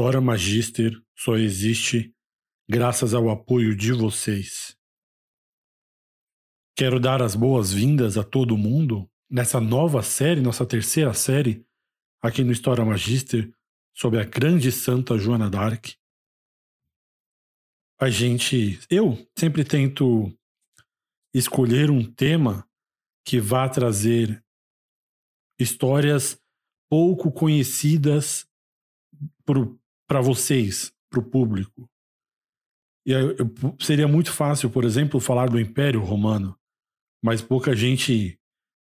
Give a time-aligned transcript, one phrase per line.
[0.00, 2.10] História Magister só existe
[2.66, 4.74] graças ao apoio de vocês.
[6.74, 11.66] Quero dar as boas-vindas a todo mundo nessa nova série, nossa terceira série,
[12.22, 13.52] aqui no História Magister,
[13.94, 15.94] sobre a grande santa Joana d'Arc.
[18.00, 20.34] A gente, eu sempre tento
[21.34, 22.66] escolher um tema
[23.22, 24.42] que vá trazer
[25.58, 26.42] histórias
[26.88, 28.48] pouco conhecidas
[30.10, 31.88] para vocês, para o público.
[33.06, 33.36] E eu,
[33.78, 36.58] seria muito fácil, por exemplo, falar do Império Romano,
[37.24, 38.36] mas pouca gente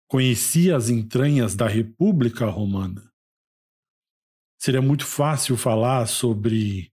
[0.09, 3.13] conhecia as entranhas da República Romana.
[4.59, 6.91] Seria muito fácil falar sobre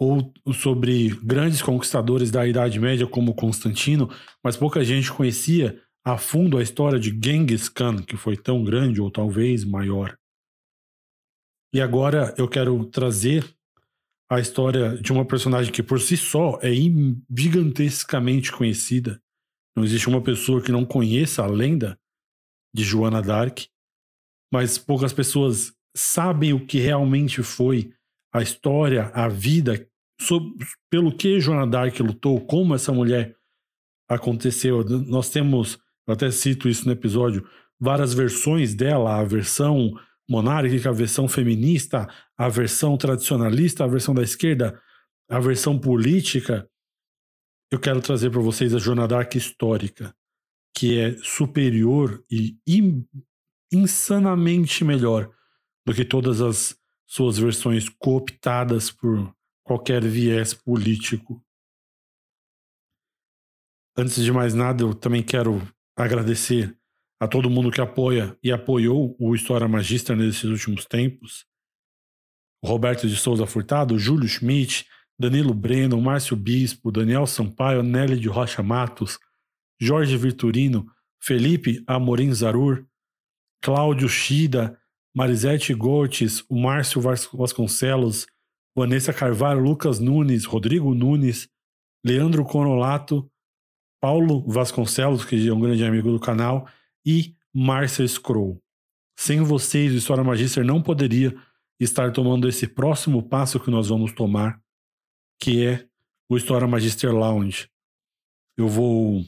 [0.00, 4.10] ou sobre grandes conquistadores da Idade Média como Constantino,
[4.42, 9.00] mas pouca gente conhecia a fundo a história de Genghis Khan, que foi tão grande
[9.00, 10.18] ou talvez maior.
[11.72, 13.44] E agora eu quero trazer
[14.30, 16.70] a história de uma personagem que por si só é
[17.34, 19.20] gigantescamente conhecida.
[19.76, 21.98] Não existe uma pessoa que não conheça a lenda
[22.74, 23.68] de Joana d'Arc,
[24.52, 27.92] mas poucas pessoas sabem o que realmente foi
[28.32, 29.88] a história, a vida,
[30.20, 33.36] sobre, pelo que Joana d'Arc lutou, como essa mulher
[34.08, 34.84] aconteceu.
[34.84, 37.48] Nós temos, eu até cito isso no episódio,
[37.80, 39.98] várias versões dela, a versão
[40.28, 44.80] monárquica, a versão feminista, a versão tradicionalista, a versão da esquerda,
[45.28, 46.68] a versão política.
[47.70, 50.14] Eu quero trazer para vocês a jornada d'Arc histórica,
[50.76, 52.58] que é superior e
[53.72, 55.30] insanamente melhor
[55.86, 59.34] do que todas as suas versões cooptadas por
[59.64, 61.42] qualquer viés político.
[63.96, 66.77] Antes de mais nada, eu também quero agradecer
[67.20, 71.44] a todo mundo que apoia e apoiou o História Magistra nesses últimos tempos.
[72.64, 74.86] Roberto de Souza Furtado, Júlio Schmidt,
[75.18, 79.18] Danilo Breno, Márcio Bispo, Daniel Sampaio, Nelly de Rocha Matos,
[79.80, 80.86] Jorge Virturino,
[81.20, 82.86] Felipe Amorim Zarur,
[83.60, 84.78] Cláudio Shida,
[85.14, 88.26] Marisete Gortes, o Márcio Vasconcelos,
[88.76, 91.48] Vanessa Carvalho, Lucas Nunes, Rodrigo Nunes,
[92.04, 93.28] Leandro Conolato,
[94.00, 96.68] Paulo Vasconcelos, que é um grande amigo do canal,
[97.08, 98.62] e Marcia Scroll.
[99.18, 101.34] Sem vocês, o História Magister não poderia
[101.80, 104.60] estar tomando esse próximo passo que nós vamos tomar,
[105.40, 105.88] que é
[106.28, 107.70] o História Magister Lounge.
[108.58, 109.24] Eu vou.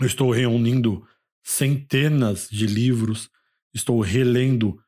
[0.00, 1.06] Eu estou reunindo
[1.44, 3.30] centenas de livros,
[3.72, 4.82] estou relendo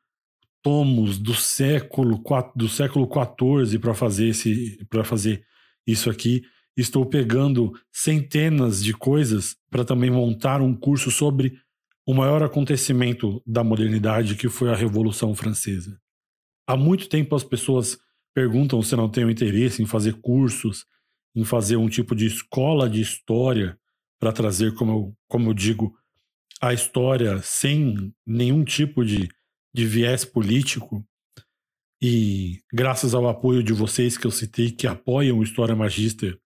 [0.61, 2.21] tomos do século
[2.53, 5.45] do século XIV para fazer esse para fazer
[5.87, 6.43] isso aqui.
[6.75, 11.63] Estou pegando centenas de coisas para também montar um curso sobre
[12.05, 15.99] o maior acontecimento da modernidade, que foi a Revolução Francesa.
[16.67, 17.97] Há muito tempo as pessoas
[18.33, 20.85] perguntam se não tenho interesse em fazer cursos,
[21.35, 23.77] em fazer um tipo de escola de história
[24.19, 25.95] para trazer, como eu, como eu digo,
[26.61, 29.29] a história sem nenhum tipo de,
[29.73, 31.05] de viés político.
[32.01, 36.37] E graças ao apoio de vocês que eu citei, que apoiam o História Magister,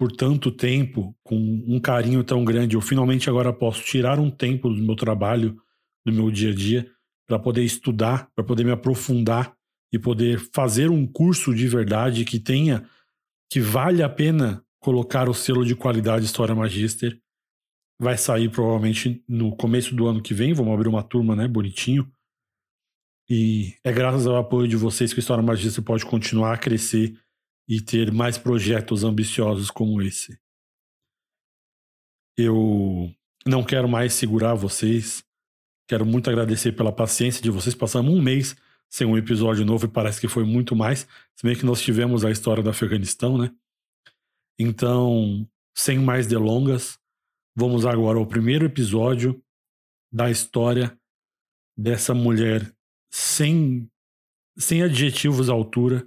[0.00, 4.70] por tanto tempo, com um carinho tão grande, eu finalmente agora posso tirar um tempo
[4.70, 5.60] do meu trabalho,
[6.06, 6.90] do meu dia a dia,
[7.26, 9.54] para poder estudar, para poder me aprofundar
[9.92, 12.88] e poder fazer um curso de verdade que tenha,
[13.52, 17.20] que vale a pena colocar o selo de qualidade História Magister.
[18.00, 22.10] Vai sair provavelmente no começo do ano que vem, vamos abrir uma turma, né, bonitinho.
[23.28, 27.20] E é graças ao apoio de vocês que a História Magister pode continuar a crescer
[27.70, 30.36] e ter mais projetos ambiciosos como esse.
[32.36, 33.14] Eu
[33.46, 35.24] não quero mais segurar vocês.
[35.86, 37.72] Quero muito agradecer pela paciência de vocês.
[37.72, 38.56] Passamos um mês
[38.90, 41.06] sem um episódio novo e parece que foi muito mais.
[41.36, 43.54] Se bem que nós tivemos a história do Afeganistão, né?
[44.58, 46.98] Então, sem mais delongas,
[47.54, 49.40] vamos agora ao primeiro episódio
[50.12, 50.98] da história
[51.78, 52.74] dessa mulher
[53.12, 53.88] sem,
[54.58, 56.04] sem adjetivos à altura,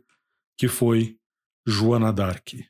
[0.57, 1.17] que foi
[1.65, 2.65] Joana d'Arc.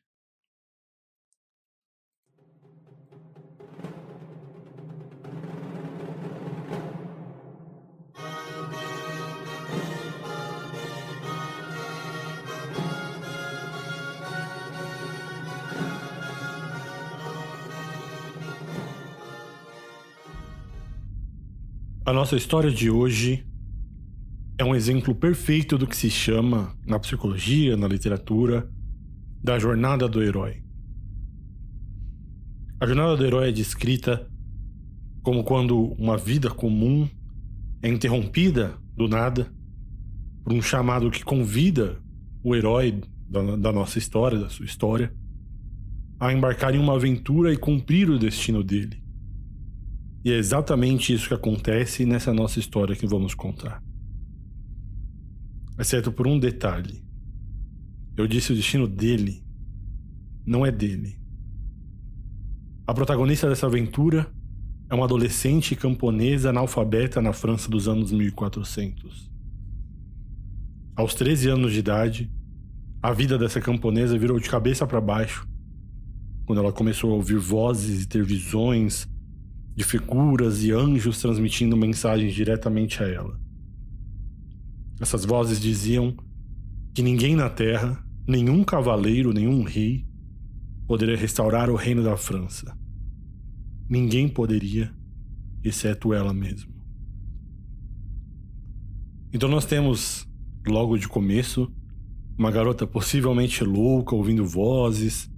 [22.05, 23.43] A nossa história de hoje
[24.55, 28.69] é um exemplo perfeito do que se chama, na psicologia, na literatura,
[29.43, 30.63] da jornada do herói.
[32.79, 34.25] A jornada do herói é descrita
[35.21, 37.09] como quando uma vida comum
[37.81, 39.51] é interrompida do nada
[40.43, 42.01] por um chamado que convida
[42.41, 45.13] o herói da, da nossa história, da sua história,
[46.19, 49.03] a embarcar em uma aventura e cumprir o destino dele.
[50.23, 53.83] E é exatamente isso que acontece nessa nossa história que vamos contar.
[55.77, 57.02] Exceto por um detalhe.
[58.15, 59.43] Eu disse o destino dele,
[60.45, 61.19] não é dele.
[62.85, 64.31] A protagonista dessa aventura
[64.89, 69.31] é uma adolescente camponesa analfabeta na França dos anos 1400.
[70.95, 72.31] Aos 13 anos de idade,
[73.01, 75.47] a vida dessa camponesa virou de cabeça para baixo
[76.45, 79.07] quando ela começou a ouvir vozes e ter visões
[79.75, 83.39] de figuras e anjos transmitindo mensagens diretamente a ela.
[85.01, 86.15] Essas vozes diziam
[86.93, 90.05] que ninguém na terra, nenhum cavaleiro, nenhum rei,
[90.87, 92.77] poderia restaurar o reino da França.
[93.89, 94.93] Ninguém poderia,
[95.63, 96.73] exceto ela mesma.
[99.31, 100.27] Então nós temos,
[100.67, 101.71] logo de começo,
[102.37, 105.29] uma garota possivelmente louca, ouvindo vozes.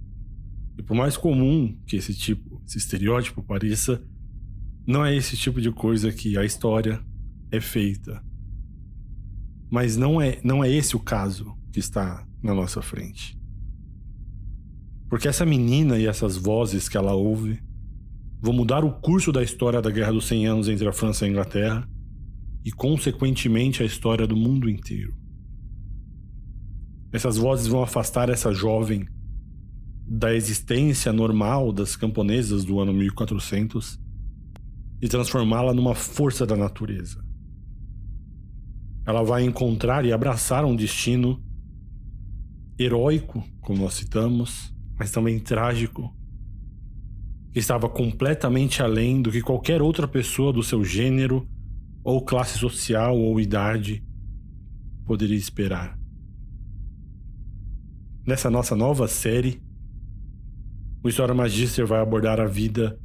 [0.78, 4.02] E por mais comum que esse tipo, esse estereótipo pareça,
[4.86, 7.00] não é esse tipo de coisa que a história
[7.50, 8.22] é feita.
[9.70, 13.38] Mas não é, não é esse o caso que está na nossa frente.
[15.08, 17.60] Porque essa menina e essas vozes que ela ouve
[18.40, 21.28] vão mudar o curso da história da Guerra dos 100 Anos entre a França e
[21.28, 21.88] a Inglaterra
[22.64, 25.14] e, consequentemente, a história do mundo inteiro.
[27.12, 29.06] Essas vozes vão afastar essa jovem
[30.06, 33.98] da existência normal das camponesas do ano 1400
[35.00, 37.24] e transformá-la numa força da natureza.
[39.06, 41.42] Ela vai encontrar e abraçar um destino
[42.78, 46.14] heróico, como nós citamos, mas também trágico,
[47.52, 51.48] que estava completamente além do que qualquer outra pessoa do seu gênero,
[52.04, 54.04] ou classe social, ou idade
[55.04, 55.98] poderia esperar.
[58.26, 59.62] Nessa nossa nova série,
[61.02, 62.98] o História Magister vai abordar a vida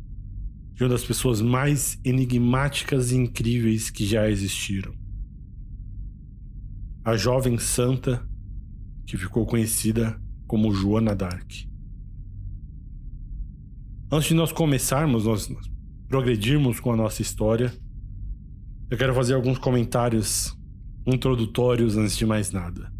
[0.74, 4.94] de uma das pessoas mais enigmáticas e incríveis que já existiram.
[7.04, 8.28] A jovem santa
[9.06, 11.70] que ficou conhecida como Joana d'Arc.
[14.12, 15.50] Antes de nós começarmos, nós
[16.08, 17.74] progredirmos com a nossa história,
[18.90, 20.54] eu quero fazer alguns comentários
[21.08, 22.92] introdutórios antes de mais nada.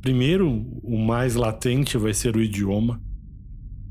[0.00, 0.50] Primeiro,
[0.82, 3.00] o mais latente vai ser o idioma.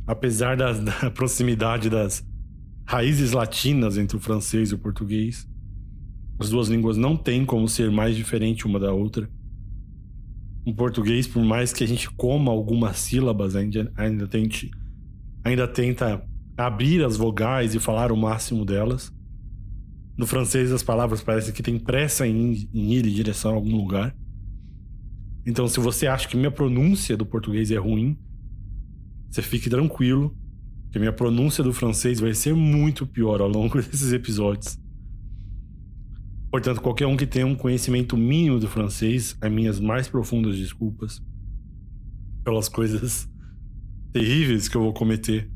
[0.05, 2.23] Apesar da, da proximidade das
[2.85, 5.47] raízes latinas entre o francês e o português,
[6.37, 9.29] as duas línguas não têm como ser mais diferente uma da outra.
[10.65, 14.71] O português, por mais que a gente coma algumas sílabas, ainda, ainda tente
[15.43, 16.23] ainda tenta
[16.57, 19.11] abrir as vogais e falar o máximo delas.
[20.17, 23.75] No francês, as palavras parecem que tem pressa em, em ir em direção a algum
[23.75, 24.15] lugar.
[25.45, 28.17] Então, se você acha que minha pronúncia do português é ruim,
[29.29, 30.33] você fique tranquilo,
[30.91, 34.77] que minha pronúncia do francês vai ser muito pior ao longo desses episódios.
[36.53, 41.19] Portanto, qualquer um que tenha um conhecimento mínimo do francês, as minhas mais profundas desculpas
[42.43, 43.27] pelas coisas
[44.13, 45.49] terríveis que eu vou cometer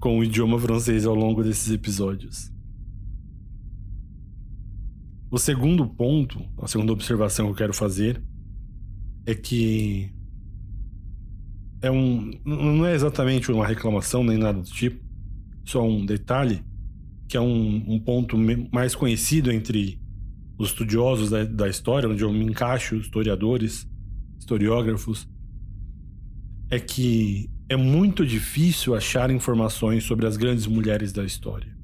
[0.00, 2.52] com o idioma francês ao longo desses episódios.
[5.30, 8.20] O segundo ponto, a segunda observação que eu quero fazer
[9.24, 10.12] é que
[11.80, 15.00] é um não é exatamente uma reclamação nem nada do tipo,
[15.64, 16.60] só um detalhe
[17.28, 18.36] que é um, um ponto
[18.72, 20.07] mais conhecido entre
[20.58, 23.88] os estudiosos da, da história, onde eu me encaixo, historiadores,
[24.38, 25.28] historiógrafos,
[26.68, 31.76] é que é muito difícil achar informações sobre as grandes mulheres da história.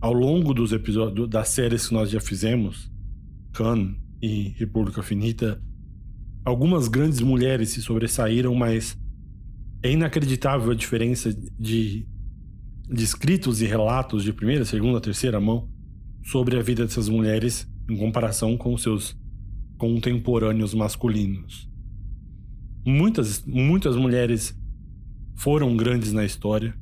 [0.00, 2.90] Ao longo dos episódios das séries que nós já fizemos,
[3.52, 5.60] Khan e República Finita,
[6.44, 8.96] algumas grandes mulheres se sobressaíram, mas
[9.82, 12.08] é inacreditável a diferença de,
[12.88, 15.68] de escritos e relatos de primeira, segunda, terceira mão
[16.30, 19.16] sobre a vida dessas mulheres em comparação com seus
[19.78, 21.70] contemporâneos masculinos.
[22.84, 24.54] Muitas, muitas mulheres
[25.34, 26.76] foram grandes na história,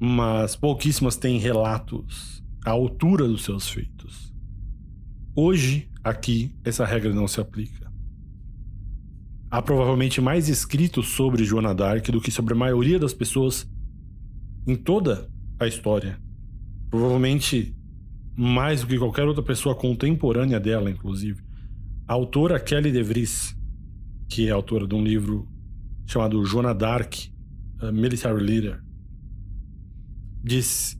[0.00, 4.34] mas pouquíssimas têm relatos à altura dos seus feitos.
[5.34, 7.92] Hoje, aqui, essa regra não se aplica.
[9.50, 13.70] Há provavelmente mais escritos sobre Joana d'Arc do que sobre a maioria das pessoas
[14.66, 15.30] em toda
[15.60, 16.25] a história.
[16.90, 17.74] Provavelmente
[18.36, 21.42] mais do que qualquer outra pessoa contemporânea dela, inclusive.
[22.06, 23.56] A autora Kelly DeVries
[24.28, 25.48] que é autora de um livro
[26.06, 27.14] chamado Joana Dark,
[27.92, 28.82] Military Leader,
[30.42, 30.98] diz,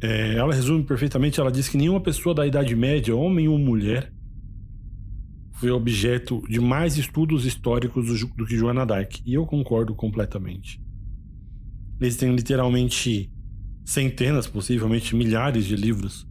[0.00, 4.12] é, ela resume perfeitamente, ela diz que nenhuma pessoa da Idade Média, homem ou mulher,
[5.52, 9.14] foi objeto de mais estudos históricos do, do que Joana Dark.
[9.26, 10.80] E eu concordo completamente.
[12.00, 13.32] Existem literalmente
[13.88, 16.28] centenas, possivelmente milhares de livros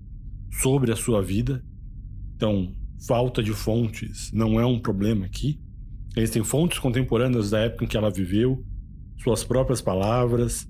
[0.62, 1.66] sobre a sua vida.
[2.36, 2.72] Então,
[3.08, 5.60] falta de fontes não é um problema aqui.
[6.16, 8.64] Existem fontes contemporâneas da época em que ela viveu,
[9.18, 10.70] suas próprias palavras,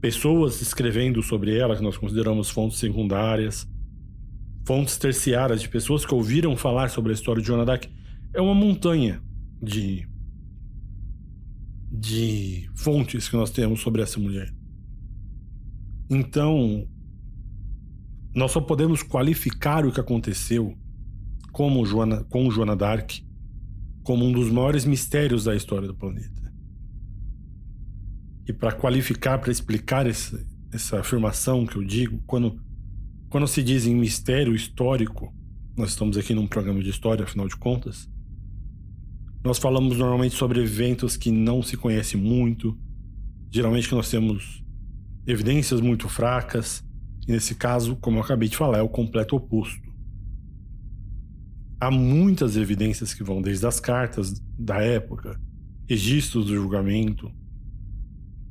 [0.00, 3.68] pessoas escrevendo sobre ela que nós consideramos fontes secundárias,
[4.64, 7.86] fontes terciárias de pessoas que ouviram falar sobre a história de Joana Dark.
[8.32, 9.20] É uma montanha
[9.60, 10.06] de
[11.90, 14.57] de fontes que nós temos sobre essa mulher.
[16.10, 16.88] Então,
[18.34, 20.76] nós só podemos qualificar o que aconteceu
[21.52, 23.10] como Joana, com Joana Dark
[24.02, 26.50] como um dos maiores mistérios da história do planeta.
[28.46, 32.58] E para qualificar, para explicar essa, essa afirmação que eu digo, quando,
[33.28, 35.30] quando se diz em mistério histórico,
[35.76, 38.08] nós estamos aqui num programa de história, afinal de contas,
[39.44, 42.78] nós falamos normalmente sobre eventos que não se conhece muito,
[43.50, 44.64] geralmente que nós temos
[45.28, 46.82] evidências muito fracas,
[47.26, 49.86] e nesse caso, como eu acabei de falar, é o completo oposto.
[51.78, 55.38] Há muitas evidências que vão desde as cartas da época,
[55.86, 57.30] registros do julgamento,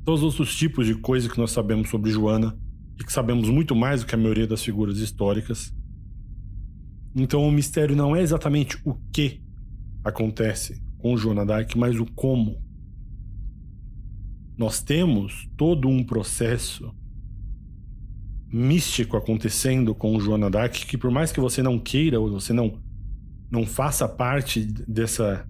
[0.04, 2.56] todos os outros tipos de coisas que nós sabemos sobre Joana
[2.98, 5.74] e que sabemos muito mais do que a maioria das figuras históricas.
[7.14, 9.42] Então o mistério não é exatamente o que
[10.04, 12.62] acontece com Joana Dark, mas o como.
[14.58, 16.94] Nós temos todo um processo
[18.52, 22.82] místico acontecendo com Joana Dark que por mais que você não queira ou você não
[23.50, 25.46] não faça parte dessa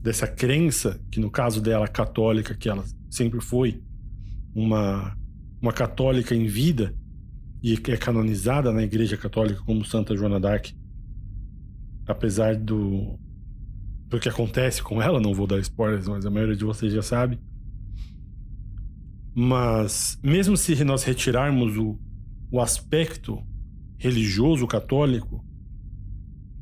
[0.00, 3.82] dessa crença que no caso dela católica que ela sempre foi
[4.54, 5.16] uma,
[5.60, 6.94] uma católica em vida
[7.62, 10.74] e é canonizada na Igreja Católica como Santa Joana d'Arc,
[12.06, 13.18] apesar do,
[14.08, 17.02] do que acontece com ela, não vou dar spoilers, mas a maioria de vocês já
[17.02, 17.38] sabe.
[19.34, 21.98] Mas, mesmo se nós retirarmos o,
[22.50, 23.42] o aspecto
[23.98, 25.44] religioso católico,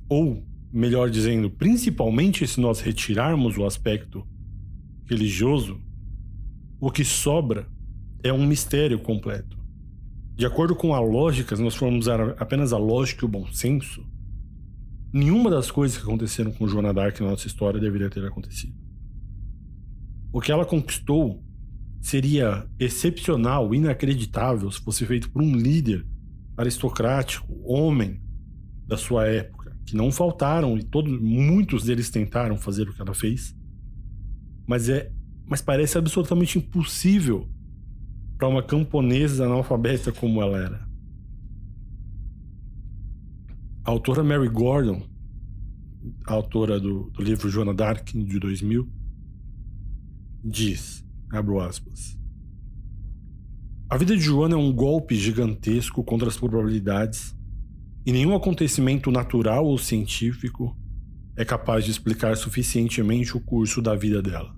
[0.09, 4.27] ou, melhor dizendo, principalmente se nós retirarmos o aspecto
[5.07, 5.81] religioso,
[6.81, 7.67] o que sobra
[8.23, 9.59] é um mistério completo.
[10.37, 14.07] De acordo com a lógica, se nós formos apenas a lógica e o bom senso,
[15.13, 18.75] nenhuma das coisas que aconteceram com Joana Dark na nossa história deveria ter acontecido.
[20.33, 21.43] O que ela conquistou
[22.01, 26.07] seria excepcional, inacreditável, se fosse feito por um líder
[26.57, 28.21] aristocrático, homem
[28.87, 33.15] da sua época, que não faltaram e todos, muitos deles tentaram fazer o que ela
[33.15, 33.55] fez.
[34.67, 35.13] Mas é
[35.51, 37.51] mas parece absolutamente impossível
[38.39, 40.89] para uma camponesa analfabeta como ela era.
[43.85, 45.03] A autora Mary Gordon,
[46.25, 48.89] autora do, do livro Joana Dark de 2000,
[50.45, 52.19] diz, abro aspas,
[53.89, 57.37] a vida de Joana é um golpe gigantesco contra as probabilidades
[58.07, 60.77] e nenhum acontecimento natural ou científico
[61.37, 64.55] é capaz de explicar suficientemente o curso da vida dela.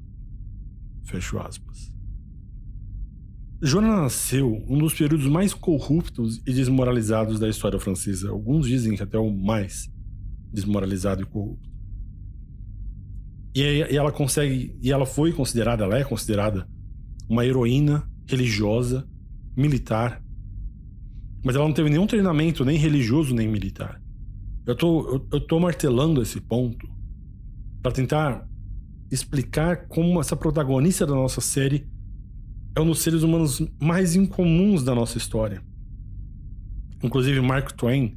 [1.05, 1.91] Fecho aspas.
[3.63, 8.29] Joana nasceu um dos períodos mais corruptos e desmoralizados da história francesa.
[8.29, 9.91] Alguns dizem que até o mais
[10.53, 11.72] desmoralizado e corrupto.
[13.55, 16.67] E, e ela consegue, e ela foi considerada, ela é considerada
[17.29, 19.07] uma heroína religiosa,
[19.57, 20.23] militar.
[21.45, 24.01] Mas ela não teve nenhum treinamento, nem religioso, nem militar.
[24.67, 26.89] Eu tô, eu, eu tô martelando esse ponto
[27.83, 28.47] para tentar
[29.11, 31.87] explicar como essa protagonista da nossa série
[32.75, 35.63] é um dos seres humanos mais incomuns da nossa história.
[37.03, 38.17] Inclusive, Mark Twain,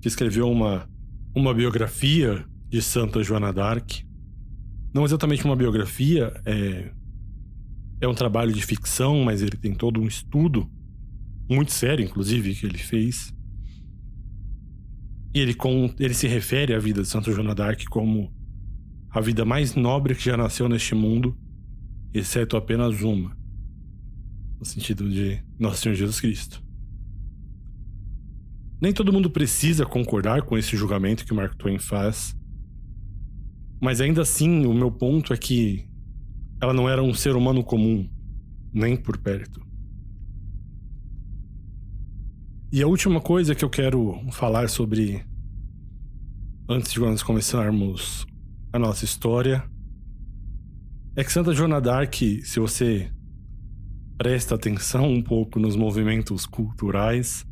[0.00, 0.88] que escreveu uma,
[1.34, 4.04] uma biografia de Santa Joana d'Arc,
[4.92, 6.92] não exatamente uma biografia, é,
[8.00, 10.70] é um trabalho de ficção, mas ele tem todo um estudo,
[11.48, 13.32] muito sério, inclusive, que ele fez.
[15.34, 18.32] E ele, com, ele se refere à vida de Santa Joana d'Arc como
[19.10, 21.36] a vida mais nobre que já nasceu neste mundo,
[22.12, 23.36] exceto apenas uma,
[24.58, 26.62] no sentido de Nosso Senhor Jesus Cristo.
[28.80, 32.37] Nem todo mundo precisa concordar com esse julgamento que Mark Twain faz,
[33.80, 35.88] mas ainda assim o meu ponto é que
[36.60, 38.08] ela não era um ser humano comum,
[38.72, 39.60] nem por perto.
[42.70, 45.24] E a última coisa que eu quero falar sobre,
[46.68, 48.26] antes de nós começarmos
[48.72, 49.64] a nossa história
[51.16, 53.10] é que Santa Joana d'Arc, se você
[54.18, 57.46] presta atenção um pouco nos movimentos culturais,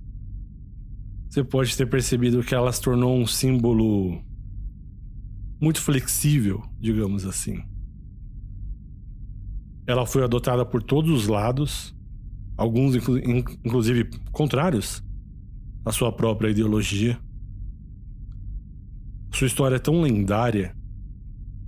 [1.31, 4.21] você pode ter percebido que ela se tornou um símbolo
[5.61, 7.63] muito flexível, digamos assim.
[9.87, 11.95] Ela foi adotada por todos os lados,
[12.57, 15.03] alguns inclusive contrários
[15.85, 17.19] à sua própria ideologia.
[19.33, 20.77] Sua história é tão lendária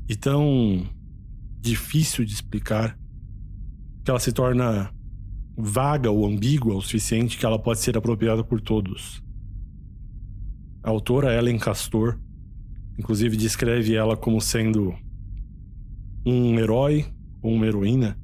[0.08, 0.86] e tão
[1.60, 2.98] difícil de explicar
[4.04, 4.92] que ela se torna
[5.56, 9.22] vaga ou ambígua o suficiente que ela pode ser apropriada por todos.
[10.82, 12.18] A autora Ellen Castor,
[12.98, 14.94] inclusive, descreve ela como sendo
[16.26, 17.06] um herói
[17.40, 18.18] ou uma heroína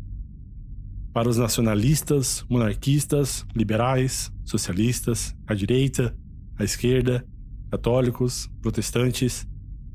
[1.13, 6.15] para os nacionalistas, monarquistas, liberais, socialistas, a direita,
[6.59, 7.25] a esquerda,
[7.71, 9.47] católicos, protestantes,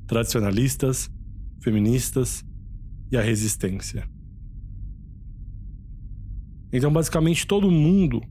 [0.07, 1.11] tradicionalistas,
[1.61, 2.43] feministas
[3.11, 4.09] e a resistência.
[6.71, 8.21] Então, basicamente, todo mundo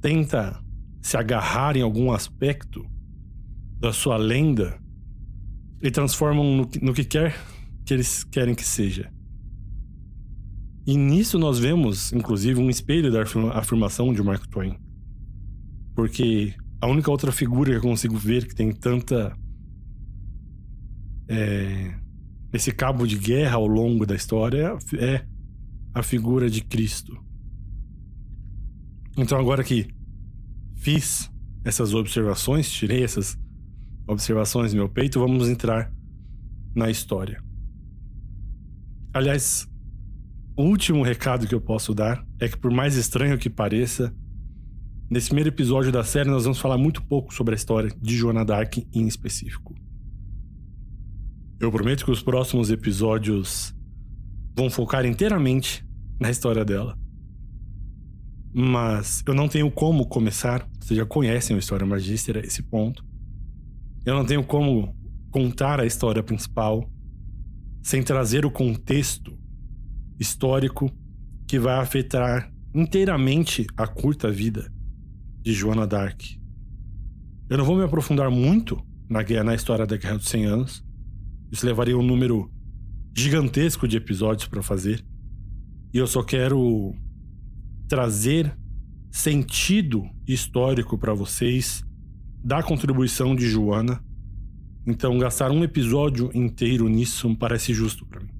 [0.00, 0.60] tenta
[1.00, 2.84] se agarrar em algum aspecto
[3.78, 4.80] da sua lenda
[5.82, 7.36] e transformam no, no que quer
[7.84, 9.10] que eles querem que seja.
[10.86, 13.22] E nisso nós vemos, inclusive, um espelho da
[13.54, 14.76] afirmação de Mark Twain.
[15.94, 19.36] Porque a única outra figura que eu consigo ver que tem tanta.
[21.28, 21.94] É,
[22.52, 25.26] esse cabo de guerra ao longo da história é
[25.92, 27.12] a figura de Cristo.
[29.16, 29.88] Então, agora que
[30.76, 31.30] fiz
[31.64, 33.36] essas observações, tirei essas
[34.08, 35.92] observações no meu peito, vamos entrar
[36.74, 37.42] na história.
[39.12, 39.68] Aliás,
[40.56, 44.14] o último recado que eu posso dar é que, por mais estranho que pareça,
[45.10, 48.44] nesse primeiro episódio da série nós vamos falar muito pouco sobre a história de Joana
[48.44, 49.74] Dark em específico.
[51.60, 53.74] Eu prometo que os próximos episódios
[54.56, 55.84] vão focar inteiramente
[56.20, 56.96] na história dela.
[58.54, 60.68] Mas eu não tenho como começar.
[60.80, 63.07] Vocês já conhecem a história Magister a esse ponto.
[64.04, 64.96] Eu não tenho como
[65.30, 66.90] contar a história principal
[67.82, 69.38] sem trazer o contexto
[70.18, 70.90] histórico
[71.46, 74.70] que vai afetar inteiramente a curta vida
[75.40, 76.20] de Joana Dark.
[77.48, 80.84] Eu não vou me aprofundar muito na, guerra, na história da Guerra dos 100 Anos.
[81.50, 82.50] Isso levaria um número
[83.16, 85.02] gigantesco de episódios para fazer.
[85.92, 86.94] E eu só quero
[87.88, 88.54] trazer
[89.10, 91.82] sentido histórico para vocês
[92.42, 94.02] da contribuição de Joana.
[94.86, 98.30] Então, gastar um episódio inteiro nisso parece justo para mim.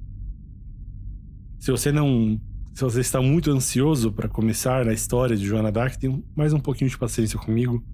[1.59, 2.41] Se você não.
[2.75, 6.61] Se você está muito ansioso para começar na história de Joana Dark, tenha mais um
[6.61, 7.85] pouquinho de paciência comigo.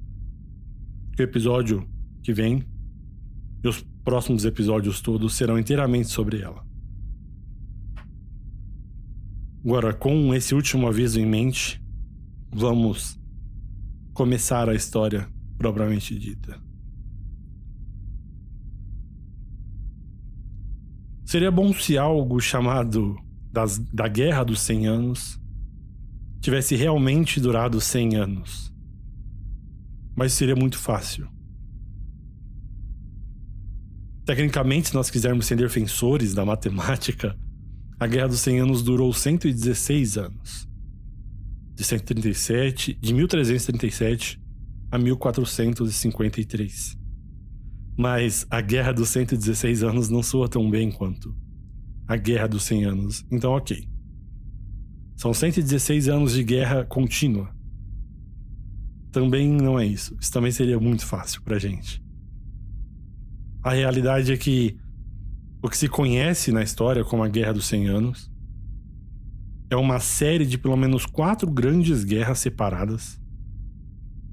[1.18, 1.88] O episódio
[2.22, 2.62] que vem
[3.64, 6.62] e os próximos episódios todos serão inteiramente sobre ela.
[9.64, 11.82] Agora, com esse último aviso em mente,
[12.52, 13.18] vamos
[14.12, 16.60] começar a história propriamente dita.
[21.24, 23.16] Seria bom se algo chamado
[23.50, 25.40] das, da Guerra dos 100 Anos
[26.40, 28.72] tivesse realmente durado 100 anos.
[30.14, 31.26] Mas seria muito fácil.
[34.26, 37.36] Tecnicamente, se nós quisermos ser defensores da matemática,
[37.98, 40.68] a Guerra dos 100 Anos durou 116 anos.
[41.74, 44.43] De 137, de 1337
[44.90, 46.96] a 1453.
[47.96, 51.34] Mas a Guerra dos 116 anos não soa tão bem quanto
[52.06, 53.24] a Guerra dos 100 Anos.
[53.30, 53.88] Então, ok.
[55.16, 57.54] São 116 anos de guerra contínua.
[59.12, 60.16] Também não é isso.
[60.20, 62.02] Isso também seria muito fácil pra gente.
[63.62, 64.76] A realidade é que
[65.62, 68.30] o que se conhece na história como a Guerra dos 100 Anos
[69.70, 73.18] é uma série de pelo menos quatro grandes guerras separadas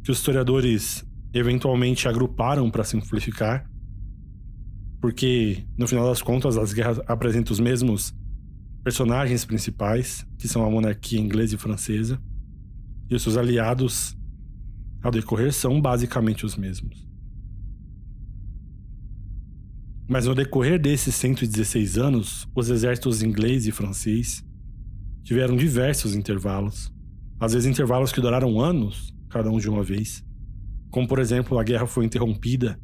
[0.03, 3.69] que os historiadores eventualmente agruparam para simplificar,
[4.99, 8.13] porque no final das contas as guerras apresentam os mesmos
[8.83, 12.21] personagens principais, que são a monarquia inglesa e francesa,
[13.09, 14.17] e os seus aliados
[15.03, 17.07] ao decorrer são basicamente os mesmos.
[20.07, 24.43] Mas no decorrer desses 116 anos, os exércitos inglês e francês
[25.23, 26.91] tiveram diversos intervalos,
[27.39, 30.23] às vezes intervalos que duraram anos, cada um de uma vez.
[30.89, 32.79] Como, por exemplo, a guerra foi interrompida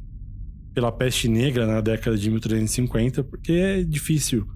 [0.74, 4.46] pela peste negra na década de 1350, porque é difícil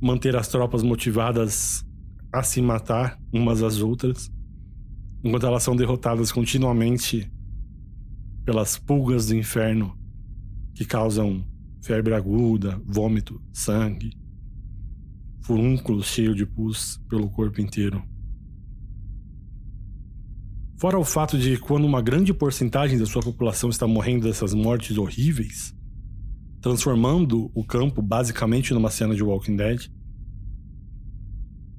[0.00, 1.84] manter as tropas motivadas
[2.32, 4.30] a se matar umas às outras,
[5.22, 7.30] enquanto elas são derrotadas continuamente
[8.44, 9.96] pelas pulgas do inferno
[10.74, 11.44] que causam
[11.82, 14.12] febre aguda, vômito, sangue,
[15.42, 18.02] furúnculos cheios de pus pelo corpo inteiro.
[20.82, 24.98] Fora o fato de quando uma grande porcentagem da sua população está morrendo dessas mortes
[24.98, 25.72] horríveis,
[26.60, 29.88] transformando o campo basicamente numa cena de Walking Dead.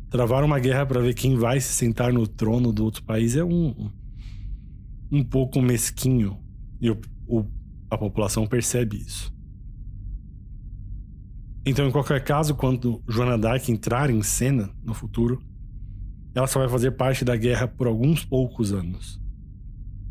[0.10, 3.44] Travar uma guerra para ver quem vai se sentar no trono do outro país é
[3.44, 3.92] um
[5.12, 6.40] um pouco mesquinho
[6.80, 7.46] e o, o,
[7.90, 9.36] a população percebe isso.
[11.66, 15.44] Então, em qualquer caso, quando Joana Dark entrar em cena no futuro,
[16.36, 19.22] ela só vai fazer parte da guerra por alguns poucos anos.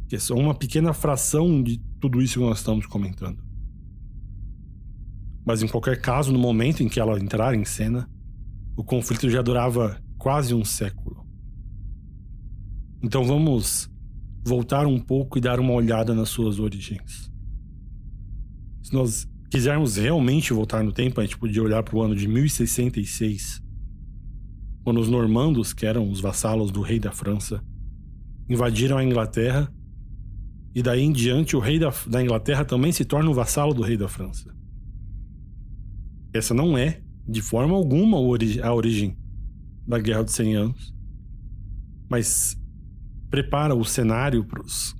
[0.08, 3.42] Que é só uma pequena fração de tudo isso que nós estamos comentando.
[5.44, 8.08] Mas em qualquer caso, no momento em que ela entrar em cena,
[8.76, 11.26] o conflito já durava quase um século.
[13.02, 13.90] Então vamos
[14.44, 17.30] voltar um pouco e dar uma olhada nas suas origens.
[18.82, 22.26] Se nós quisermos realmente voltar no tempo, a gente podia olhar para o ano de
[22.28, 23.61] 1066,
[24.84, 27.62] quando os normandos, que eram os vassalos do rei da França,
[28.48, 29.72] invadiram a Inglaterra,
[30.74, 33.82] e daí em diante o rei da, da Inglaterra também se torna um vassalo do
[33.82, 34.54] rei da França.
[36.32, 39.16] Essa não é, de forma alguma, a origem
[39.86, 40.94] da Guerra dos 100 Anos,
[42.10, 42.56] mas
[43.30, 44.94] prepara o cenário para os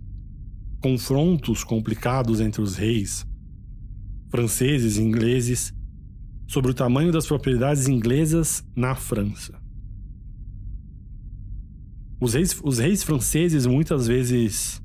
[0.81, 3.27] confrontos complicados entre os reis
[4.31, 5.75] franceses e ingleses
[6.49, 9.62] sobre o tamanho das propriedades inglesas na França.
[12.23, 14.81] Os reis, os reis franceses muitas vezes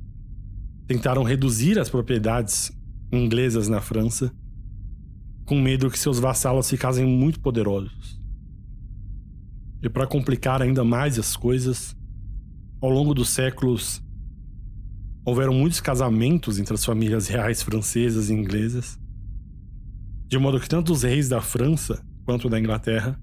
[0.87, 2.71] tentaram reduzir as propriedades
[3.13, 4.33] inglesas na França,
[5.45, 8.19] com medo que seus vassalos ficassem muito poderosos.
[9.83, 11.95] E para complicar ainda mais as coisas,
[12.81, 14.01] ao longo dos séculos,
[15.23, 18.97] houveram muitos casamentos entre as famílias reais francesas e inglesas,
[20.27, 23.15] de modo que tanto os reis da França quanto da Inglaterra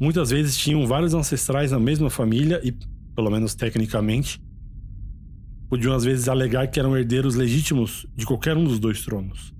[0.00, 2.72] muitas vezes tinham vários ancestrais na mesma família e,
[3.14, 4.42] pelo menos tecnicamente,
[5.68, 9.54] podiam às vezes alegar que eram herdeiros legítimos de qualquer um dos dois tronos.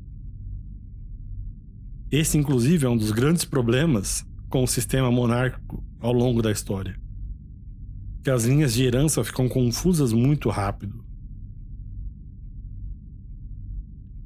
[2.10, 6.98] Esse, inclusive, é um dos grandes problemas com o sistema monárquico ao longo da história.
[8.24, 11.04] Que as linhas de herança ficam confusas muito rápido.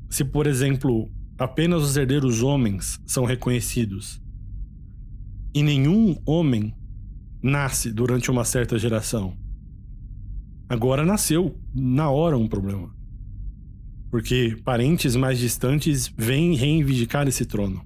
[0.09, 4.23] Se, por exemplo, apenas os herdeiros homens são reconhecidos
[5.54, 6.74] e nenhum homem
[7.40, 9.38] nasce durante uma certa geração.
[10.68, 12.92] Agora nasceu na hora um problema.
[14.10, 17.84] Porque parentes mais distantes vêm reivindicar esse trono.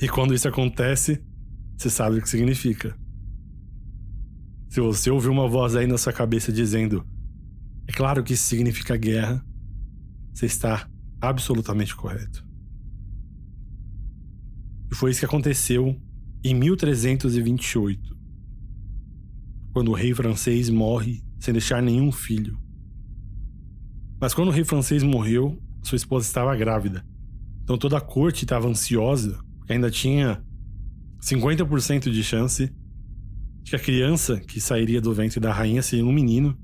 [0.00, 1.22] E quando isso acontece,
[1.76, 2.96] você sabe o que significa.
[4.68, 7.06] Se você ouvir uma voz aí na sua cabeça dizendo:
[7.86, 9.44] É claro que isso significa guerra,
[10.32, 10.88] você está
[11.20, 12.46] absolutamente correto.
[14.90, 16.00] E foi isso que aconteceu
[16.42, 18.16] em 1328,
[19.72, 22.58] quando o rei francês morre sem deixar nenhum filho.
[24.20, 27.04] Mas quando o rei francês morreu, sua esposa estava grávida.
[27.62, 30.42] Então toda a corte estava ansiosa, porque ainda tinha
[31.20, 32.72] 50% de chance
[33.62, 36.56] de que a criança que sairia do ventre da rainha seria um menino.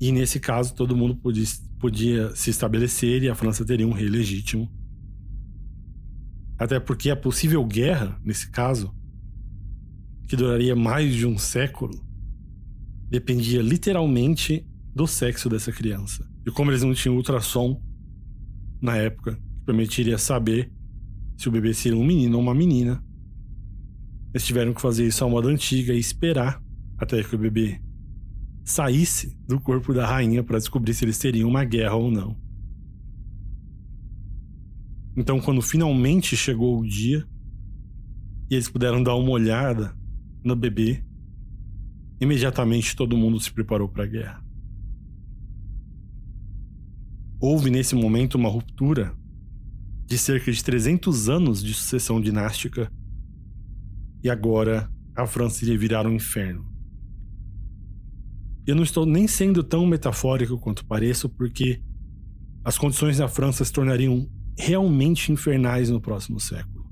[0.00, 1.44] E nesse caso, todo mundo podia,
[1.78, 4.70] podia se estabelecer e a França teria um rei legítimo
[6.58, 8.94] até porque a possível guerra, nesse caso,
[10.28, 11.92] que duraria mais de um século,
[13.08, 16.26] dependia literalmente do sexo dessa criança.
[16.46, 17.80] E como eles não tinham ultrassom
[18.80, 20.72] na época, que permitiria saber
[21.36, 23.02] se o bebê seria um menino ou uma menina,
[24.32, 26.60] eles tiveram que fazer isso à moda antiga e esperar
[26.98, 27.80] até que o bebê
[28.64, 32.36] saísse do corpo da rainha para descobrir se eles teriam uma guerra ou não.
[35.16, 37.26] Então, quando finalmente chegou o dia
[38.50, 39.96] e eles puderam dar uma olhada
[40.44, 41.02] no bebê,
[42.20, 44.44] imediatamente todo mundo se preparou para a guerra.
[47.40, 49.16] Houve nesse momento uma ruptura
[50.06, 52.90] de cerca de 300 anos de sucessão dinástica
[54.22, 56.64] e agora a França iria virar um inferno.
[58.66, 61.80] Eu não estou nem sendo tão metafórico quanto pareço, porque
[62.64, 66.86] as condições da França se tornariam realmente infernais no próximo século.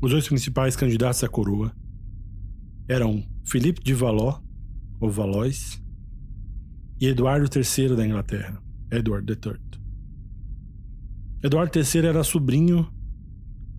[0.00, 1.74] Os dois principais candidatos à coroa
[2.88, 4.40] eram Philippe de Valois,
[4.98, 5.82] ou Valois,
[7.00, 9.60] e Eduardo III da Inglaterra, Edward III.
[11.42, 12.90] Eduardo III era sobrinho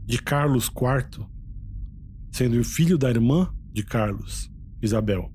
[0.06, 1.26] de Carlos IV,
[2.32, 4.52] sendo filho da irmã de Carlos,
[4.82, 5.32] Isabel.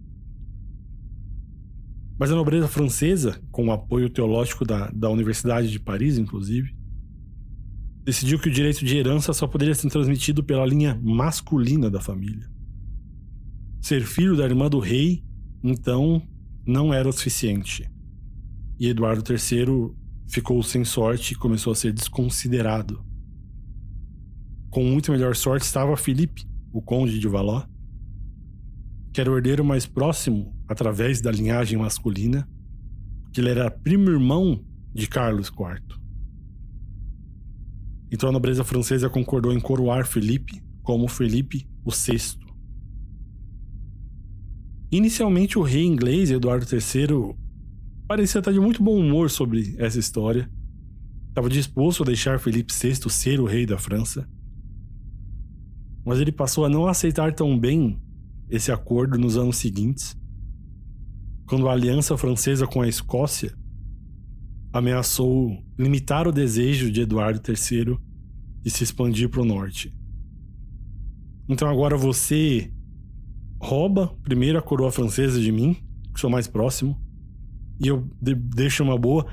[2.19, 6.75] Mas a nobreza francesa, com o apoio teológico da, da Universidade de Paris, inclusive,
[8.03, 12.49] decidiu que o direito de herança só poderia ser transmitido pela linha masculina da família.
[13.83, 15.23] Ser filho da irmã do rei,
[15.63, 16.23] então,
[16.67, 17.91] não era o suficiente.
[18.79, 19.95] E Eduardo III
[20.29, 23.05] ficou sem sorte e começou a ser desconsiderado.
[24.71, 27.65] Com muito melhor sorte estava Felipe, o conde de Való,
[29.17, 32.47] que era o herdeiro mais próximo através da linhagem masculina,
[33.33, 35.99] que ele era primo irmão de Carlos IV.
[38.13, 42.39] Então a nobreza francesa concordou em coroar Felipe como Felipe VI.
[44.93, 47.35] Inicialmente, o rei inglês Eduardo III
[48.07, 50.47] parecia estar de muito bom humor sobre essa história.
[51.31, 54.29] Estava disposto a deixar Felipe VI ser o rei da França.
[56.05, 57.99] Mas ele passou a não aceitar tão bem
[58.49, 60.17] esse acordo nos anos seguintes,
[61.47, 63.57] quando a aliança francesa com a Escócia
[64.73, 67.99] ameaçou limitar o desejo de Eduardo III
[68.63, 69.95] de se expandir para o norte.
[71.49, 72.73] Então agora você
[73.61, 75.77] rouba primeiro a coroa francesa de mim,
[76.13, 77.01] que sou mais próximo,
[77.81, 79.27] e eu de deixo uma boa.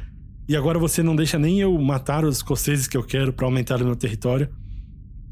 [0.47, 3.82] E agora você não deixa nem eu matar os escoceses que eu quero para aumentar
[3.82, 4.49] o meu território.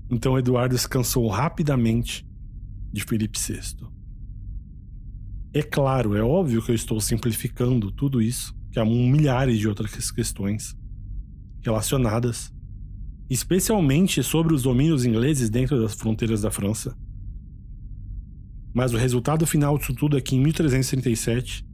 [0.10, 2.26] Então Eduardo se cansou rapidamente
[2.92, 3.88] de Felipe VI.
[5.54, 10.10] É claro, é óbvio que eu estou simplificando tudo isso, que há milhares de outras
[10.10, 10.76] questões
[11.62, 12.52] relacionadas,
[13.30, 16.98] especialmente sobre os domínios ingleses dentro das fronteiras da França.
[18.74, 21.66] Mas o resultado final disso tudo é que em 1337,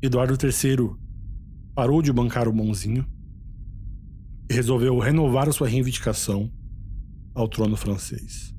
[0.00, 0.90] Eduardo III
[1.74, 3.04] parou de bancar o bonzinho
[4.48, 6.48] e resolveu renovar sua reivindicação
[7.34, 8.54] ao trono francês.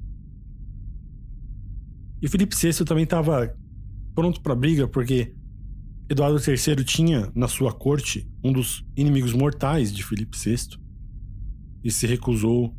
[2.25, 3.55] E Felipe VI também estava
[4.15, 5.35] pronto para briga porque
[6.09, 10.75] Eduardo III tinha na sua corte um dos inimigos mortais de Felipe VI
[11.83, 12.75] e se recusou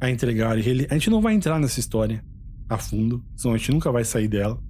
[0.00, 0.86] a entregar ele.
[0.88, 2.24] A gente não vai entrar nessa história,
[2.68, 4.62] a fundo, senão a gente nunca vai sair dela.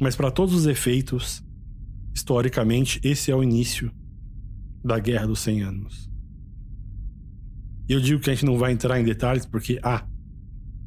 [0.00, 1.44] Mas para todos os efeitos,
[2.12, 3.88] historicamente, esse é o início
[4.84, 6.10] da Guerra dos 100 Anos.
[7.88, 10.04] E eu digo que a gente não vai entrar em detalhes porque, A,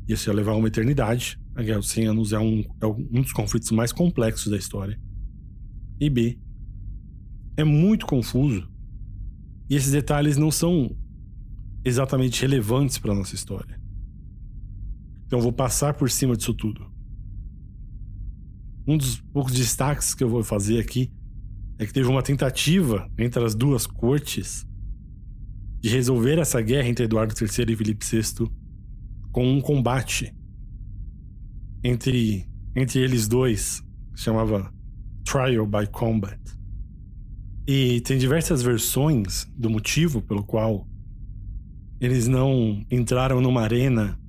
[0.05, 1.39] isso ia levar uma eternidade.
[1.59, 4.97] A Guerra dos 100 Anos é um, é um dos conflitos mais complexos da história.
[5.99, 6.39] E B,
[7.57, 8.65] é muito confuso.
[9.69, 10.95] E esses detalhes não são
[11.83, 13.77] exatamente relevantes para nossa história.
[15.25, 16.89] Então eu vou passar por cima disso tudo.
[18.87, 21.11] Um dos poucos destaques que eu vou fazer aqui
[21.77, 24.65] é que teve uma tentativa entre as duas cortes
[25.81, 28.49] de resolver essa guerra entre Eduardo III e Filipe VI
[29.33, 30.33] com um combate
[31.83, 33.83] entre, entre eles dois,
[34.15, 34.73] chamava
[35.23, 36.39] Trial by Combat.
[37.67, 40.87] E tem diversas versões do motivo pelo qual
[42.01, 44.19] eles não entraram numa arena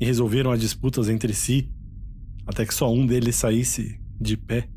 [0.00, 1.70] e resolveram as disputas entre si,
[2.46, 4.68] até que só um deles saísse de pé.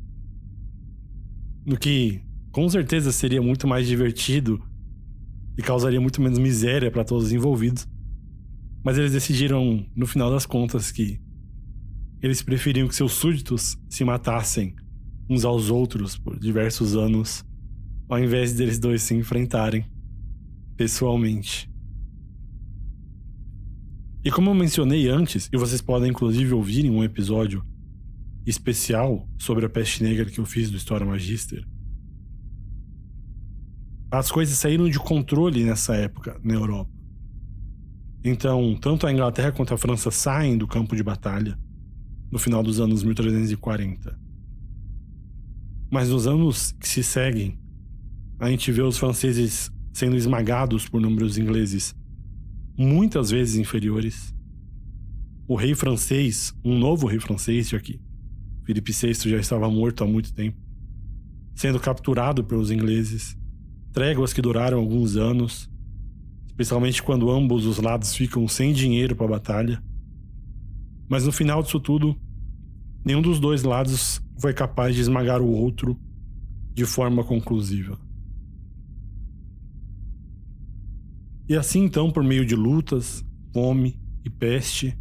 [1.65, 4.61] No que com certeza seria muito mais divertido
[5.57, 7.87] e causaria muito menos miséria para todos os envolvidos.
[8.83, 11.19] Mas eles decidiram, no final das contas, que
[12.21, 14.75] eles preferiam que seus súditos se matassem
[15.29, 17.45] uns aos outros por diversos anos,
[18.09, 19.85] ao invés deles dois se enfrentarem
[20.75, 21.69] pessoalmente.
[24.23, 27.63] E como eu mencionei antes, e vocês podem inclusive ouvir em um episódio
[28.45, 31.65] especial sobre a peste negra que eu fiz do História Magister,
[34.09, 36.89] as coisas saíram de controle nessa época na Europa.
[38.23, 41.57] Então, tanto a Inglaterra quanto a França saem do campo de batalha
[42.31, 44.19] no final dos anos 1340.
[45.89, 47.57] Mas nos anos que se seguem,
[48.39, 51.95] a gente vê os franceses sendo esmagados por números ingleses
[52.77, 54.35] muitas vezes inferiores.
[55.47, 57.99] O rei francês, um novo rei francês, já que
[58.63, 60.57] Felipe VI já estava morto há muito tempo,
[61.55, 63.35] sendo capturado pelos ingleses,
[63.91, 65.67] tréguas que duraram alguns anos,
[66.45, 69.83] especialmente quando ambos os lados ficam sem dinheiro para a batalha.
[71.07, 72.19] Mas no final disso tudo,
[73.05, 75.99] nenhum dos dois lados foi capaz de esmagar o outro
[76.73, 77.99] de forma conclusiva.
[81.49, 84.97] E assim então, por meio de lutas, fome e peste,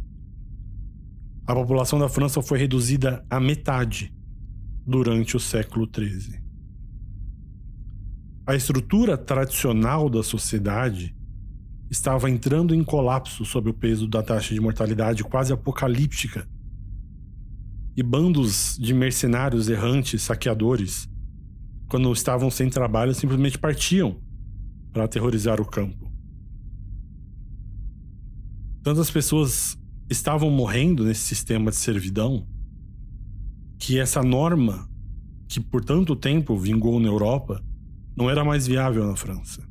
[1.45, 4.13] a população da França foi reduzida à metade
[4.85, 6.41] durante o século XIII.
[8.45, 11.16] A estrutura tradicional da sociedade
[11.89, 16.47] estava entrando em colapso sob o peso da taxa de mortalidade quase apocalíptica.
[17.95, 21.09] E bandos de mercenários errantes, saqueadores,
[21.89, 24.21] quando estavam sem trabalho, simplesmente partiam
[24.91, 26.07] para aterrorizar o campo
[28.87, 29.77] tantas pessoas
[30.09, 32.47] estavam morrendo nesse sistema de servidão
[33.77, 34.89] que essa norma
[35.45, 37.61] que por tanto tempo vingou na Europa
[38.15, 39.61] não era mais viável na França.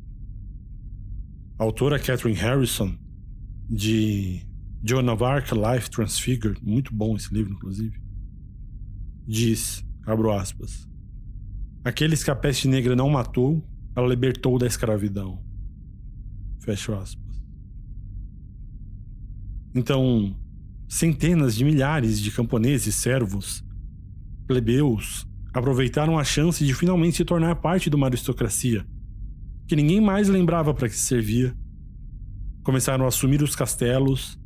[1.59, 2.95] A autora Catherine Harrison,
[3.67, 4.47] de
[4.85, 7.99] Joan of Arc Life Transfigured, muito bom esse livro, inclusive,
[9.27, 10.87] diz, abro aspas,
[11.83, 13.67] aqueles que a peste negra não matou,
[13.97, 15.43] ela libertou da escravidão.
[16.61, 17.25] Fecho aspas.
[19.75, 20.37] Então,
[20.87, 23.65] centenas de milhares de camponeses, servos,
[24.47, 28.87] plebeus, aproveitaram a chance de finalmente se tornar parte de uma aristocracia
[29.67, 31.57] que ninguém mais lembrava para que servia.
[32.63, 34.39] Começaram a assumir os castelos,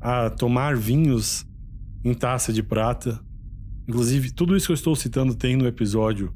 [0.00, 1.46] a tomar vinhos
[2.04, 3.20] em taça de prata.
[3.88, 6.34] Inclusive, tudo isso que eu estou citando tem no episódio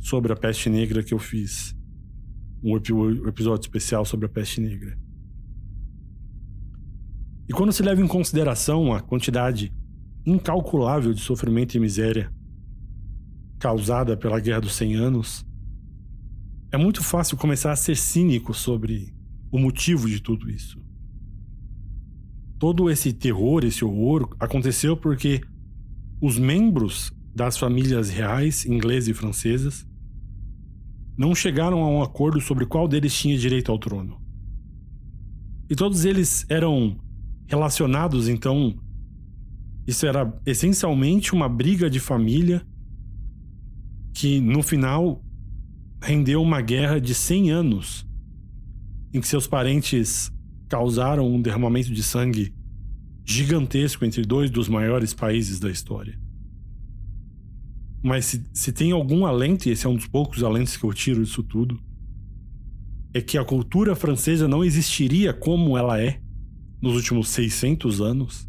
[0.00, 1.74] sobre a peste negra que eu fiz.
[2.62, 4.98] Um episódio especial sobre a peste negra.
[7.48, 9.74] E quando se leva em consideração a quantidade
[10.24, 12.32] incalculável de sofrimento e miséria
[13.58, 15.46] causada pela Guerra dos 100 Anos,
[16.72, 19.12] é muito fácil começar a ser cínico sobre
[19.50, 20.80] o motivo de tudo isso.
[22.58, 25.40] Todo esse terror, esse horror, aconteceu porque
[26.20, 29.86] os membros das famílias reais, inglesas e francesas,
[31.16, 34.20] não chegaram a um acordo sobre qual deles tinha direito ao trono.
[35.68, 36.98] E todos eles eram
[37.46, 38.74] relacionados, então.
[39.86, 42.64] Isso era essencialmente uma briga de família
[44.14, 45.24] que, no final,
[46.02, 48.06] rendeu uma guerra de 100 anos
[49.12, 50.30] em que seus parentes
[50.68, 52.54] causaram um derramamento de sangue
[53.24, 56.18] gigantesco entre dois dos maiores países da história.
[58.02, 60.92] Mas se, se tem algum alento, e esse é um dos poucos alentos que eu
[60.92, 61.78] tiro disso tudo,
[63.12, 66.20] é que a cultura francesa não existiria como ela é
[66.80, 68.48] nos últimos 600 anos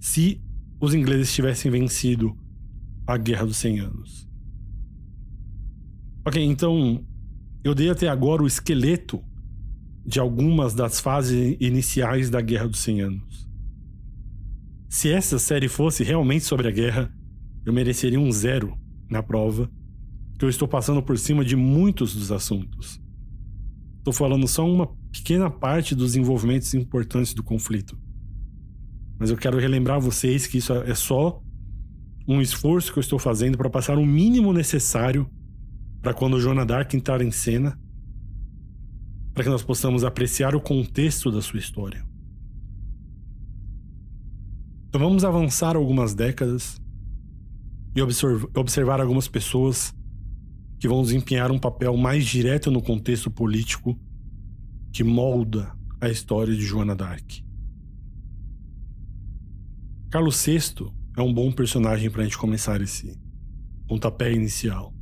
[0.00, 0.40] se
[0.80, 2.36] os ingleses tivessem vencido
[3.06, 4.23] a Guerra dos 100 Anos.
[6.26, 7.04] Ok, então
[7.62, 9.22] eu dei até agora o esqueleto
[10.06, 13.48] de algumas das fases iniciais da Guerra dos 100 Anos.
[14.88, 17.12] Se essa série fosse realmente sobre a guerra,
[17.66, 18.74] eu mereceria um zero
[19.10, 19.70] na prova,
[20.38, 22.98] que eu estou passando por cima de muitos dos assuntos.
[23.98, 27.98] Estou falando só uma pequena parte dos envolvimentos importantes do conflito.
[29.18, 31.42] Mas eu quero relembrar vocês que isso é só
[32.26, 35.30] um esforço que eu estou fazendo para passar o mínimo necessário
[36.04, 37.80] para quando Joana Dark entrar em cena,
[39.32, 42.06] para que nós possamos apreciar o contexto da sua história.
[44.86, 46.78] Então vamos avançar algumas décadas
[47.96, 49.94] e observar algumas pessoas
[50.78, 53.98] que vão desempenhar um papel mais direto no contexto político
[54.92, 57.42] que molda a história de Joana d'Arc.
[60.10, 63.18] Carlos VI é um bom personagem para a gente começar esse
[63.88, 64.93] pontapé inicial.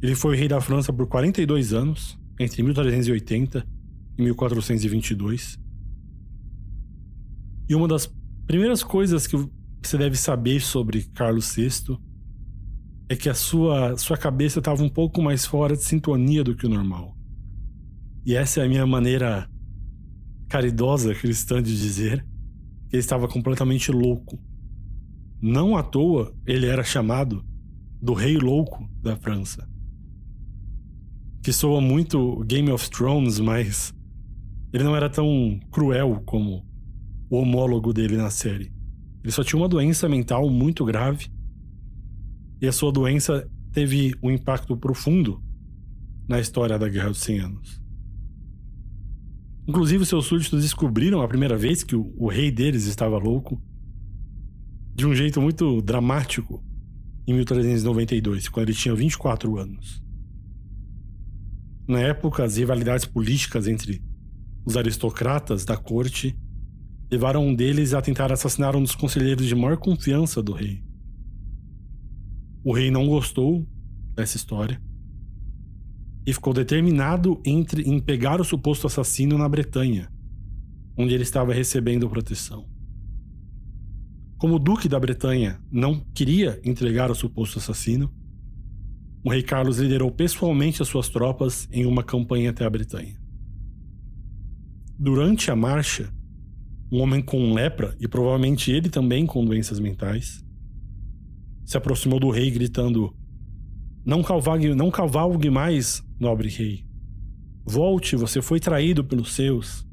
[0.00, 3.66] Ele foi rei da França por 42 anos, entre 1380
[4.18, 5.58] e 1422.
[7.68, 8.12] E uma das
[8.46, 9.36] primeiras coisas que
[9.82, 11.98] você deve saber sobre Carlos VI
[13.08, 16.66] é que a sua, sua cabeça estava um pouco mais fora de sintonia do que
[16.66, 17.16] o normal.
[18.24, 19.48] E essa é a minha maneira
[20.48, 22.24] caridosa cristã de dizer
[22.88, 24.38] que ele estava completamente louco.
[25.40, 27.44] Não à toa ele era chamado
[28.00, 29.68] do Rei Louco da França.
[31.46, 33.94] Que soa muito Game of Thrones, mas
[34.72, 36.66] ele não era tão cruel como
[37.30, 38.72] o homólogo dele na série.
[39.22, 41.28] Ele só tinha uma doença mental muito grave
[42.60, 45.40] e a sua doença teve um impacto profundo
[46.28, 47.80] na história da Guerra dos 100 Anos.
[49.68, 53.62] Inclusive, seus súditos descobriram a primeira vez que o, o rei deles estava louco
[54.96, 56.60] de um jeito muito dramático
[57.24, 60.04] em 1392, quando ele tinha 24 anos.
[61.88, 64.02] Na época, as rivalidades políticas entre
[64.64, 66.36] os aristocratas da corte
[67.10, 70.82] levaram um deles a tentar assassinar um dos conselheiros de maior confiança do rei.
[72.64, 73.64] O rei não gostou
[74.14, 74.82] dessa história
[76.26, 80.10] e ficou determinado entre, em pegar o suposto assassino na Bretanha,
[80.98, 82.68] onde ele estava recebendo proteção.
[84.36, 88.12] Como o duque da Bretanha não queria entregar o suposto assassino,
[89.26, 93.20] o rei Carlos liderou pessoalmente as suas tropas em uma campanha até a Bretanha.
[94.96, 96.14] Durante a marcha,
[96.92, 100.44] um homem com lepra, e provavelmente ele também com doenças mentais,
[101.64, 103.12] se aproximou do rei gritando:
[104.04, 106.86] Não cavalgue, não cavalgue mais, nobre rei.
[107.66, 109.84] Volte, você foi traído pelos seus.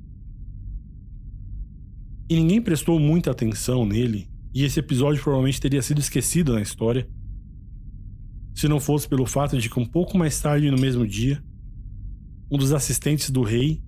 [2.29, 7.09] E ninguém prestou muita atenção nele, e esse episódio provavelmente teria sido esquecido na história.
[8.53, 11.43] Se não fosse pelo fato de que um pouco mais tarde no mesmo dia,
[12.51, 13.81] um dos assistentes do rei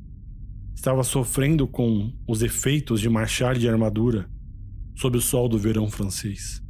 [0.73, 4.29] estava sofrendo com os efeitos de marchar de armadura
[4.95, 6.61] sob o sol do verão francês.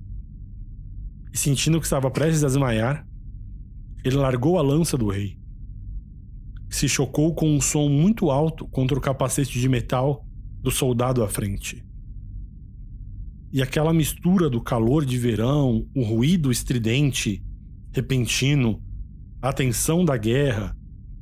[1.33, 3.07] E sentindo que estava prestes a desmaiar,
[4.03, 5.37] ele largou a lança do rei.
[6.69, 10.25] Se chocou com um som muito alto contra o capacete de metal
[10.61, 11.85] do soldado à frente.
[13.53, 17.44] E aquela mistura do calor de verão, o ruído estridente,
[17.95, 18.83] repentino,
[19.41, 20.75] a tensão da guerra,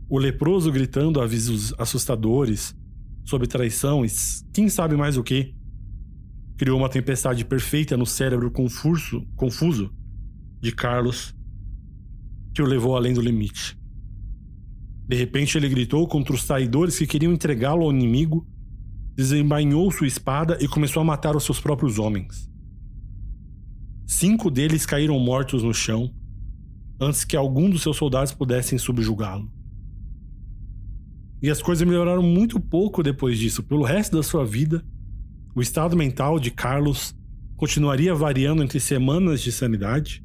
[0.09, 2.75] o leproso gritando avisos assustadores
[3.23, 4.09] sobre traição e
[4.51, 5.53] quem sabe mais o que,
[6.57, 9.93] criou uma tempestade perfeita no cérebro confuso, confuso
[10.59, 11.35] de Carlos,
[12.55, 13.77] que o levou além do limite.
[15.07, 18.47] De repente ele gritou contra os traidores que queriam entregá-lo ao inimigo,
[19.15, 22.49] desembainhou sua espada e começou a matar os seus próprios homens.
[24.07, 26.11] Cinco deles caíram mortos no chão
[26.99, 29.51] antes que algum dos seus soldados pudessem subjugá-lo.
[31.41, 33.63] E as coisas melhoraram muito pouco depois disso.
[33.63, 34.83] Pelo resto da sua vida,
[35.55, 37.13] o estado mental de Carlos
[37.57, 40.23] continuaria variando entre semanas de sanidade,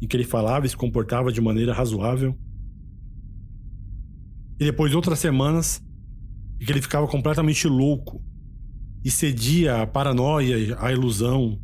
[0.00, 2.36] em que ele falava e se comportava de maneira razoável,
[4.58, 5.82] e depois outras semanas
[6.60, 8.22] em que ele ficava completamente louco
[9.04, 11.60] e cedia à paranoia, à ilusão.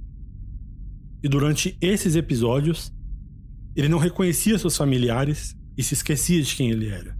[1.22, 2.92] E durante esses episódios,
[3.74, 7.16] ele não reconhecia seus familiares e se esquecia de quem ele era.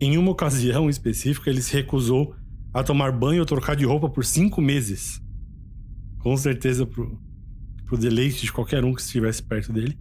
[0.00, 2.34] Em uma ocasião específica, ele se recusou
[2.74, 5.22] a tomar banho ou trocar de roupa por cinco meses.
[6.18, 7.18] Com certeza pro,
[7.86, 9.98] pro deleite de qualquer um que estivesse perto dele.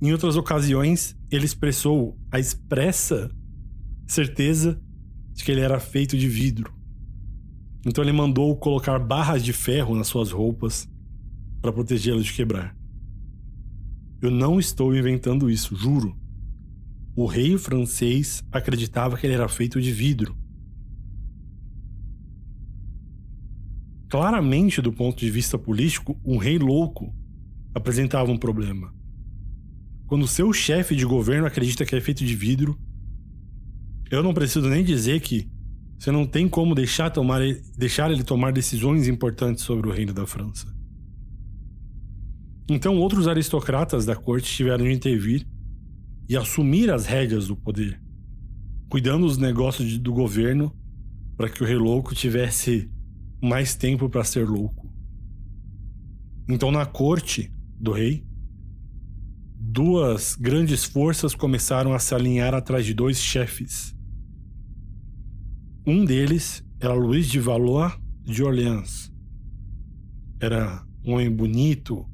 [0.00, 3.28] Em outras ocasiões, ele expressou a expressa
[4.06, 4.80] certeza
[5.32, 6.72] de que ele era feito de vidro.
[7.84, 10.88] Então ele mandou colocar barras de ferro nas suas roupas
[11.60, 12.77] para protegê-lo de quebrar.
[14.20, 16.16] Eu não estou inventando isso, juro.
[17.14, 20.36] O rei francês acreditava que ele era feito de vidro.
[24.08, 27.14] Claramente, do ponto de vista político, um rei louco
[27.74, 28.92] apresentava um problema.
[30.06, 32.78] Quando seu chefe de governo acredita que é feito de vidro,
[34.10, 35.48] eu não preciso nem dizer que
[35.98, 37.40] você não tem como deixar, tomar,
[37.76, 40.77] deixar ele tomar decisões importantes sobre o reino da França.
[42.70, 45.46] Então, outros aristocratas da corte tiveram de intervir
[46.28, 47.98] e assumir as rédeas do poder,
[48.90, 50.76] cuidando dos negócios do governo
[51.36, 52.90] para que o rei louco tivesse
[53.42, 54.92] mais tempo para ser louco.
[56.48, 57.50] Então, na corte
[57.80, 58.26] do rei,
[59.54, 63.94] duas grandes forças começaram a se alinhar atrás de dois chefes.
[65.86, 67.92] Um deles era Luís de Valois
[68.24, 69.10] de Orleans.
[70.40, 72.06] Era um homem bonito,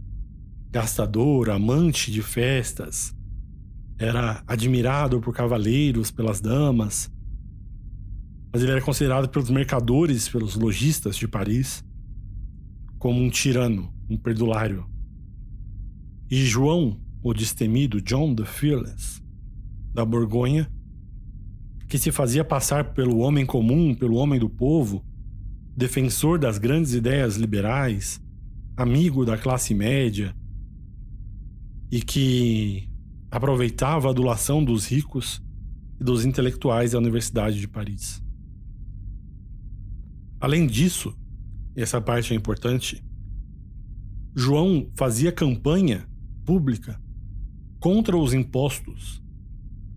[0.75, 3.14] gastador, amante de festas,
[3.97, 7.09] era admirado por cavaleiros, pelas damas,
[8.53, 11.85] mas ele era considerado pelos mercadores, pelos lojistas de Paris,
[12.99, 14.85] como um tirano, um perdulário.
[16.29, 19.22] E João, o destemido John the Fearless,
[19.93, 20.68] da Borgonha,
[21.89, 25.05] que se fazia passar pelo homem comum, pelo homem do povo,
[25.77, 28.20] defensor das grandes ideias liberais,
[28.77, 30.35] amigo da classe média,
[31.95, 32.90] e que
[33.30, 35.40] aproveitava a adulação dos ricos
[36.01, 38.20] e dos intelectuais da Universidade de Paris.
[40.40, 41.16] Além disso,
[41.76, 43.01] e essa parte é importante,
[44.34, 46.05] João fazia campanha
[46.45, 47.01] pública
[47.78, 49.22] contra os impostos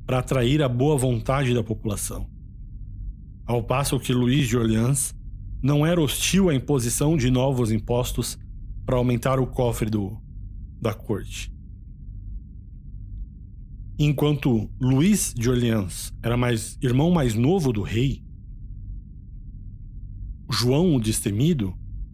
[0.05, 2.29] para atrair a boa vontade da população.
[3.43, 5.15] Ao passo que Luís de Orleans
[5.63, 8.37] não era hostil à imposição de novos impostos
[8.85, 10.21] para aumentar o cofre do,
[10.79, 11.56] da corte.
[13.99, 18.23] Enquanto Luís de Orleans era mais irmão mais novo do rei,
[20.47, 21.73] João o Destemido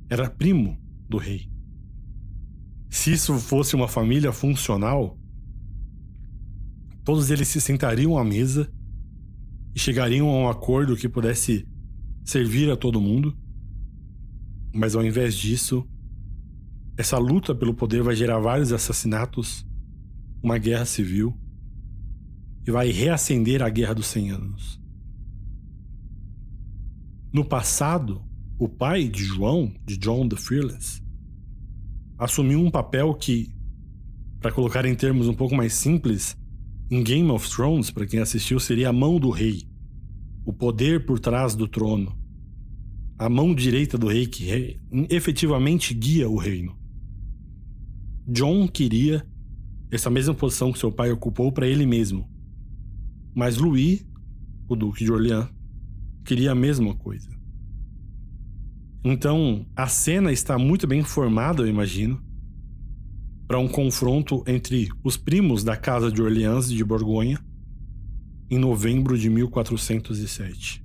[0.09, 1.51] era primo do rei.
[2.89, 5.19] Se isso fosse uma família funcional,
[7.03, 8.71] todos eles se sentariam à mesa
[9.75, 11.67] e chegariam a um acordo que pudesse
[12.23, 13.37] servir a todo mundo.
[14.73, 15.85] Mas ao invés disso,
[16.97, 19.67] essa luta pelo poder vai gerar vários assassinatos,
[20.41, 21.42] uma guerra civil
[22.65, 24.79] e vai reacender a Guerra dos 100 Anos.
[27.31, 28.23] No passado,
[28.59, 31.01] o pai de João, de John the Fearless,
[32.17, 33.53] assumiu um papel que,
[34.39, 36.37] para colocar em termos um pouco mais simples,
[36.89, 39.67] em Game of Thrones, para quem assistiu, seria a mão do rei,
[40.45, 42.15] o poder por trás do trono,
[43.17, 46.77] a mão direita do rei que efetivamente guia o reino.
[48.27, 49.25] John queria
[49.91, 52.29] essa mesma posição que seu pai ocupou para ele mesmo.
[53.35, 54.05] Mas Louis,
[54.67, 55.49] o Duque de Orleans,
[56.23, 57.29] queria a mesma coisa.
[59.03, 62.23] Então, a cena está muito bem formada, eu imagino,
[63.47, 67.37] para um confronto entre os primos da Casa de Orleans e de Borgonha
[68.49, 70.83] em novembro de 1407.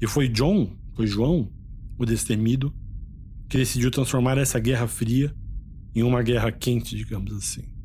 [0.00, 1.52] E foi John, foi João,
[1.98, 2.74] o destemido,
[3.48, 5.34] que decidiu transformar essa guerra fria
[5.94, 7.77] em uma guerra quente, digamos assim.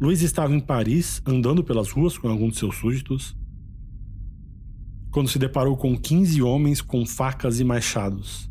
[0.00, 3.36] Luiz estava em Paris, andando pelas ruas com alguns de seus súditos,
[5.10, 8.50] quando se deparou com 15 homens com facas e machados.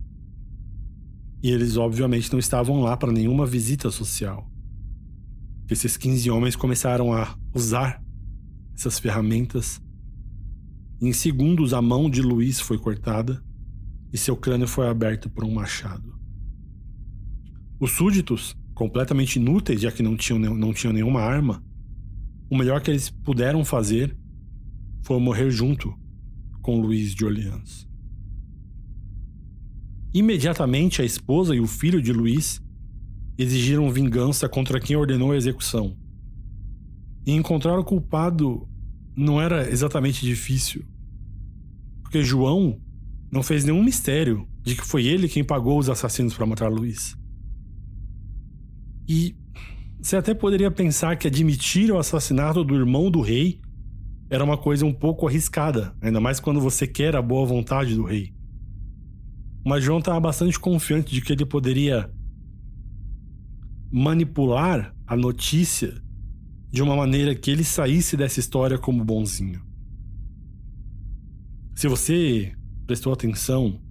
[1.42, 4.48] E eles, obviamente, não estavam lá para nenhuma visita social.
[5.68, 8.00] Esses 15 homens começaram a usar
[8.76, 9.82] essas ferramentas.
[11.02, 13.44] Em segundos, a mão de Luiz foi cortada
[14.14, 16.14] e seu crânio foi aberto por um machado.
[17.80, 21.62] Os súditos, completamente inúteis, já que não tinham, não tinham nenhuma arma,
[22.50, 24.18] o melhor que eles puderam fazer
[25.04, 25.94] foi morrer junto
[26.62, 27.86] com Luiz de Orleans.
[30.14, 32.62] Imediatamente, a esposa e o filho de Luiz
[33.38, 35.98] exigiram vingança contra quem ordenou a execução.
[37.26, 38.66] E encontrar o culpado
[39.14, 40.86] não era exatamente difícil,
[42.02, 42.80] porque João
[43.30, 47.19] não fez nenhum mistério de que foi ele quem pagou os assassinos para matar Luiz.
[49.10, 49.36] E
[50.00, 53.60] você até poderia pensar que admitir o assassinato do irmão do rei
[54.30, 58.04] era uma coisa um pouco arriscada, ainda mais quando você quer a boa vontade do
[58.04, 58.32] rei.
[59.66, 62.08] Mas João estava bastante confiante de que ele poderia
[63.92, 66.00] manipular a notícia
[66.72, 69.60] de uma maneira que ele saísse dessa história como bonzinho.
[71.76, 72.54] Se você
[72.86, 73.82] prestou atenção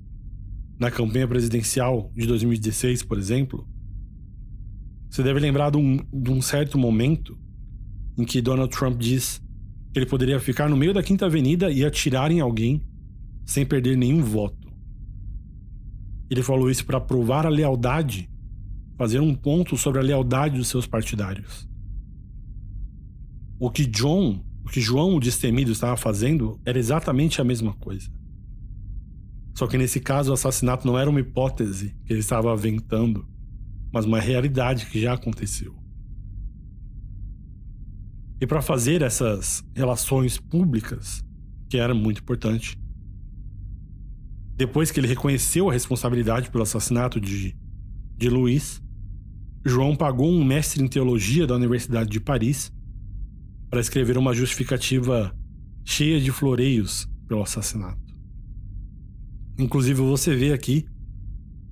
[0.78, 3.66] na campanha presidencial de 2016, por exemplo,
[5.10, 7.38] você deve lembrar de um, de um certo momento
[8.16, 9.40] em que Donald Trump diz
[9.92, 12.82] que ele poderia ficar no meio da Quinta Avenida e atirar em alguém
[13.46, 14.68] sem perder nenhum voto.
[16.30, 18.28] Ele falou isso para provar a lealdade,
[18.98, 21.66] fazer um ponto sobre a lealdade dos seus partidários.
[23.58, 28.10] O que John, o que João o destemido estava fazendo era exatamente a mesma coisa.
[29.56, 33.26] Só que nesse caso o assassinato não era uma hipótese que ele estava aventando,
[33.92, 35.74] mas uma realidade que já aconteceu.
[38.40, 41.24] E para fazer essas relações públicas,
[41.68, 42.78] que era muito importante,
[44.54, 47.56] depois que ele reconheceu a responsabilidade pelo assassinato de,
[48.16, 48.80] de Luiz,
[49.64, 52.72] João pagou um mestre em teologia da Universidade de Paris
[53.68, 55.34] para escrever uma justificativa
[55.84, 58.00] cheia de floreios pelo assassinato.
[59.58, 60.86] Inclusive, você vê aqui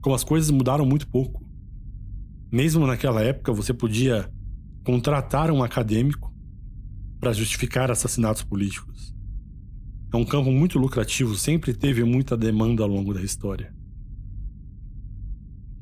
[0.00, 1.45] como as coisas mudaram muito pouco.
[2.50, 4.30] Mesmo naquela época, você podia
[4.84, 6.32] contratar um acadêmico
[7.18, 9.14] para justificar assassinatos políticos.
[10.12, 13.74] É um campo muito lucrativo, sempre teve muita demanda ao longo da história.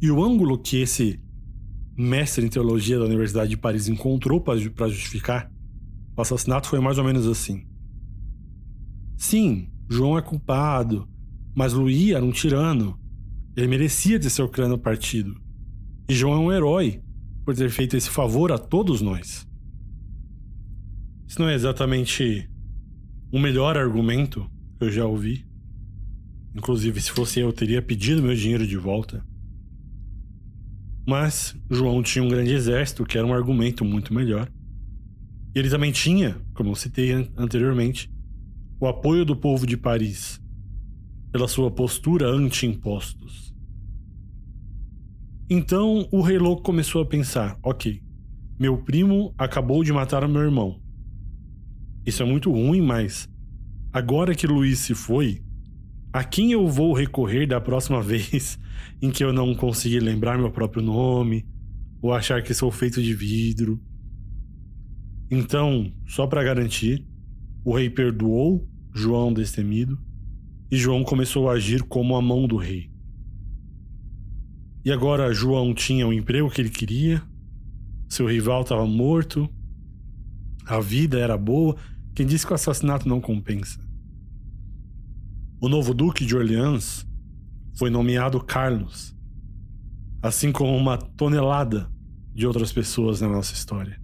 [0.01, 1.21] E o ângulo que esse
[1.97, 5.51] mestre em teologia da Universidade de Paris encontrou para justificar
[6.17, 7.67] o assassinato foi mais ou menos assim.
[9.17, 11.09] Sim, João é culpado,
[11.55, 12.99] mas Luí era um tirano.
[13.57, 15.44] Ele merecia ter seu crânio partido.
[16.09, 17.03] E João é um herói
[17.45, 19.47] por ter feito esse favor a todos nós.
[21.27, 22.49] Isso não é exatamente
[23.33, 24.49] o melhor argumento
[24.79, 25.47] que eu já ouvi.
[26.55, 29.25] Inclusive, se fosse eu, teria pedido meu dinheiro de volta.
[31.07, 34.49] Mas João tinha um grande exército, que era um argumento muito melhor.
[35.55, 38.11] E ele também tinha, como eu citei anteriormente,
[38.81, 40.41] o apoio do povo de Paris
[41.33, 43.54] pela sua postura anti-impostos.
[45.57, 48.03] Então o rei louco começou a pensar: ok,
[48.59, 50.83] meu primo acabou de matar o meu irmão.
[52.05, 53.29] Isso é muito ruim, mas
[53.93, 55.45] agora que Luiz se foi,
[56.13, 58.59] a quem eu vou recorrer da próxima vez
[59.01, 61.47] em que eu não conseguir lembrar meu próprio nome
[62.03, 63.81] ou achar que sou feito de vidro?
[65.31, 67.07] Então, só para garantir,
[67.65, 69.97] o rei perdoou João destemido
[70.69, 72.94] e João começou a agir como a mão do rei.
[74.85, 77.23] E agora João tinha o emprego que ele queria,
[78.09, 79.49] seu rival estava morto,
[80.67, 81.77] a vida era boa
[82.15, 83.81] quem disse que o assassinato não compensa?
[85.61, 87.05] O novo Duque de Orleans
[87.77, 89.13] foi nomeado Carlos,
[90.23, 91.91] assim como uma tonelada
[92.33, 94.01] de outras pessoas na nossa história.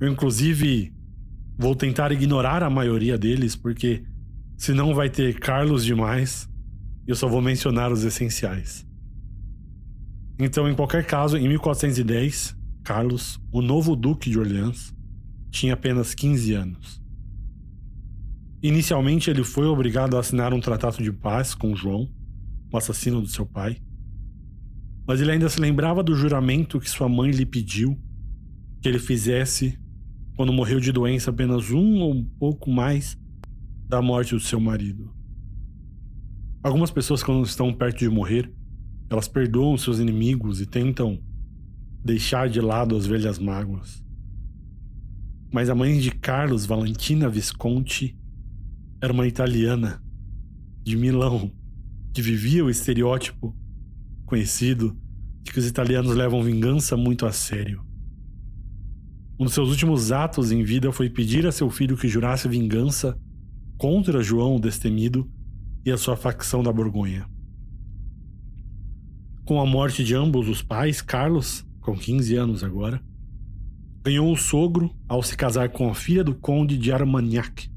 [0.00, 0.94] Eu, inclusive,
[1.58, 4.02] vou tentar ignorar a maioria deles, porque
[4.56, 6.48] senão vai ter Carlos demais
[7.06, 8.86] e eu só vou mencionar os essenciais.
[10.42, 14.90] Então, em qualquer caso, em 1410, Carlos, o novo Duque de Orleans,
[15.50, 17.02] tinha apenas 15 anos.
[18.62, 22.08] Inicialmente, ele foi obrigado a assinar um tratado de paz com João,
[22.72, 23.82] o assassino do seu pai,
[25.06, 28.00] mas ele ainda se lembrava do juramento que sua mãe lhe pediu
[28.80, 29.78] que ele fizesse
[30.36, 33.18] quando morreu de doença apenas um ou um pouco mais
[33.86, 35.14] da morte do seu marido.
[36.62, 38.50] Algumas pessoas, quando estão perto de morrer,
[39.10, 41.20] elas perdoam seus inimigos e tentam
[42.04, 44.02] deixar de lado as velhas mágoas.
[45.52, 48.16] Mas a mãe de Carlos, Valentina Visconti,
[49.02, 50.00] era uma italiana
[50.82, 51.50] de Milão
[52.14, 53.56] que vivia o estereótipo
[54.24, 54.96] conhecido
[55.42, 57.84] de que os italianos levam vingança muito a sério.
[59.38, 63.18] Um dos seus últimos atos em vida foi pedir a seu filho que jurasse vingança
[63.78, 65.28] contra João o Destemido
[65.84, 67.29] e a sua facção da Borgonha.
[69.44, 73.02] Com a morte de ambos os pais, Carlos, com 15 anos agora,
[74.02, 77.68] ganhou o sogro ao se casar com a filha do conde de Armagnac.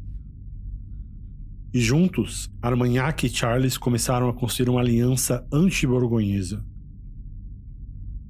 [1.73, 6.63] E juntos, Armagnac e Charles começaram a construir uma aliança anti-borgonhesa.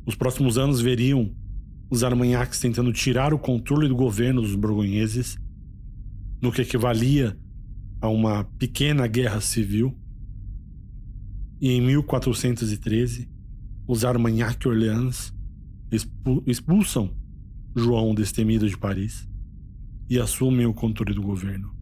[0.05, 1.35] Os próximos anos veriam
[1.89, 5.37] os Armagnacs tentando tirar o controle do governo dos borgonheses,
[6.41, 7.37] no que equivalia
[8.01, 9.97] a uma pequena guerra civil.
[11.63, 13.29] E em 1413,
[13.87, 15.33] os Armagnac Orleans
[16.45, 17.15] expulsam
[17.73, 19.25] João Destemido de Paris
[20.09, 21.73] e assumem o controle do governo.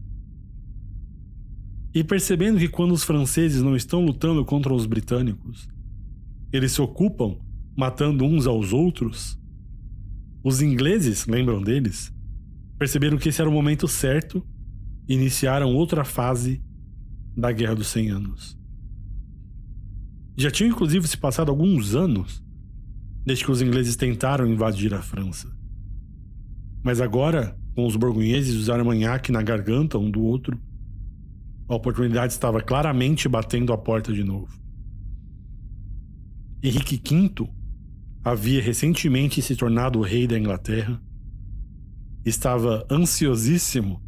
[1.92, 5.68] E percebendo que quando os franceses não estão lutando contra os britânicos,
[6.52, 7.36] eles se ocupam
[7.76, 9.36] matando uns aos outros,
[10.44, 12.14] os ingleses, lembram deles?
[12.78, 14.46] Perceberam que esse era o momento certo
[15.08, 16.62] e iniciaram outra fase
[17.36, 18.61] da Guerra dos Cem Anos.
[20.36, 22.42] Já tinham inclusive se passado alguns anos
[23.24, 25.48] desde que os ingleses tentaram invadir a França.
[26.82, 30.60] Mas agora, com os borgonheses os Armagnac na garganta um do outro,
[31.68, 34.60] a oportunidade estava claramente batendo a porta de novo.
[36.62, 37.48] Henrique V
[38.24, 41.00] havia recentemente se tornado o rei da Inglaterra,
[42.24, 44.00] estava ansiosíssimo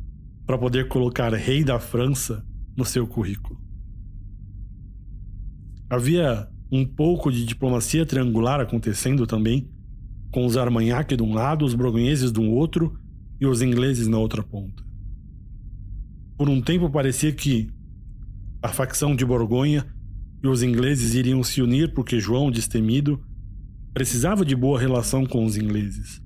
[0.47, 2.47] para poder colocar rei da França
[2.77, 3.64] no seu currículo.
[5.89, 9.71] Havia um pouco de diplomacia triangular acontecendo também,
[10.33, 12.99] com os Armagnac de um lado, os Borgonheses do outro
[13.41, 14.83] e os ingleses na outra ponta.
[16.37, 17.71] Por um tempo parecia que
[18.63, 19.87] a facção de Borgonha
[20.43, 23.23] e os ingleses iriam se unir porque João, destemido,
[23.93, 26.21] precisava de boa relação com os ingleses,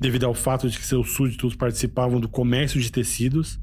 [0.00, 3.60] devido ao fato de que seus súditos participavam do comércio de tecidos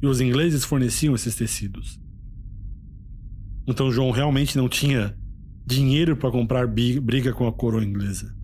[0.00, 2.00] e os ingleses forneciam esses tecidos.
[3.68, 5.14] Então João realmente não tinha
[5.66, 8.34] dinheiro para comprar briga com a coroa inglesa.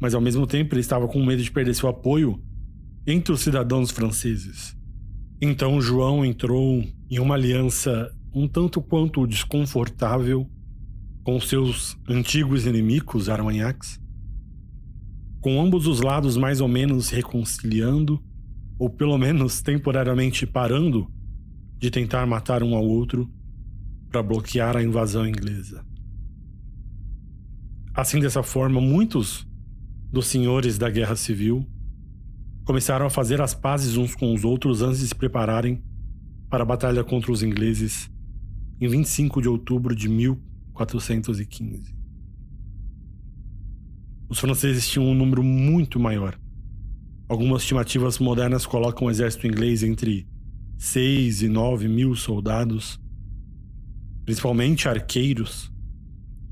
[0.00, 2.42] Mas ao mesmo tempo ele estava com medo de perder seu apoio
[3.06, 4.76] entre os cidadãos franceses.
[5.40, 10.50] Então João entrou em uma aliança um tanto quanto desconfortável
[11.22, 14.00] com seus antigos inimigos Armagnacs,
[15.40, 18.20] com ambos os lados mais ou menos reconciliando,
[18.76, 21.08] ou pelo menos temporariamente parando
[21.78, 23.30] de tentar matar um ao outro
[24.14, 25.84] para bloquear a invasão inglesa.
[27.92, 29.44] Assim, dessa forma, muitos
[30.08, 31.66] dos senhores da Guerra Civil
[32.64, 35.82] começaram a fazer as pazes uns com os outros antes de se prepararem
[36.48, 38.08] para a batalha contra os ingleses
[38.80, 40.54] em 25 de outubro de 1400.
[40.74, 41.94] 415.
[44.28, 46.38] Os franceses tinham um número muito maior.
[47.28, 50.26] Algumas estimativas modernas colocam o exército inglês entre
[50.76, 53.00] 6 e 9 mil soldados,
[54.24, 55.72] principalmente arqueiros,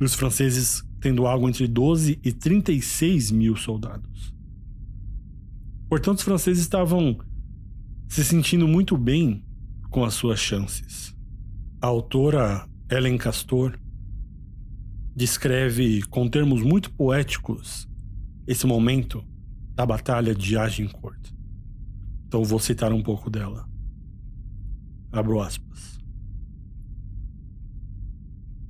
[0.01, 4.33] e os franceses tendo algo entre 12 e 36 mil soldados.
[5.89, 7.19] Portanto, os franceses estavam
[8.09, 9.45] se sentindo muito bem
[9.91, 11.15] com as suas chances.
[11.81, 13.79] A autora Ellen Castor
[15.15, 17.89] descreve com termos muito poéticos
[18.47, 19.25] esse momento
[19.75, 21.31] da Batalha de Agincourt.
[22.27, 23.69] Então vou citar um pouco dela.
[25.11, 26.02] Abro aspas.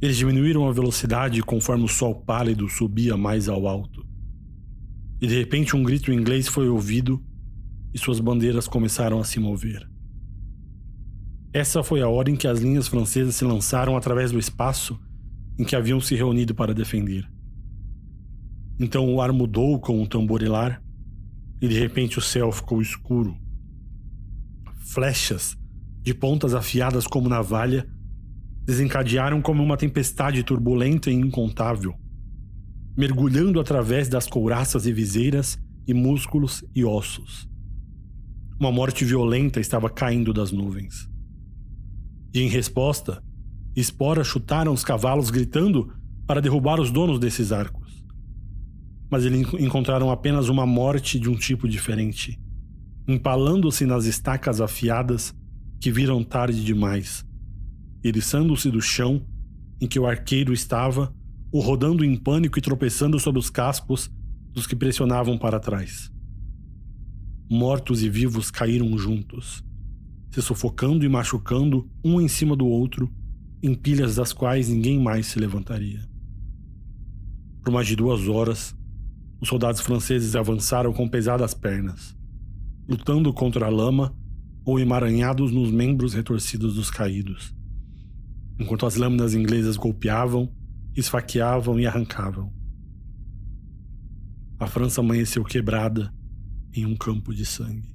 [0.02, 4.04] Eles diminuíram a velocidade conforme o sol pálido subia mais ao alto.
[5.20, 7.24] E de repente um grito em inglês foi ouvido
[7.94, 9.88] e suas bandeiras começaram a se mover.
[11.52, 14.98] Essa foi a hora em que as linhas francesas se lançaram através do espaço
[15.56, 17.24] em que haviam se reunido para defender.
[18.80, 20.82] Então o ar mudou com um tamborilar
[21.60, 23.36] e de repente o céu ficou escuro.
[24.78, 25.56] Flechas,
[26.02, 27.86] de pontas afiadas como navalha,
[28.64, 31.94] desencadearam como uma tempestade turbulenta e incontável.
[32.96, 37.48] mergulhando através das couraças e viseiras e músculos e ossos.
[38.60, 41.08] Uma morte violenta estava caindo das nuvens.
[42.34, 43.22] E em resposta,
[43.74, 45.92] esporas chutaram os cavalos gritando
[46.26, 48.04] para derrubar os donos desses arcos.
[49.10, 52.38] Mas eles encontraram apenas uma morte de um tipo diferente,
[53.08, 55.34] empalando-se nas estacas afiadas
[55.80, 57.24] que viram tarde demais,
[58.02, 59.24] eriçando-se do chão
[59.80, 61.14] em que o arqueiro estava,
[61.50, 64.10] ou rodando em pânico e tropeçando sobre os cascos
[64.52, 66.10] dos que pressionavam para trás.
[67.50, 69.62] Mortos e vivos caíram juntos,
[70.30, 73.12] se sufocando e machucando um em cima do outro,
[73.62, 76.00] em pilhas das quais ninguém mais se levantaria.
[77.62, 78.74] Por mais de duas horas,
[79.40, 82.16] os soldados franceses avançaram com pesadas pernas,
[82.88, 84.16] lutando contra a lama
[84.64, 87.54] ou emaranhados nos membros retorcidos dos caídos,
[88.62, 90.48] enquanto as lâminas inglesas golpeavam,
[90.96, 92.52] esfaqueavam e arrancavam.
[94.58, 96.14] A França amanheceu quebrada
[96.72, 97.92] em um campo de sangue.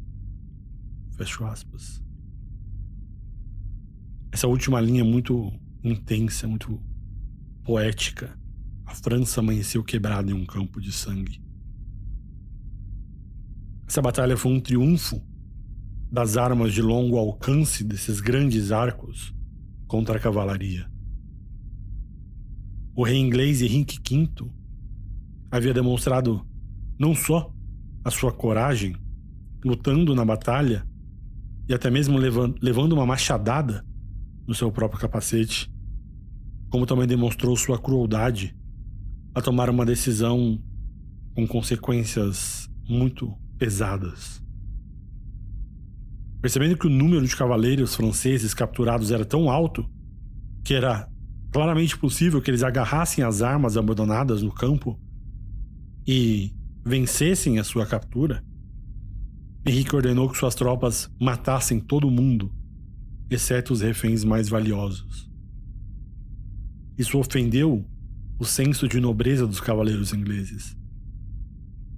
[1.15, 2.03] Fecho aspas.
[4.32, 5.51] Essa última linha é muito
[5.84, 6.84] intensa, muito
[7.63, 8.38] poética.
[8.86, 11.41] A França amanheceu quebrada em um campo de sangue.
[13.88, 15.26] Essa batalha foi um triunfo
[16.11, 19.36] das armas de longo alcance desses grandes arcos
[19.88, 20.89] contra a cavalaria.
[22.95, 24.49] O rei inglês Henrique V
[25.51, 26.45] havia demonstrado
[26.99, 27.53] não só
[28.03, 28.95] a sua coragem
[29.63, 30.85] lutando na batalha
[31.69, 33.85] e até mesmo levando uma machadada
[34.47, 35.71] no seu próprio capacete,
[36.69, 38.55] como também demonstrou sua crueldade
[39.35, 40.61] a tomar uma decisão
[41.35, 44.41] com consequências muito pesadas.
[46.41, 49.89] Percebendo que o número de cavaleiros franceses capturados era tão alto
[50.63, 51.09] que era
[51.51, 54.99] claramente possível que eles agarrassem as armas abandonadas no campo
[56.05, 56.53] e
[56.85, 58.43] vencessem a sua captura,
[59.65, 62.53] Henrique ordenou que suas tropas matassem todo mundo,
[63.29, 65.29] exceto os reféns mais valiosos.
[66.97, 67.85] Isso ofendeu
[68.39, 70.77] o senso de nobreza dos cavaleiros ingleses.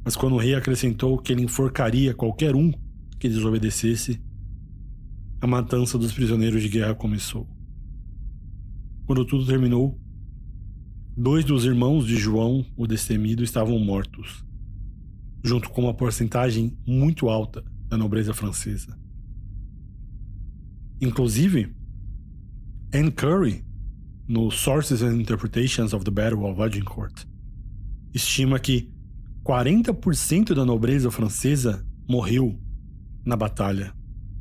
[0.04, 2.74] Mas quando o rei acrescentou que ele enforcaria qualquer um
[3.20, 4.20] que desobedecesse,
[5.42, 7.48] a matança dos prisioneiros de guerra começou.
[9.06, 10.00] Quando tudo terminou,
[11.16, 14.44] dois dos irmãos de João, o destemido, estavam mortos,
[15.44, 18.98] junto com uma porcentagem muito alta da nobreza francesa.
[21.02, 21.74] Inclusive,
[22.94, 23.64] Anne Curry,
[24.28, 27.26] no Sources and Interpretations of the Battle of Agincourt,
[28.14, 28.92] estima que
[29.44, 32.60] 40% da nobreza francesa morreu
[33.26, 33.98] na batalha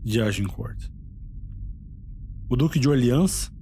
[0.09, 0.89] de Agincourt.
[2.49, 3.53] O Duque de Orleans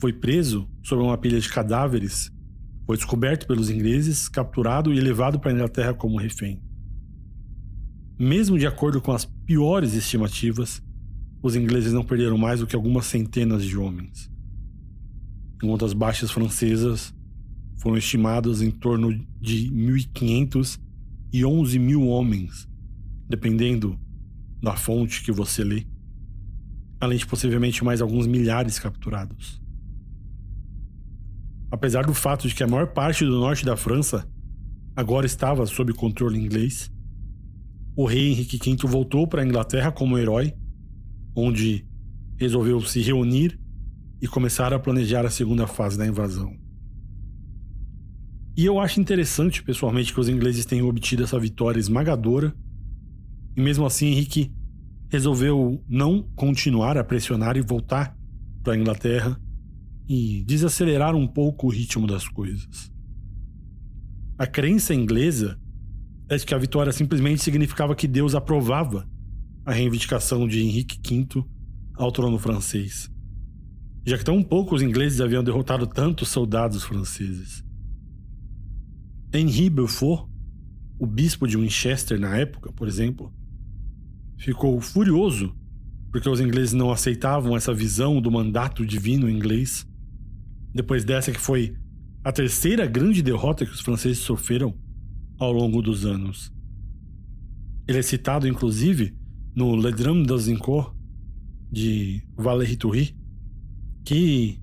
[0.00, 2.28] foi preso sobre uma pilha de cadáveres,
[2.84, 6.60] foi descoberto pelos ingleses, capturado e levado para a Inglaterra como refém.
[8.18, 10.82] Mesmo de acordo com as piores estimativas,
[11.40, 14.28] os ingleses não perderam mais do que algumas centenas de homens,
[15.62, 17.14] enquanto as baixas francesas
[17.80, 20.80] foram estimadas em torno de 1.500
[21.32, 22.68] e 11 mil homens,
[23.28, 23.96] dependendo
[24.62, 25.86] da fonte que você lê,
[27.00, 29.60] além de possivelmente mais alguns milhares capturados.
[31.70, 34.28] Apesar do fato de que a maior parte do norte da França
[34.94, 36.90] agora estava sob controle inglês,
[37.96, 40.52] o rei Henrique V voltou para a Inglaterra como herói,
[41.34, 41.86] onde
[42.36, 43.58] resolveu se reunir
[44.20, 46.54] e começar a planejar a segunda fase da invasão.
[48.56, 52.54] E eu acho interessante, pessoalmente, que os ingleses tenham obtido essa vitória esmagadora
[53.56, 54.52] e mesmo assim, Henrique
[55.08, 58.16] resolveu não continuar a pressionar e voltar
[58.62, 59.40] para a Inglaterra
[60.08, 62.90] e desacelerar um pouco o ritmo das coisas.
[64.38, 65.58] A crença inglesa
[66.28, 69.08] é de que a vitória simplesmente significava que Deus aprovava
[69.64, 71.44] a reivindicação de Henrique V
[71.94, 73.10] ao trono francês,
[74.06, 77.62] já que tão poucos ingleses haviam derrotado tantos soldados franceses.
[79.32, 80.28] Henri Beaufort,
[80.98, 83.32] o bispo de Winchester na época, por exemplo,
[84.40, 85.54] ficou furioso
[86.10, 89.86] porque os ingleses não aceitavam essa visão do mandato divino inglês.
[90.74, 91.76] Depois dessa, que foi
[92.24, 94.76] a terceira grande derrota que os franceses sofreram
[95.38, 96.52] ao longo dos anos.
[97.86, 99.16] Ele é citado, inclusive,
[99.54, 100.92] no Le Drame d'Azincourt,
[101.70, 103.16] de Valéry Toury,
[104.04, 104.60] que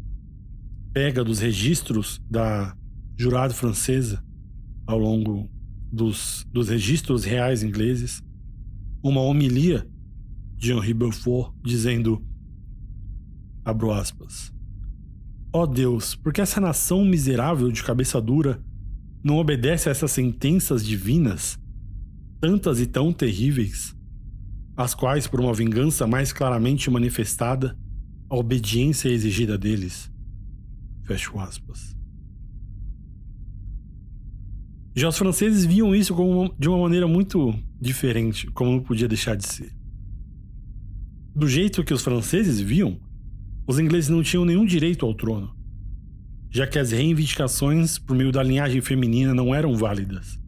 [0.92, 2.76] pega dos registros da
[3.18, 4.22] jurada francesa
[4.86, 5.50] ao longo
[5.92, 8.22] dos, dos registros reais ingleses
[9.02, 9.88] uma homilia
[10.56, 12.26] de Henri Beaufort dizendo,
[13.64, 14.52] abro aspas,
[15.54, 18.62] Ó oh Deus, porque essa nação miserável de cabeça dura
[19.24, 21.58] não obedece a essas sentenças divinas,
[22.40, 23.96] tantas e tão terríveis,
[24.76, 27.76] as quais, por uma vingança mais claramente manifestada,
[28.30, 30.12] a obediência é exigida deles.
[31.06, 31.97] Fecho aspas.
[34.98, 39.36] Já os franceses viam isso uma, de uma maneira muito diferente, como não podia deixar
[39.36, 39.72] de ser.
[41.36, 43.00] Do jeito que os franceses viam,
[43.68, 45.56] os ingleses não tinham nenhum direito ao trono,
[46.50, 50.40] já que as reivindicações por meio da linhagem feminina não eram válidas.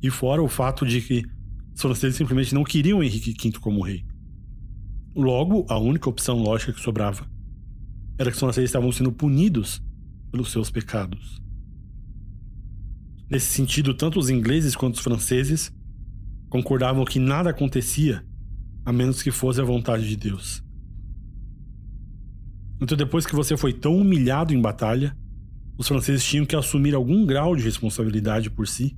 [0.00, 1.24] E fora o fato de que
[1.74, 4.04] os franceses simplesmente não queriam Henrique V como rei.
[5.16, 7.28] Logo, a única opção lógica que sobrava
[8.16, 9.82] era que os franceses estavam sendo punidos
[10.30, 11.47] pelos seus pecados.
[13.30, 15.72] Nesse sentido, tanto os ingleses quanto os franceses
[16.48, 18.24] concordavam que nada acontecia
[18.84, 20.62] a menos que fosse a vontade de Deus.
[22.80, 25.14] Então, depois que você foi tão humilhado em batalha,
[25.76, 28.96] os franceses tinham que assumir algum grau de responsabilidade por si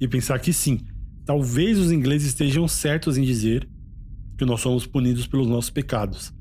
[0.00, 0.80] e pensar que sim,
[1.24, 3.68] talvez os ingleses estejam certos em dizer
[4.36, 6.32] que nós somos punidos pelos nossos pecados.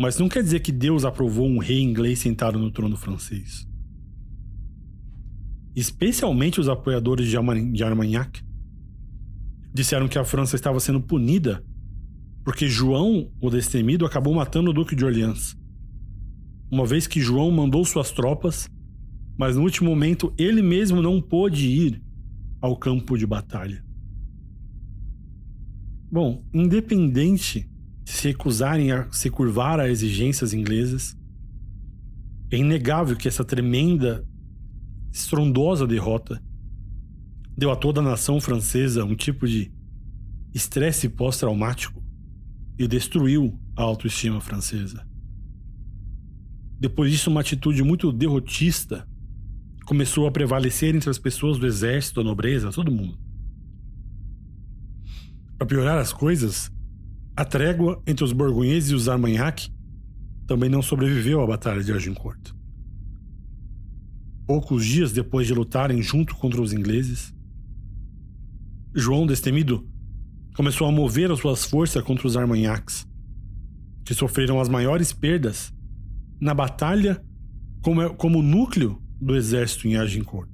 [0.00, 3.68] Mas não quer dizer que Deus aprovou um rei inglês sentado no trono francês.
[5.74, 7.36] Especialmente os apoiadores de
[7.84, 8.42] Armagnac
[9.72, 11.64] disseram que a França estava sendo punida
[12.44, 15.56] porque João, o destemido, acabou matando o Duque de Orleans.
[16.70, 18.68] Uma vez que João mandou suas tropas,
[19.38, 22.02] mas no último momento ele mesmo não pôde ir
[22.60, 23.84] ao campo de batalha.
[26.10, 27.68] Bom, independente
[28.04, 31.16] de se recusarem a se curvar a exigências inglesas,
[32.50, 34.26] é inegável que essa tremenda,
[35.12, 36.42] estrondosa derrota
[37.56, 39.70] deu a toda a nação francesa um tipo de
[40.54, 42.02] estresse pós-traumático
[42.78, 45.06] e destruiu a autoestima francesa.
[46.78, 49.06] Depois disso, uma atitude muito derrotista
[49.86, 53.18] começou a prevalecer entre as pessoas do exército, da nobreza, todo mundo.
[55.58, 56.70] Para piorar as coisas,
[57.36, 59.70] a trégua entre os borgonheses e os Armagnac
[60.46, 62.52] também não sobreviveu à Batalha de Agincourt.
[64.52, 67.34] Poucos dias depois de lutarem junto contra os ingleses,
[68.94, 69.88] João Destemido
[70.54, 73.08] começou a mover as suas forças contra os Armagnacs,
[74.04, 75.72] que sofreram as maiores perdas
[76.38, 77.24] na batalha
[77.80, 80.50] como, como núcleo do exército em Agincourt.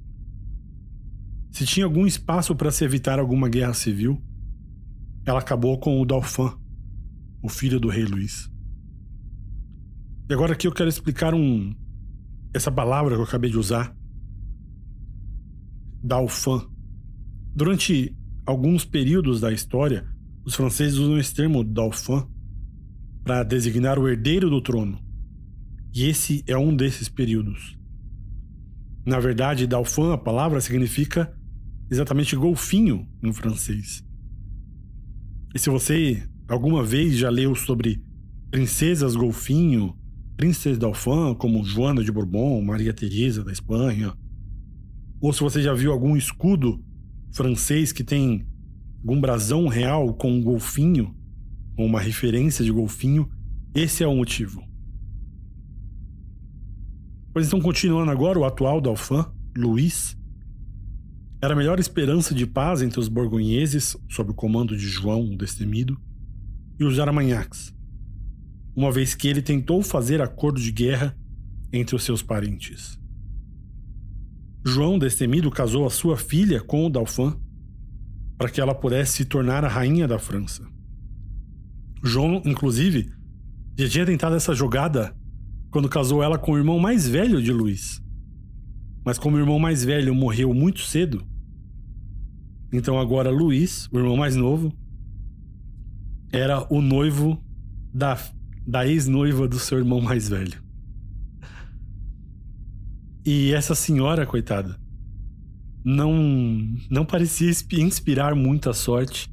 [1.51, 4.22] Se tinha algum espaço para se evitar alguma guerra civil,
[5.26, 6.53] ela acabou com o Dauphin,
[7.42, 8.49] o filho do rei Luís.
[10.30, 11.74] E agora aqui eu quero explicar um
[12.53, 13.94] essa palavra que eu acabei de usar,
[16.03, 16.61] Dauphin.
[17.55, 20.07] Durante alguns períodos da história,
[20.44, 22.26] os franceses usam esse termo Dauphin
[23.24, 24.99] para designar o herdeiro do trono.
[25.94, 27.76] E esse é um desses períodos.
[29.05, 31.34] Na verdade, Dauphin, a palavra significa
[31.90, 34.05] exatamente golfinho em francês.
[35.55, 38.03] E se você alguma vez já leu sobre
[38.51, 39.97] princesas golfinho,
[40.39, 44.14] princesa Dauphin, como Joana de Bourbon, Maria Teresa da Espanha,
[45.20, 46.80] ou se você já viu algum escudo
[47.32, 48.47] francês que tem
[49.01, 51.12] algum brasão real com um golfinho,
[51.76, 53.28] ou uma referência de golfinho,
[53.74, 54.62] esse é o motivo.
[57.32, 59.24] Pois então, continuando agora, o atual Dauphin,
[59.57, 60.16] Luís,
[61.43, 65.36] era a melhor esperança de paz entre os borgonheses, sob o comando de João o
[65.36, 66.01] Destemido,
[66.78, 67.74] e os Armagnacs,
[68.78, 71.12] uma vez que ele tentou fazer acordo de guerra
[71.72, 72.96] entre os seus parentes.
[74.64, 77.34] João Destemido casou a sua filha com o Dauphin
[78.36, 80.64] para que ela pudesse se tornar a rainha da França.
[82.04, 83.10] João, inclusive,
[83.76, 85.12] já tinha tentado essa jogada
[85.72, 88.00] quando casou ela com o irmão mais velho de Luís.
[89.04, 91.26] Mas como o irmão mais velho morreu muito cedo,
[92.72, 94.72] então agora Luís, o irmão mais novo,
[96.32, 97.44] era o noivo
[97.92, 98.16] da,
[98.68, 100.62] da ex-noiva do seu irmão mais velho.
[103.24, 104.78] E essa senhora, coitada,
[105.82, 106.12] não,
[106.90, 109.26] não parecia inspirar muita sorte.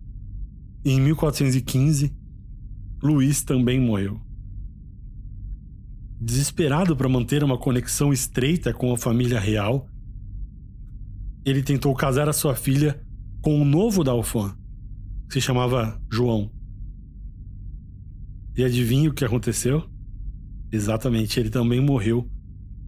[0.86, 2.15] Em 1415,
[3.03, 4.21] Luís também morreu.
[6.21, 9.89] Desesperado para manter uma conexão estreita com a família real,
[11.43, 13.05] ele tentou casar a sua filha
[13.41, 14.53] com um novo Dauphin,
[15.27, 16.55] que se chamava João.
[18.58, 19.89] E adivinha o que aconteceu?
[20.72, 22.30] Exatamente, ele também morreu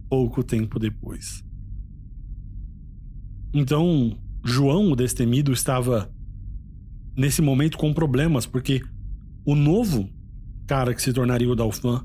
[0.08, 1.44] pouco tempo depois.
[3.52, 6.10] Então, João, o destemido, estava
[7.16, 8.82] nesse momento com problemas, porque
[9.44, 10.08] o novo
[10.66, 12.00] cara que se tornaria o Dauphin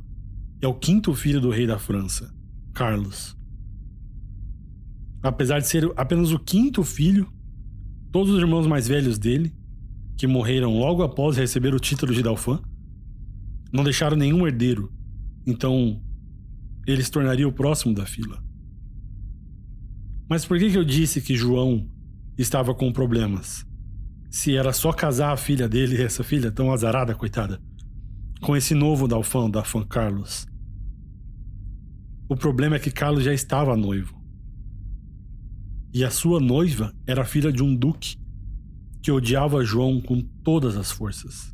[0.62, 2.34] é o quinto filho do rei da França,
[2.74, 3.38] Carlos.
[5.22, 7.32] apesar de ser apenas o quinto filho,
[8.12, 9.54] todos os irmãos mais velhos dele,
[10.18, 12.60] que morreram logo após receber o título de Dauphin,
[13.74, 14.94] não deixaram nenhum herdeiro.
[15.46, 16.00] Então,
[16.86, 18.42] ele se tornaria o próximo da fila.
[20.30, 21.90] Mas por que, que eu disse que João
[22.38, 23.66] estava com problemas?
[24.30, 27.62] Se era só casar a filha dele, essa filha tão azarada, coitada,
[28.42, 30.46] com esse novo Dalfão, Dalfão Carlos.
[32.30, 34.22] O problema é que Carlos já estava noivo.
[35.94, 38.18] E a sua noiva era filha de um duque
[39.02, 41.54] que odiava João com todas as forças.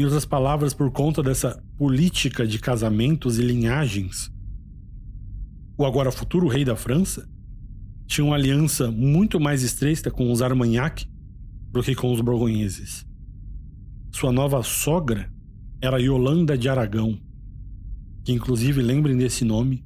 [0.00, 4.32] Em outras palavras, por conta dessa política de casamentos e linhagens,
[5.76, 7.28] o agora futuro rei da França
[8.06, 11.06] tinha uma aliança muito mais estreita com os Armagnac
[11.70, 13.04] do que com os borgonheses.
[14.10, 15.30] Sua nova sogra
[15.82, 17.20] era Yolanda de Aragão,
[18.24, 19.84] que inclusive lembrem desse nome,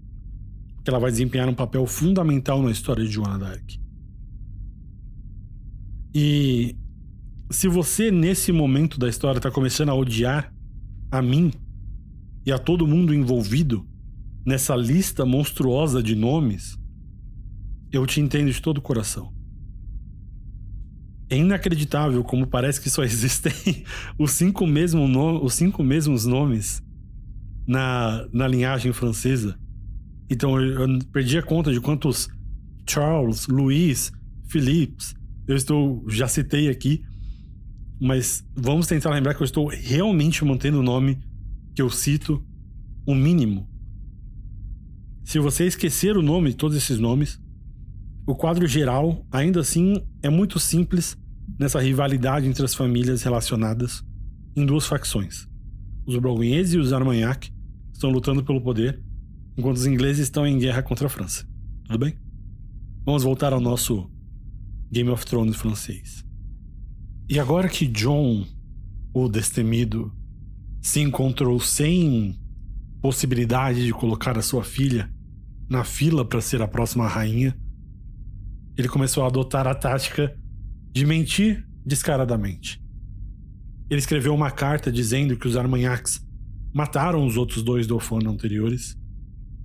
[0.85, 3.81] que ela vai desempenhar um papel fundamental na história de Joana d'Arc.
[6.15, 6.77] E
[7.51, 10.53] se você nesse momento da história está começando a odiar
[11.11, 11.51] a mim
[12.45, 13.87] e a todo mundo envolvido
[14.45, 16.77] nessa lista monstruosa de nomes,
[17.93, 19.33] eu te entendo de todo o coração.
[21.31, 23.53] É inacreditável como parece que só existem
[24.19, 26.83] os cinco, mesmo no, os cinco mesmos nomes
[27.67, 29.59] na, na linhagem francesa.
[30.29, 32.29] Então eu, eu perdi a conta de quantos
[32.87, 34.13] Charles, Louis,
[34.49, 35.15] Philips
[35.47, 37.03] eu estou já citei aqui,
[38.01, 41.19] mas vamos tentar lembrar que eu estou realmente mantendo o nome
[41.75, 42.45] que eu cito
[43.07, 43.69] o mínimo.
[45.25, 47.41] Se você esquecer o nome todos esses nomes,
[48.27, 51.17] o quadro geral, ainda assim, é muito simples
[51.59, 54.05] nessa rivalidade entre as famílias relacionadas
[54.57, 55.47] em duas facções.
[56.07, 57.51] Os Borgonheses e os Armagnac
[57.93, 59.03] estão lutando pelo poder,
[59.57, 61.47] enquanto os ingleses estão em guerra contra a França.
[61.85, 62.19] Tudo bem?
[63.05, 64.11] Vamos voltar ao nosso
[64.91, 66.24] Game of Thrones francês.
[67.29, 68.47] E agora que John,
[69.15, 70.13] o destemido,
[70.83, 72.39] se encontrou sem
[73.01, 75.11] possibilidade de colocar a sua filha
[75.69, 77.59] na fila para ser a próxima rainha,
[78.77, 80.37] ele começou a adotar a tática
[80.93, 82.83] de mentir descaradamente.
[83.89, 86.21] Ele escreveu uma carta dizendo que os Armagnacs
[86.75, 88.99] mataram os outros dois Dauphin anteriores,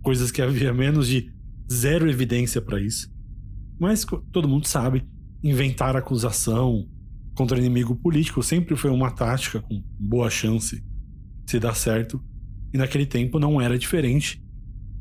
[0.02, 1.34] coisas que havia menos de
[1.72, 3.12] zero evidência para isso.
[3.78, 5.06] Mas todo mundo sabe,
[5.44, 6.88] inventar acusação
[7.40, 10.84] contra inimigo político sempre foi uma tática com boa chance
[11.46, 12.22] de se dar certo,
[12.74, 14.44] e naquele tempo não era diferente.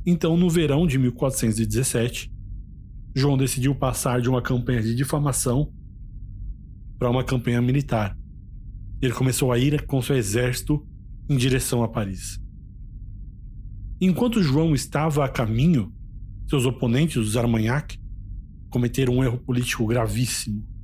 [0.07, 2.33] Então, no verão de 1417,
[3.13, 5.75] João decidiu passar de uma campanha de difamação
[6.97, 8.17] para uma campanha militar.
[9.03, 10.87] Ele começou a ir com seu exército
[11.29, 12.41] em direção a Paris.
[14.01, 15.93] Enquanto João estava a caminho,
[16.49, 17.99] seus oponentes, os Armagnac,
[18.71, 20.78] cometeram um erro político gravíssimo.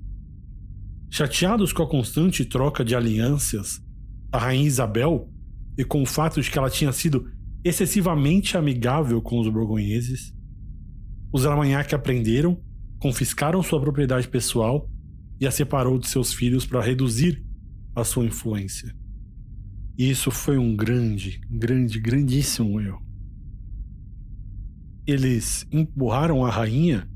[1.16, 3.80] Chateados com a constante troca de alianças
[4.30, 5.32] da rainha Isabel
[5.78, 7.30] e com o fato de que ela tinha sido
[7.62, 10.34] excessivamente amigável com os borgonheses,
[11.32, 12.60] os Armagnac aprenderam,
[12.98, 14.90] confiscaram sua propriedade pessoal
[15.40, 17.46] e a separou de seus filhos para reduzir
[17.94, 18.92] a sua influência.
[19.96, 23.00] E isso foi um grande, grande, grandíssimo erro.
[25.06, 27.08] Eles empurraram a rainha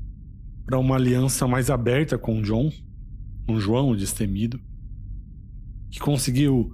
[0.65, 2.71] para uma aliança mais aberta com John,
[3.49, 4.61] com João o destemido,
[5.89, 6.71] que conseguiu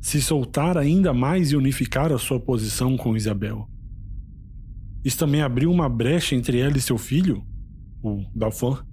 [0.00, 3.70] se soltar ainda mais e unificar a sua posição com Isabel.
[5.04, 7.46] Isso também abriu uma brecha entre ela e seu filho,
[8.02, 8.84] o Dalfan,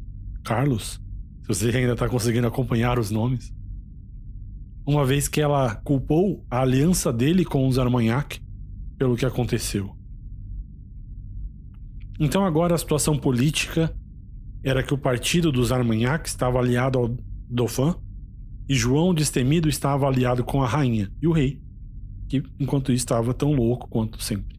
[0.43, 1.01] Carlos,
[1.41, 3.51] se você ainda está conseguindo acompanhar os nomes.
[4.85, 8.39] Uma vez que ela culpou a aliança dele com os Armagnac
[8.95, 9.97] pelo que aconteceu.
[12.19, 13.91] Então agora a situação política
[14.63, 17.17] era que o partido dos Armagnac estava aliado ao
[17.49, 17.93] Dauphin
[18.67, 21.61] e João Destemido estava aliado com a rainha e o rei,
[22.29, 24.57] que enquanto isso estava tão louco quanto sempre.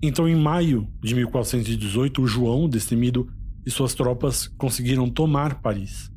[0.00, 3.28] Então, em maio de 1418, o João Destemido
[3.66, 6.10] e suas tropas conseguiram tomar Paris.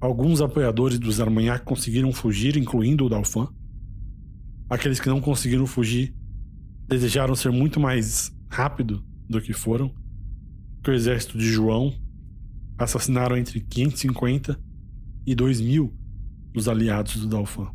[0.00, 3.48] Alguns apoiadores dos Armagnac conseguiram fugir, incluindo o Dauphin.
[4.68, 6.14] Aqueles que não conseguiram fugir
[6.86, 9.94] desejaram ser muito mais rápido do que foram
[10.84, 11.92] que o exército de João
[12.78, 14.60] assassinaram entre 550
[15.26, 15.96] e 2 mil
[16.52, 17.68] dos aliados do Dauphin.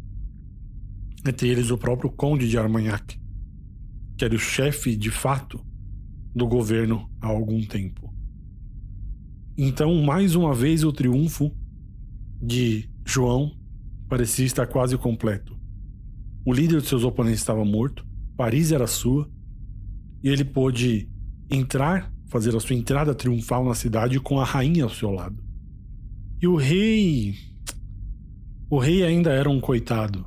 [1.28, 3.20] Entre eles o próprio Conde de Armagnac,
[4.16, 5.60] que era o chefe de fato
[6.36, 8.14] do governo há algum tempo.
[9.58, 11.52] Então, mais uma vez, o triunfo
[12.42, 13.52] de João
[14.08, 15.60] parecia estar quase completo.
[16.46, 18.08] O líder de seus oponentes estava morto,
[18.38, 19.30] Paris era sua,
[20.24, 21.10] e ele pôde
[21.50, 25.44] entrar, fazer a sua entrada triunfal na cidade com a rainha ao seu lado.
[26.42, 27.36] E o rei.
[28.70, 30.26] O rei ainda era um coitado.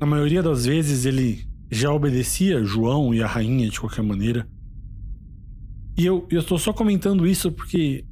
[0.00, 4.48] Na maioria das vezes ele já obedecia João e a rainha de qualquer maneira.
[5.96, 8.06] E eu, estou só comentando isso porque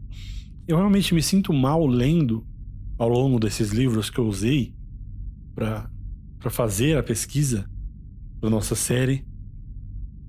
[0.67, 2.45] eu realmente me sinto mal lendo
[2.99, 4.75] ao longo desses livros que eu usei
[5.55, 5.89] para
[6.51, 7.71] fazer a pesquisa
[8.41, 9.25] da nossa série.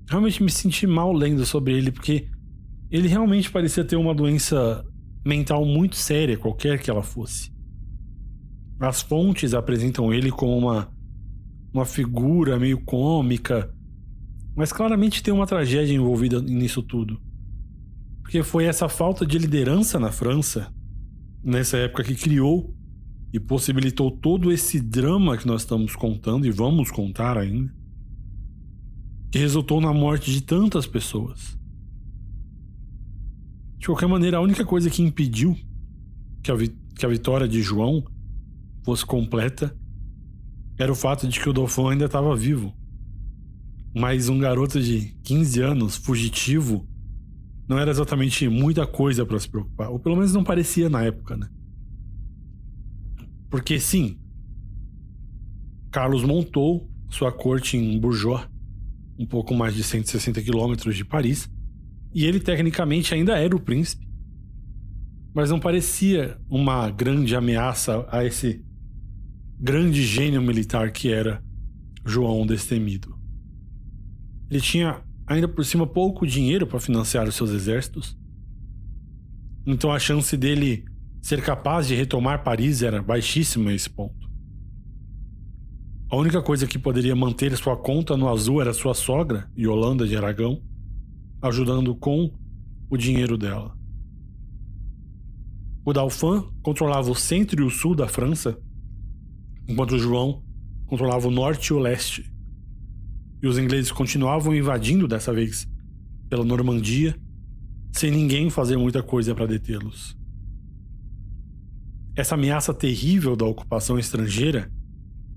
[0.08, 2.28] Realmente me senti mal lendo sobre ele porque
[2.90, 4.84] ele realmente parecia ter uma doença
[5.24, 7.52] mental muito séria, qualquer que ela fosse.
[8.80, 10.88] As fontes apresentam ele como uma,
[11.72, 13.70] uma figura meio cômica,
[14.56, 17.20] mas claramente tem uma tragédia envolvida nisso tudo.
[18.22, 20.72] Porque foi essa falta de liderança na França,
[21.42, 22.74] nessa época, que criou
[23.32, 27.72] e possibilitou todo esse drama que nós estamos contando e vamos contar ainda,
[29.30, 31.58] que resultou na morte de tantas pessoas.
[33.78, 35.56] De qualquer maneira, a única coisa que impediu
[36.42, 38.04] que a, que a vitória de João
[38.84, 39.76] fosse completa
[40.78, 42.74] era o fato de que o Dauphin ainda estava vivo.
[43.94, 46.88] Mas um garoto de 15 anos, fugitivo,
[47.68, 49.90] não era exatamente muita coisa para se preocupar.
[49.90, 51.48] Ou pelo menos não parecia na época, né?
[53.50, 54.18] Porque sim,
[55.90, 58.46] Carlos montou sua corte em Bourgeois,
[59.18, 61.50] um pouco mais de 160 quilômetros de Paris,
[62.14, 64.06] e ele tecnicamente ainda era o príncipe.
[65.34, 68.64] Mas não parecia uma grande ameaça a esse
[69.58, 71.42] grande gênio militar que era
[72.04, 73.18] João Destemido.
[74.50, 78.16] Ele tinha ainda por cima pouco dinheiro para financiar os seus exércitos.
[79.66, 80.84] Então a chance dele
[81.20, 84.27] ser capaz de retomar Paris era baixíssima a esse ponto.
[86.10, 90.16] A única coisa que poderia manter sua conta no azul era sua sogra, Yolanda de
[90.16, 90.62] Aragão,
[91.42, 92.34] ajudando com
[92.88, 93.76] o dinheiro dela.
[95.84, 98.58] O Dauphin controlava o centro e o sul da França,
[99.68, 100.42] enquanto João
[100.86, 102.32] controlava o norte e o leste.
[103.42, 105.68] E os ingleses continuavam invadindo dessa vez
[106.30, 107.14] pela Normandia,
[107.92, 110.16] sem ninguém fazer muita coisa para detê-los.
[112.16, 114.72] Essa ameaça terrível da ocupação estrangeira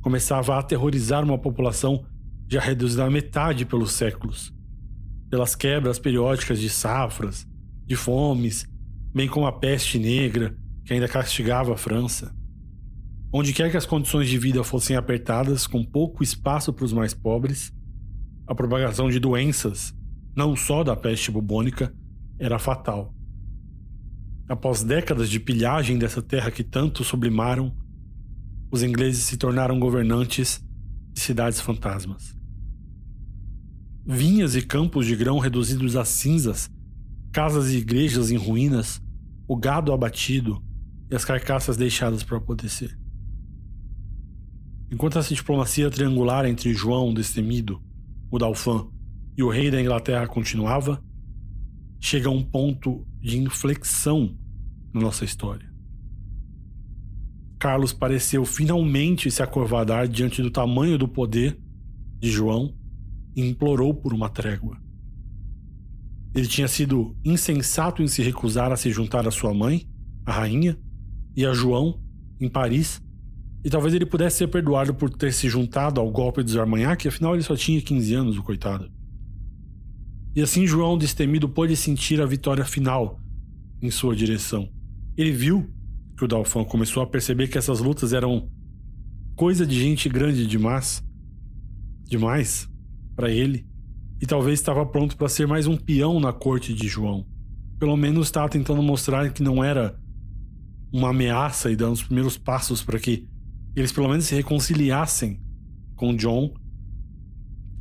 [0.02, 2.06] começava a aterrorizar uma população
[2.48, 4.54] já reduzida à metade pelos séculos
[5.32, 7.48] pelas quebras periódicas de safras,
[7.86, 8.68] de fomes,
[9.16, 12.36] bem como a peste negra que ainda castigava a França.
[13.32, 17.14] Onde quer que as condições de vida fossem apertadas, com pouco espaço para os mais
[17.14, 17.72] pobres,
[18.46, 19.96] a propagação de doenças,
[20.36, 21.96] não só da peste bubônica,
[22.38, 23.16] era fatal.
[24.50, 27.74] Após décadas de pilhagem dessa terra que tanto sublimaram,
[28.72, 30.64] os ingleses se tornaram governantes
[31.14, 32.42] de cidades fantasmas
[34.06, 36.70] vinhas e campos de grão reduzidos a cinzas,
[37.32, 39.02] casas e igrejas em ruínas,
[39.48, 40.62] o gado abatido
[41.10, 42.98] e as carcaças deixadas para apodrecer.
[44.92, 47.82] Enquanto essa diplomacia triangular entre João Destemido,
[48.30, 48.90] o Dauphin
[49.38, 51.02] e o rei da Inglaterra continuava,
[52.00, 54.38] chega a um ponto de inflexão
[54.94, 55.71] na nossa história.
[57.62, 61.60] Carlos pareceu finalmente se acovardar diante do tamanho do poder
[62.18, 62.74] de João
[63.36, 64.82] e implorou por uma trégua.
[66.34, 69.88] Ele tinha sido insensato em se recusar a se juntar à sua mãe,
[70.26, 70.76] a rainha,
[71.36, 72.02] e a João,
[72.40, 73.00] em Paris,
[73.64, 77.36] e talvez ele pudesse ser perdoado por ter se juntado ao golpe dos Armagnac, afinal
[77.36, 78.92] ele só tinha 15 anos, o coitado.
[80.36, 83.20] E assim João destemido pôde sentir a vitória final
[83.80, 84.68] em sua direção.
[85.16, 85.72] Ele viu
[86.22, 88.48] que o Dauphin começou a perceber que essas lutas eram
[89.36, 91.04] coisa de gente grande demais,
[92.06, 92.70] demais,
[93.16, 93.66] para ele
[94.22, 97.26] e talvez estava pronto para ser mais um peão na corte de João.
[97.80, 100.00] Pelo menos estava tentando mostrar que não era
[100.94, 103.28] uma ameaça e dando os primeiros passos para que
[103.76, 105.42] eles pelo menos se reconciliassem
[105.96, 106.54] com John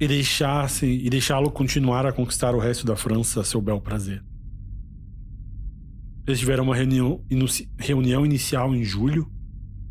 [0.00, 4.30] e deixassem e deixá-lo continuar a conquistar o resto da França a seu bel prazer.
[6.26, 7.24] Eles tiveram uma reunião,
[7.78, 9.30] reunião inicial em julho,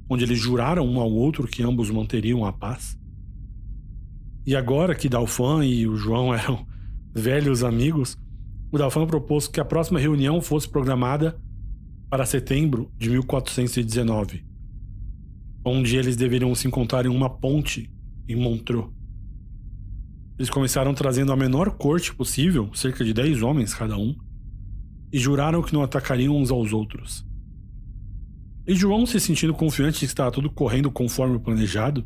[0.10, 2.98] onde eles juraram um ao outro que ambos manteriam a paz.
[4.46, 6.66] E agora que Dalfan e o João eram
[7.14, 8.18] velhos amigos,
[8.72, 11.40] o Dalfan propôs que a próxima reunião fosse programada
[12.10, 14.46] para setembro de 1419,
[15.64, 17.92] onde eles deveriam se encontrar em uma ponte
[18.28, 18.90] em Montreux.
[20.38, 24.16] Eles começaram trazendo a menor corte possível, cerca de 10 homens cada um,
[25.12, 27.26] e juraram que não atacariam uns aos outros.
[28.68, 32.06] E João, se sentindo confiante de que estava tudo correndo conforme o planejado,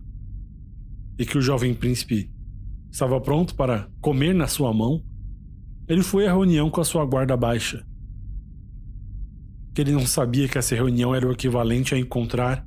[1.18, 2.32] e que o jovem príncipe
[2.92, 5.04] estava pronto para comer na sua mão,
[5.88, 7.86] ele foi à reunião com a sua guarda baixa.
[9.74, 12.66] Que ele não sabia que essa reunião era o equivalente a encontrar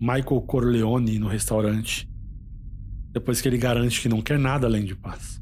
[0.00, 2.08] Michael Corleone no restaurante,
[3.12, 5.40] depois que ele garante que não quer nada além de paz.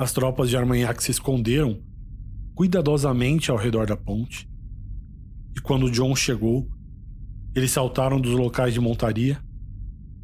[0.00, 1.82] As tropas de Armagnac se esconderam
[2.54, 4.50] cuidadosamente ao redor da ponte,
[5.54, 6.66] e quando John chegou,
[7.54, 9.44] eles saltaram dos locais de montaria,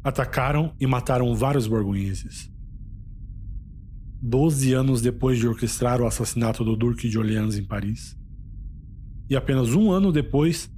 [0.03, 2.51] atacaram e mataram vários borgonheses.
[4.19, 8.17] Doze anos depois de orquestrar o assassinato do Duque de Orleans em Paris,
[9.29, 10.71] e apenas um ano depois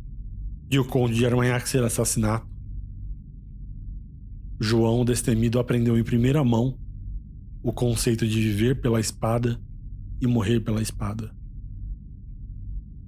[0.67, 2.45] de o Conde de Armagnac ser assassinado,
[4.59, 6.77] João Destemido aprendeu em primeira mão
[7.61, 9.59] o conceito de viver pela espada
[10.21, 11.33] e morrer pela espada.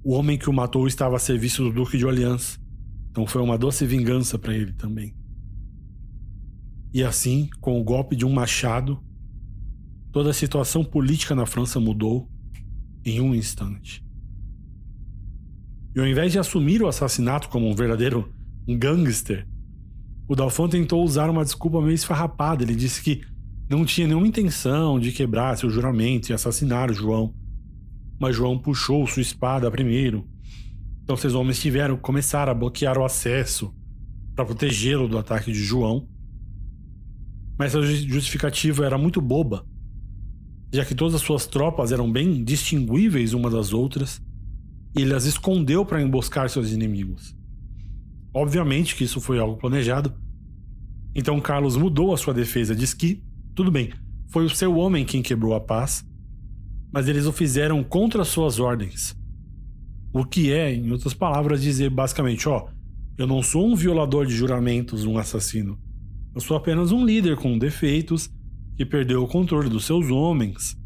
[0.04, 2.58] O homem que o matou estava a serviço do Duque de Orleans,
[3.10, 5.14] então foi uma doce vingança para ele também.
[6.92, 9.02] E assim, com o golpe de um machado,
[10.10, 12.28] toda a situação política na França mudou
[13.04, 14.04] em um instante.
[15.94, 18.32] E ao invés de assumir o assassinato como um verdadeiro
[18.66, 19.46] gangster,
[20.28, 22.62] o Dalfon tentou usar uma desculpa meio esfarrapada.
[22.62, 23.22] Ele disse que
[23.72, 27.34] não tinha nenhuma intenção de quebrar seu juramento e assassinar João.
[28.20, 30.28] Mas João puxou sua espada primeiro.
[31.02, 33.74] Então seus homens tiveram que começar a bloquear o acesso
[34.36, 36.06] para protegê-lo do ataque de João.
[37.58, 39.66] Mas essa justificativa era muito boba,
[40.72, 44.20] já que todas as suas tropas eram bem distinguíveis uma das outras,
[44.94, 47.34] e ele as escondeu para emboscar seus inimigos.
[48.34, 50.14] Obviamente que isso foi algo planejado.
[51.14, 53.22] Então Carlos mudou a sua defesa, diz que
[53.54, 53.92] tudo bem,
[54.28, 56.04] foi o seu homem quem quebrou a paz,
[56.92, 59.14] mas eles o fizeram contra suas ordens.
[60.12, 62.68] O que é, em outras palavras, dizer basicamente: ó,
[63.18, 65.78] eu não sou um violador de juramentos, um assassino.
[66.34, 68.30] Eu sou apenas um líder com defeitos
[68.76, 70.76] que perdeu o controle dos seus homens.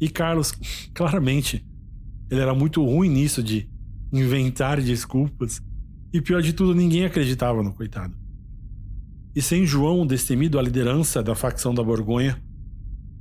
[0.00, 0.52] E Carlos,
[0.94, 1.66] claramente,
[2.30, 3.68] ele era muito ruim nisso de
[4.12, 5.60] inventar desculpas.
[6.12, 8.21] E pior de tudo, ninguém acreditava no coitado.
[9.34, 12.42] E sem João, destemido à liderança da facção da Borgonha,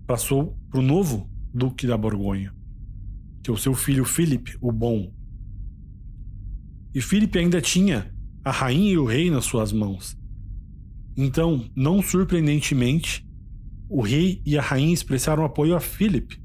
[0.06, 2.54] passou para o novo Duque da Borgonha,
[3.42, 5.14] que é o seu filho Filipe, o Bom.
[6.94, 8.14] E Filipe ainda tinha
[8.44, 10.18] a rainha e o rei nas suas mãos.
[11.16, 13.26] Então, não surpreendentemente,
[13.90, 16.42] o rei e a rainha expressaram apoio a Filipe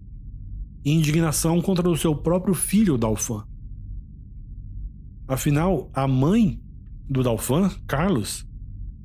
[0.84, 3.44] e indignação contra o seu próprio filho Dalfan.
[5.26, 6.60] Afinal, a mãe
[7.08, 8.46] do Dalfan, Carlos,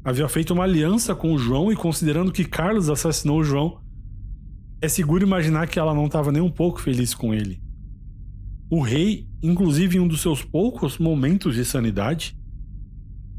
[0.03, 3.79] havia feito uma aliança com o João e considerando que Carlos assassinou o João,
[4.81, 7.61] é seguro imaginar que ela não estava nem um pouco feliz com ele.
[8.69, 12.35] O rei, inclusive em um dos seus poucos momentos de sanidade,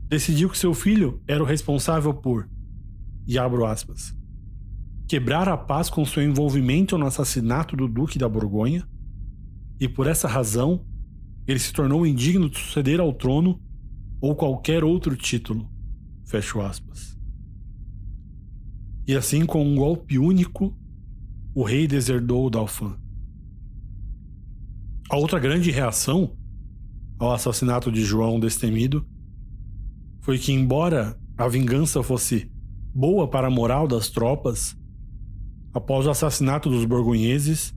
[0.08, 2.48] decidiu que seu filho era o responsável por,
[3.26, 4.14] e abro aspas,
[5.08, 8.86] quebrar a paz com seu envolvimento no assassinato do Duque da Borgonha,
[9.80, 10.84] e por essa razão
[11.46, 13.60] ele se tornou indigno de suceder ao trono
[14.20, 15.71] ou qualquer outro título.
[16.32, 17.14] Fecho aspas.
[19.06, 20.74] E assim, com um golpe único,
[21.54, 22.98] o rei deserdou o Dalfan.
[25.10, 26.34] A outra grande reação
[27.18, 29.06] ao assassinato de João Destemido
[30.22, 32.50] foi que, embora a vingança fosse
[32.94, 34.74] boa para a moral das tropas,
[35.74, 37.74] após o assassinato dos borgonheses,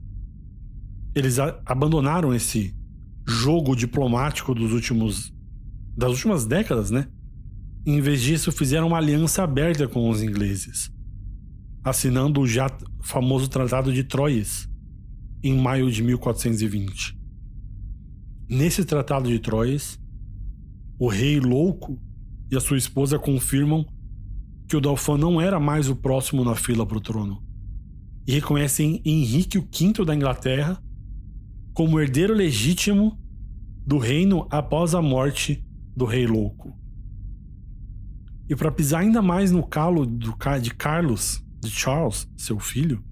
[1.14, 2.74] eles abandonaram esse
[3.28, 5.30] jogo diplomático dos últimos
[5.94, 7.06] das últimas décadas, né?
[7.88, 10.90] Em vez disso, fizeram uma aliança aberta com os ingleses,
[11.84, 12.66] assinando o já
[13.00, 14.68] famoso Tratado de Troyes
[15.40, 17.16] em maio de 1420.
[18.48, 20.00] Nesse Tratado de Troyes,
[20.98, 21.96] o rei louco
[22.50, 23.86] e a sua esposa confirmam
[24.68, 27.40] que o Dauphin não era mais o próximo na fila para o trono
[28.26, 30.82] e reconhecem Henrique V da Inglaterra
[31.72, 33.16] como herdeiro legítimo
[33.86, 35.64] do reino após a morte
[35.94, 36.85] do rei louco.
[38.48, 43.02] E para pisar ainda mais no calo do, de Carlos, de Charles, seu filho,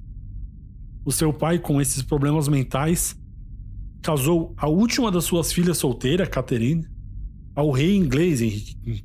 [1.04, 3.18] o seu pai, com esses problemas mentais,
[4.00, 6.86] casou a última das suas filhas solteiras, Catherine,
[7.54, 9.02] ao rei inglês Henrique V.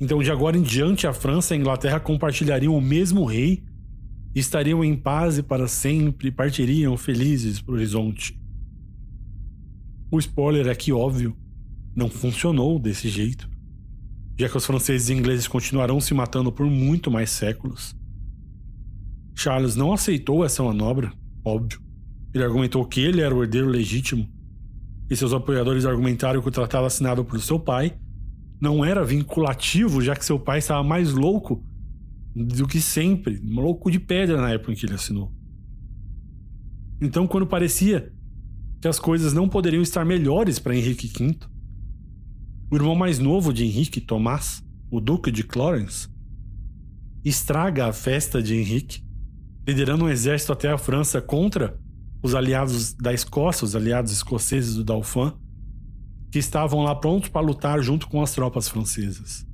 [0.00, 3.62] Então, de agora em diante, a França e a Inglaterra compartilhariam o mesmo rei,
[4.34, 8.40] estariam em paz para sempre, partiriam felizes para o horizonte.
[10.10, 11.36] O spoiler aqui, óbvio,
[11.94, 13.48] não funcionou desse jeito
[14.38, 17.94] já que os franceses e ingleses continuarão se matando por muito mais séculos.
[19.34, 21.12] Charles não aceitou essa manobra,
[21.44, 21.80] óbvio.
[22.32, 24.28] Ele argumentou que ele era o herdeiro legítimo,
[25.10, 27.98] e seus apoiadores argumentaram que o tratado assinado por seu pai
[28.60, 31.64] não era vinculativo, já que seu pai estava mais louco
[32.34, 33.40] do que sempre.
[33.42, 35.32] Louco de pedra na época em que ele assinou.
[37.00, 38.12] Então, quando parecia
[38.80, 41.38] que as coisas não poderiam estar melhores para Henrique V,
[42.70, 46.08] o irmão mais novo de Henrique, Tomás, o Duque de Clarence,
[47.24, 49.02] estraga a festa de Henrique,
[49.66, 51.78] liderando um exército até a França contra
[52.22, 55.32] os aliados da Escócia, os aliados escoceses do Dauphin,
[56.30, 59.46] que estavam lá prontos para lutar junto com as tropas francesas.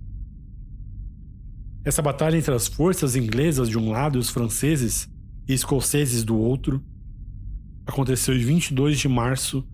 [1.84, 5.08] Essa batalha entre as forças inglesas de um lado e os franceses
[5.46, 6.82] e escoceses do outro
[7.86, 9.64] aconteceu em 22 de março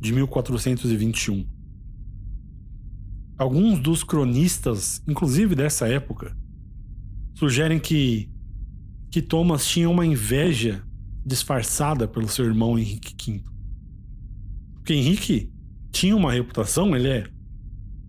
[0.00, 1.53] de 1421.
[3.36, 6.36] Alguns dos cronistas, inclusive dessa época,
[7.34, 8.30] sugerem que,
[9.10, 10.84] que Thomas tinha uma inveja
[11.26, 13.42] disfarçada pelo seu irmão Henrique V.
[14.74, 15.52] Porque Henrique
[15.90, 17.26] tinha uma reputação, ele é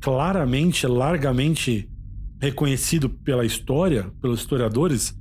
[0.02, 1.90] claramente, largamente
[2.40, 5.18] reconhecido pela história, pelos historiadores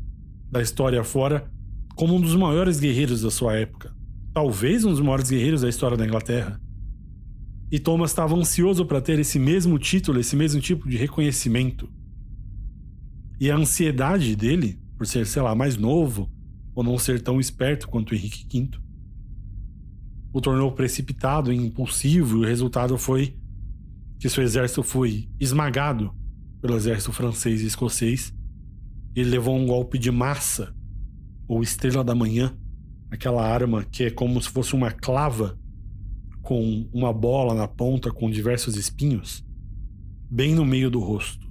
[0.50, 1.50] da história fora,
[1.94, 3.94] como um dos maiores guerreiros da sua época.
[4.32, 6.60] Talvez um dos maiores guerreiros da história da Inglaterra.
[7.74, 11.90] E Thomas estava ansioso para ter esse mesmo título, esse mesmo tipo de reconhecimento.
[13.40, 16.30] E a ansiedade dele, por ser, sei lá, mais novo,
[16.72, 18.78] ou não ser tão esperto quanto Henrique V,
[20.32, 23.36] o tornou precipitado e impulsivo, e o resultado foi
[24.20, 26.14] que seu exército foi esmagado
[26.62, 28.32] pelo exército francês e escocês.
[29.16, 30.72] Ele levou um golpe de massa,
[31.48, 32.56] ou estrela da manhã,
[33.10, 35.58] aquela arma que é como se fosse uma clava
[36.44, 39.42] com uma bola na ponta com diversos espinhos,
[40.30, 41.44] bem no meio do rosto.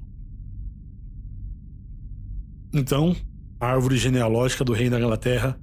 [2.71, 3.15] Então,
[3.59, 5.59] a árvore genealógica do rei da Inglaterra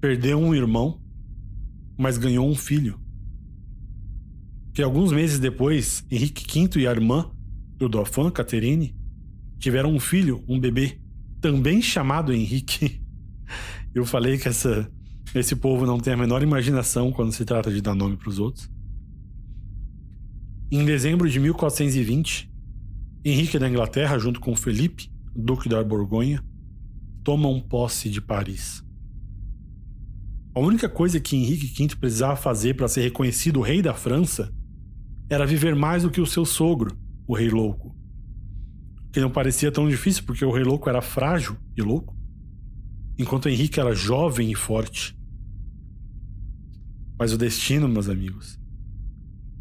[0.00, 1.00] perdeu um irmão,
[1.96, 3.00] mas ganhou um filho.
[4.74, 7.30] Que alguns meses depois, Henrique V e a irmã
[7.76, 8.94] do Dauphin, Catherine,
[9.58, 11.00] tiveram um filho, um bebê,
[11.40, 13.00] também chamado Henrique.
[13.94, 14.90] Eu falei que essa,
[15.34, 18.38] esse povo não tem a menor imaginação quando se trata de dar nome para os
[18.38, 18.70] outros.
[20.70, 22.50] Em dezembro de 1420,
[23.24, 26.44] Henrique da Inglaterra, junto com Felipe, duque da Borgonha,
[27.24, 28.82] tomam posse de Paris.
[30.54, 34.52] A única coisa que Henrique V precisava fazer para ser reconhecido rei da França
[35.28, 36.96] era viver mais do que o seu sogro,
[37.26, 37.94] o Rei Louco.
[39.12, 42.16] Que não parecia tão difícil porque o Rei Louco era frágil e louco,
[43.18, 45.17] enquanto Henrique era jovem e forte.
[47.18, 48.58] Mas o destino, meus amigos,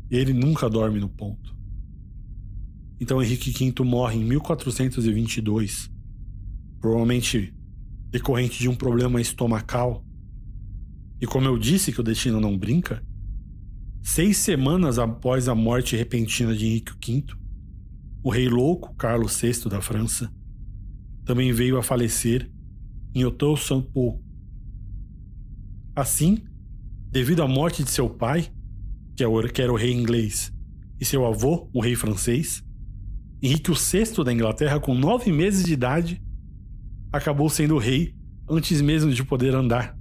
[0.09, 1.57] ele nunca dorme no ponto.
[2.99, 5.89] Então Henrique V morre em 1422,
[6.79, 7.53] provavelmente
[8.09, 10.05] decorrente de um problema estomacal.
[11.19, 13.03] E como eu disse que o destino não brinca,
[14.03, 17.25] seis semanas após a morte repentina de Henrique V,
[18.23, 20.31] o rei louco Carlos VI da França
[21.25, 22.49] também veio a falecer
[23.13, 24.21] em Auteuil-Saint-Pau.
[25.95, 26.46] Assim,
[27.17, 28.47] devido à morte de seu pai,
[29.15, 29.27] que é
[29.57, 30.53] era o rei inglês,
[30.99, 32.63] e seu avô, o rei francês,
[33.41, 36.21] Henrique VI da Inglaterra, com nove meses de idade,
[37.11, 38.13] acabou sendo rei
[38.47, 39.97] antes mesmo de poder andar.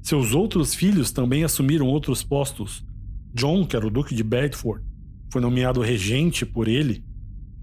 [0.00, 2.86] Seus outros filhos também assumiram outros postos.
[3.34, 4.86] John, que era o Duque de Bedford,
[5.32, 7.04] foi nomeado regente por ele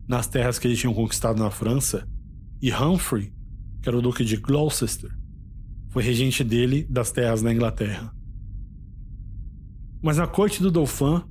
[0.05, 2.05] nas terras que ele tinha conquistado na França,
[2.61, 3.31] e Humphrey,
[3.81, 5.20] que era o Duque de Gloucester,
[5.91, 8.15] foi regente dele das terras na Inglaterra.
[10.01, 11.22] Mas na corte do Dauphin,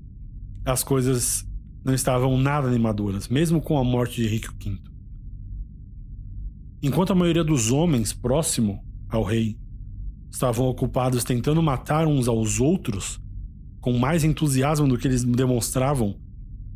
[0.64, 1.44] as coisas
[1.82, 4.78] não estavam nada animadoras, mesmo com a morte de Henrique V.
[6.82, 9.58] Enquanto a maioria dos homens próximo ao rei
[10.30, 13.18] estavam ocupados tentando matar uns aos outros,
[13.80, 16.20] com mais entusiasmo do que eles demonstravam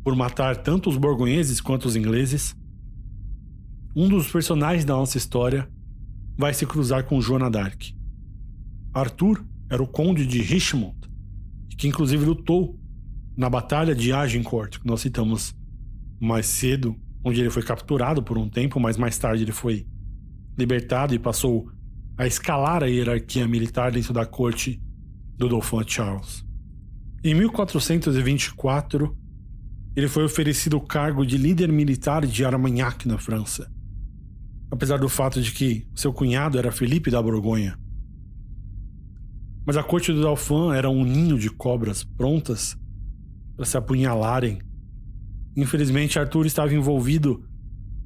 [0.03, 2.55] por matar tanto os borgonheses quanto os ingleses,
[3.95, 5.69] um dos personagens da nossa história
[6.37, 7.93] vai se cruzar com Joana d'Arc.
[8.93, 10.95] Arthur era o conde de Richmond,
[11.77, 12.79] que inclusive lutou
[13.35, 15.53] na Batalha de Agincourt, que nós citamos
[16.19, 19.85] mais cedo, onde ele foi capturado por um tempo, mas mais tarde ele foi
[20.57, 21.69] libertado e passou
[22.17, 24.81] a escalar a hierarquia militar dentro da corte
[25.37, 26.45] do Dauphin Charles.
[27.23, 29.17] Em 1424,
[29.95, 33.69] ele foi oferecido o cargo de líder militar de Armagnac na França,
[34.75, 37.79] apesar do fato de que seu cunhado era Felipe da Borgonha.
[39.65, 42.77] Mas a corte do Dauphin era um ninho de cobras prontas
[43.55, 44.59] para se apunhalarem.
[45.55, 47.47] Infelizmente, Arthur estava envolvido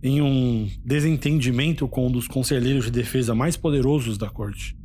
[0.01, 4.77] em um desentendimento com um dos conselheiros de defesa mais poderosos da corte,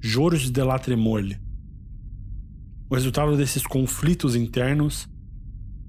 [0.00, 1.36] Georges de la Tremole.
[2.88, 5.08] O resultado desses conflitos internos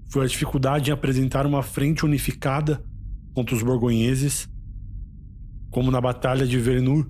[0.10, 2.84] foi a dificuldade em apresentar uma frente unificada
[3.34, 4.52] contra os borgonheses,
[5.74, 7.10] como na Batalha de Vernur,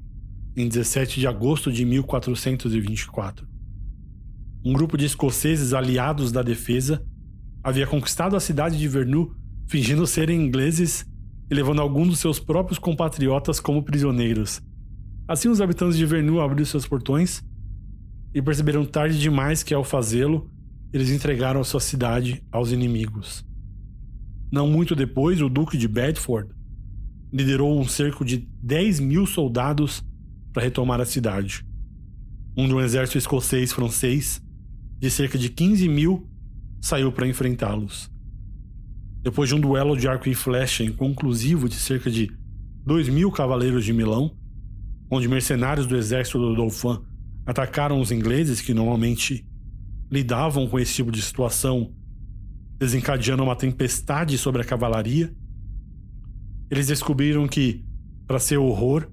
[0.56, 3.46] em 17 de agosto de 1424.
[4.64, 7.06] Um grupo de escoceses aliados da defesa
[7.62, 9.36] havia conquistado a cidade de Vernu,
[9.68, 11.06] fingindo serem ingleses
[11.52, 14.62] e levando alguns dos seus próprios compatriotas como prisioneiros.
[15.28, 17.44] Assim, os habitantes de Vernu abriram seus portões
[18.34, 20.50] e perceberam tarde demais que, ao fazê-lo,
[20.94, 23.46] eles entregaram a sua cidade aos inimigos.
[24.50, 26.50] Não muito depois, o Duque de Bedford
[27.34, 30.04] liderou um cerco de 10 mil soldados
[30.54, 31.66] para retomar a cidade.
[32.56, 34.40] Um de um exército escocês-francês
[35.00, 36.30] de cerca de 15 mil
[36.80, 38.12] saiu para enfrentá-los.
[39.24, 42.30] Depois de um duelo de arco e flecha inconclusivo de cerca de
[42.86, 44.38] 2 mil cavaleiros de Milão,
[45.10, 47.02] onde mercenários do exército do Dauphin
[47.46, 49.46] atacaram os ingleses que normalmente
[50.12, 51.92] lidavam com esse tipo de situação
[52.78, 55.34] desencadeando uma tempestade sobre a cavalaria,
[56.74, 57.86] eles descobriram que,
[58.26, 59.08] para seu horror,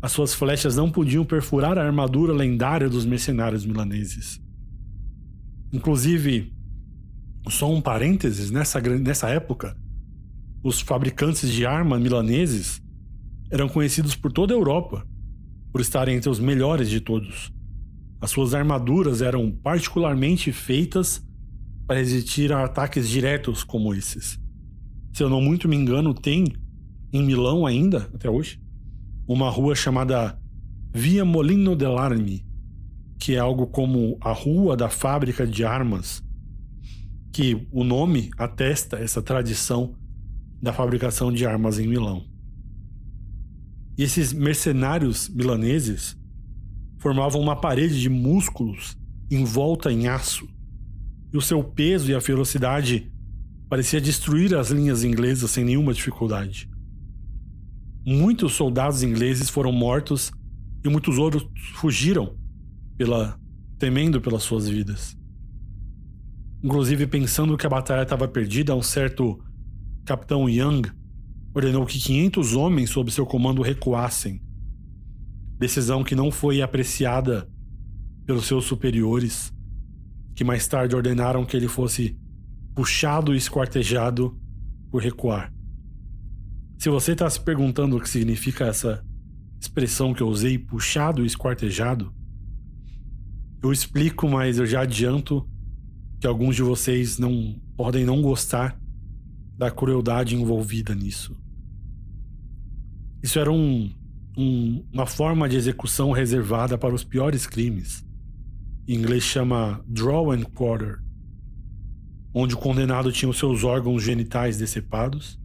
[0.00, 4.40] as suas flechas não podiam perfurar a armadura lendária dos mercenários milaneses.
[5.70, 6.50] Inclusive,
[7.50, 9.76] só um parênteses, nessa, nessa época,
[10.62, 12.80] os fabricantes de armas milaneses
[13.50, 15.06] eram conhecidos por toda a Europa
[15.70, 17.52] por estarem entre os melhores de todos.
[18.18, 21.22] As suas armaduras eram particularmente feitas
[21.86, 24.38] para resistir a ataques diretos como esses.
[25.12, 26.46] Se eu não muito me engano, tem
[27.14, 28.60] em Milão ainda, até hoje,
[29.28, 30.36] uma rua chamada
[30.92, 32.44] Via Molino dell'Armi,
[33.20, 36.24] que é algo como a rua da fábrica de armas,
[37.32, 39.94] que o nome atesta essa tradição
[40.60, 42.24] da fabricação de armas em Milão.
[43.96, 46.18] E esses mercenários milaneses
[46.98, 48.98] formavam uma parede de músculos
[49.30, 50.48] envolta em aço
[51.32, 53.08] e o seu peso e a ferocidade
[53.68, 56.73] parecia destruir as linhas inglesas sem nenhuma dificuldade.
[58.06, 60.30] Muitos soldados ingleses foram mortos
[60.84, 62.36] e muitos outros fugiram,
[62.96, 63.38] pela,
[63.78, 65.16] temendo pelas suas vidas.
[66.62, 69.42] Inclusive, pensando que a batalha estava perdida, um certo
[70.04, 70.82] capitão Young
[71.54, 74.42] ordenou que 500 homens sob seu comando recuassem.
[75.58, 77.48] Decisão que não foi apreciada
[78.26, 79.52] pelos seus superiores
[80.34, 82.18] que mais tarde ordenaram que ele fosse
[82.74, 84.36] puxado e esquartejado
[84.90, 85.53] por recuar.
[86.84, 89.02] Se você está se perguntando o que significa essa
[89.58, 92.14] expressão que eu usei, puxado e esquartejado,
[93.62, 95.48] eu explico, mas eu já adianto
[96.20, 98.78] que alguns de vocês não podem não gostar
[99.56, 101.34] da crueldade envolvida nisso.
[103.22, 103.90] Isso era um,
[104.36, 108.04] um, uma forma de execução reservada para os piores crimes
[108.86, 110.98] em inglês chama draw and quarter,
[112.34, 115.42] onde o condenado tinha os seus órgãos genitais decepados.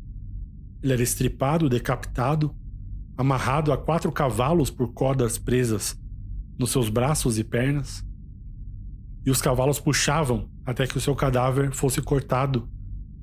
[0.82, 2.56] Ele era estripado, decapitado,
[3.18, 6.00] amarrado a quatro cavalos por cordas presas
[6.58, 8.04] nos seus braços e pernas.
[9.26, 12.70] E os cavalos puxavam até que o seu cadáver fosse cortado,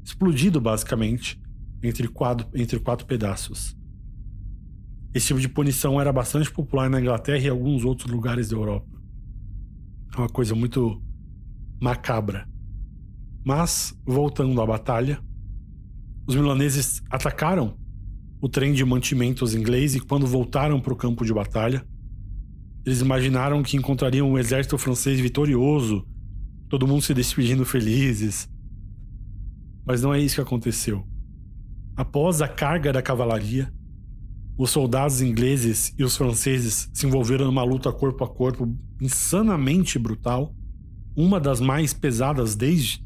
[0.04, 1.40] explodido basicamente,
[1.82, 3.76] entre quatro, entre quatro pedaços.
[5.14, 8.86] Esse tipo de punição era bastante popular na Inglaterra e alguns outros lugares da Europa.
[10.14, 11.02] É uma coisa muito
[11.80, 12.46] macabra.
[13.44, 15.22] Mas, voltando à batalha,
[16.26, 17.76] os milaneses atacaram
[18.40, 21.86] o trem de mantimentos inglês e, quando voltaram para o campo de batalha,
[22.84, 26.06] eles imaginaram que encontrariam um exército francês vitorioso,
[26.68, 28.48] todo mundo se despedindo felizes.
[29.84, 31.04] Mas não é isso que aconteceu.
[31.96, 33.72] Após a carga da cavalaria,
[34.58, 40.54] os soldados ingleses e os franceses se envolveram numa luta corpo a corpo insanamente brutal,
[41.16, 43.04] uma das mais pesadas desde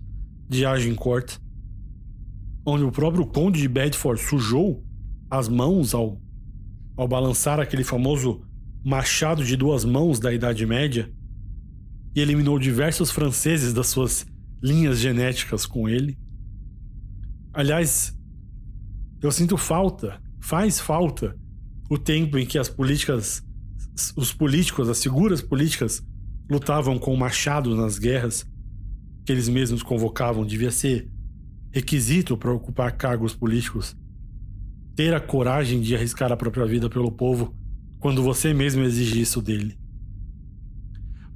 [0.48, 1.38] de Agincourt,
[2.64, 4.84] onde o próprio conde de Bedford sujou
[5.30, 6.20] as mãos ao,
[6.96, 8.42] ao balançar aquele famoso
[8.84, 11.12] machado de duas mãos da Idade Média
[12.14, 14.26] e eliminou diversos franceses das suas
[14.62, 16.18] linhas genéticas com ele.
[17.52, 18.16] Aliás,
[19.22, 21.36] eu sinto falta, faz falta
[21.90, 23.42] o tempo em que as políticas,
[24.16, 26.02] os políticos, as figuras políticas
[26.50, 28.44] lutavam com machados nas guerras
[29.24, 31.08] que eles mesmos convocavam, devia ser
[31.72, 33.96] requisito para ocupar cargos políticos
[34.94, 37.54] ter a coragem de arriscar a própria vida pelo povo
[37.98, 39.78] quando você mesmo exige isso dele.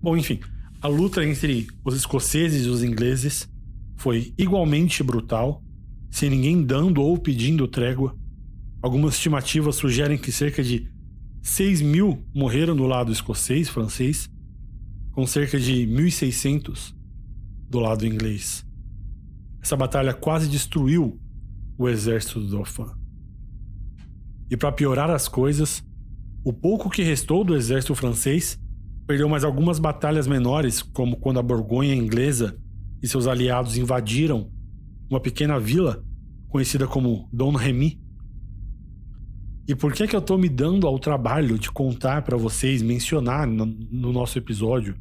[0.02, 0.40] Bom, enfim,
[0.82, 3.48] a luta entre os escoceses e os ingleses
[3.96, 5.62] foi igualmente brutal,
[6.10, 8.14] sem ninguém dando ou pedindo trégua.
[8.82, 10.90] Algumas estimativas sugerem que cerca de
[11.42, 14.28] 6 mil morreram do lado escocês, francês,
[15.12, 16.94] com cerca de 1.600
[17.68, 18.63] do lado inglês.
[19.64, 21.18] Essa batalha quase destruiu
[21.78, 22.84] o exército do Dauphin.
[24.50, 25.82] E para piorar as coisas,
[26.44, 28.60] o pouco que restou do exército francês
[29.06, 32.54] perdeu mais algumas batalhas menores, como quando a Borgonha inglesa
[33.02, 34.52] e seus aliados invadiram
[35.08, 36.04] uma pequena vila
[36.48, 37.98] conhecida como Don Remy.
[39.66, 43.46] E por que que eu tô me dando ao trabalho de contar para vocês, mencionar
[43.46, 44.94] no nosso episódio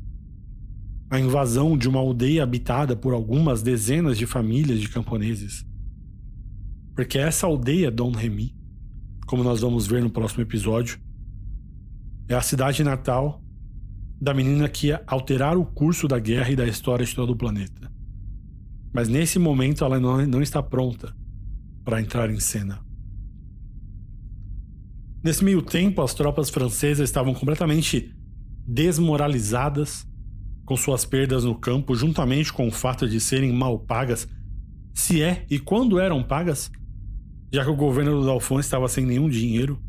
[1.13, 5.63] a invasão de uma aldeia habitada por algumas dezenas de famílias de camponeses?
[6.95, 8.55] Porque essa aldeia Don Remy,
[9.27, 10.99] como nós vamos ver no próximo episódio,
[12.27, 13.43] é a cidade natal
[14.19, 17.37] da menina que ia alterar o curso da guerra e da história de todo o
[17.37, 17.91] planeta.
[18.91, 21.15] Mas nesse momento ela não está pronta
[21.85, 22.83] para entrar em cena.
[25.23, 28.15] Nesse meio tempo, as tropas francesas estavam completamente
[28.65, 30.11] desmoralizadas
[30.65, 34.27] com suas perdas no campo, juntamente com o fato de serem mal pagas,
[34.93, 36.71] se é e quando eram pagas,
[37.51, 39.81] já que o governo do Dalfon estava sem nenhum dinheiro.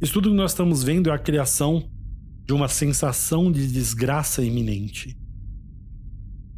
[0.00, 1.90] Isso tudo que nós estamos vendo é a criação
[2.44, 5.16] de uma sensação de desgraça iminente.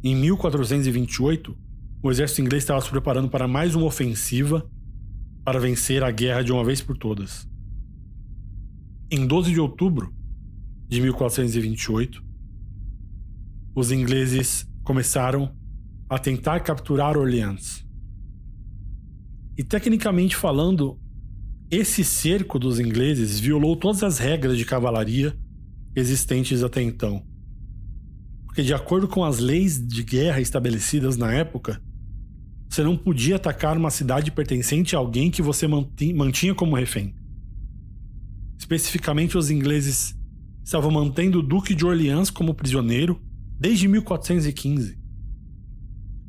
[0.03, 1.57] Em 1428,
[2.01, 4.69] o exército inglês estava se preparando para mais uma ofensiva
[5.43, 7.47] para vencer a guerra de uma vez por todas.
[9.11, 10.13] Em 12 de outubro
[10.87, 12.23] de 1428,
[13.79, 15.55] os ingleses começaram
[16.09, 17.85] a tentar capturar Orleans.
[19.57, 20.99] E tecnicamente falando,
[21.71, 25.37] esse cerco dos ingleses violou todas as regras de cavalaria
[25.95, 27.23] existentes até então.
[28.45, 31.81] Porque, de acordo com as leis de guerra estabelecidas na época,
[32.67, 37.15] você não podia atacar uma cidade pertencente a alguém que você mantinha como refém.
[38.57, 40.15] Especificamente, os ingleses
[40.63, 43.21] estavam mantendo o Duque de Orleans como prisioneiro
[43.59, 44.97] desde 1415.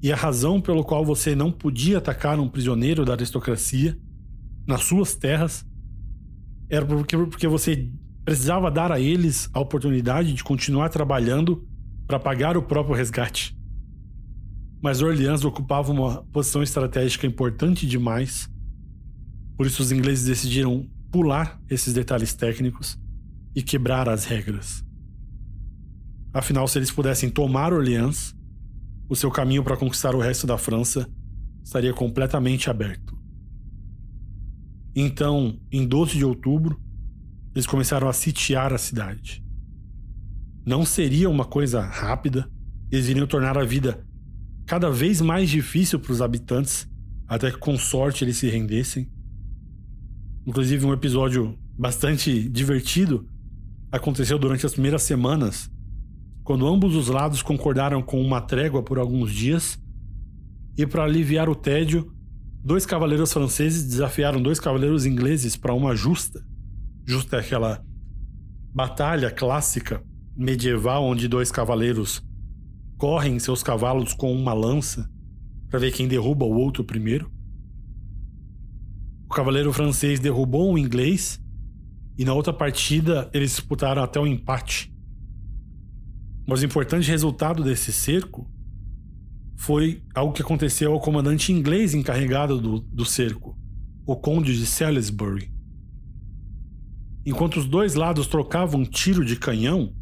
[0.03, 3.97] E a razão pelo qual você não podia atacar um prisioneiro da aristocracia
[4.67, 5.65] nas suas terras
[6.69, 7.91] era porque, porque você
[8.25, 11.67] precisava dar a eles a oportunidade de continuar trabalhando
[12.07, 13.57] para pagar o próprio resgate.
[14.83, 18.49] Mas Orleans ocupava uma posição estratégica importante demais,
[19.57, 22.99] por isso os ingleses decidiram pular esses detalhes técnicos
[23.55, 24.83] e quebrar as regras.
[26.33, 28.35] Afinal, se eles pudessem tomar Orleans,
[29.09, 31.09] o seu caminho para conquistar o resto da França
[31.65, 33.19] estaria completamente aberto.
[34.95, 36.81] Então, em 12 de outubro,
[37.55, 39.45] eles começaram a sitiar a cidade.
[40.65, 42.51] Não seria uma coisa rápida,
[42.91, 44.05] eles iriam tornar a vida
[44.67, 46.89] cada vez mais difícil para os habitantes,
[47.27, 49.11] até que com sorte eles se rendessem.
[50.47, 53.29] Inclusive, um episódio bastante divertido
[53.91, 55.71] aconteceu durante as primeiras semanas,
[56.45, 59.79] quando ambos os lados concordaram com uma trégua por alguns dias,
[60.77, 62.13] e para aliviar o tédio,
[62.65, 66.43] dois cavaleiros franceses desafiaram dois cavaleiros ingleses para uma justa
[67.11, 67.85] justo é aquela
[68.73, 70.01] batalha clássica
[70.37, 72.23] medieval onde dois cavaleiros
[72.97, 75.11] correm seus cavalos com uma lança
[75.69, 77.29] para ver quem derruba o outro primeiro.
[79.25, 81.41] O cavaleiro francês derrubou o inglês
[82.17, 84.95] e na outra partida eles disputaram até o um empate.
[86.51, 88.45] Mas o importante resultado desse cerco
[89.57, 93.57] foi algo que aconteceu ao comandante inglês encarregado do, do cerco,
[94.05, 95.49] o Conde de Salisbury.
[97.25, 99.95] Enquanto os dois lados trocavam tiro de canhão,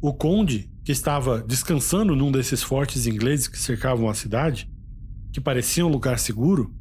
[0.00, 4.70] o conde, que estava descansando num desses fortes ingleses que cercavam a cidade,
[5.32, 6.72] que parecia um lugar seguro,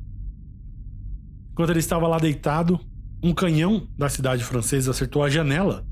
[1.51, 2.79] enquanto ele estava lá deitado,
[3.23, 5.83] um canhão da cidade francesa acertou a janela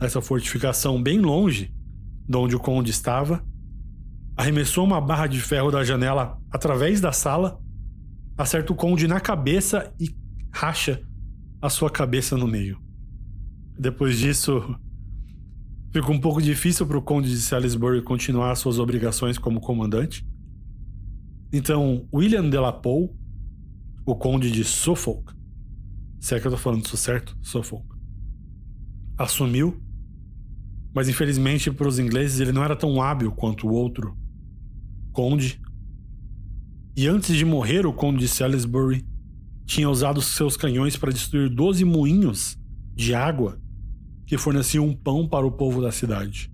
[0.00, 1.72] dessa fortificação bem longe
[2.26, 3.44] de onde o conde estava,
[4.36, 7.60] arremessou uma barra de ferro da janela através da sala,
[8.38, 10.08] acerta o conde na cabeça e
[10.50, 11.02] racha
[11.60, 12.80] a sua cabeça no meio.
[13.78, 14.74] Depois disso,
[15.92, 20.26] ficou um pouco difícil para o Conde de Salisbury continuar suas obrigações como comandante.
[21.52, 23.10] Então, William de la Pole,
[24.06, 25.34] o Conde de Suffolk,
[26.20, 27.86] se é que eu tô falando isso certo, Suffolk,
[29.18, 29.82] assumiu,
[30.94, 34.16] mas infelizmente para os ingleses ele não era tão hábil quanto o outro
[35.12, 35.60] Conde.
[36.96, 39.04] E antes de morrer, o Conde de Salisbury
[39.66, 42.56] tinha usado seus canhões para destruir 12 moinhos
[42.94, 43.60] de água
[44.26, 46.50] que forneciam um pão para o povo da cidade.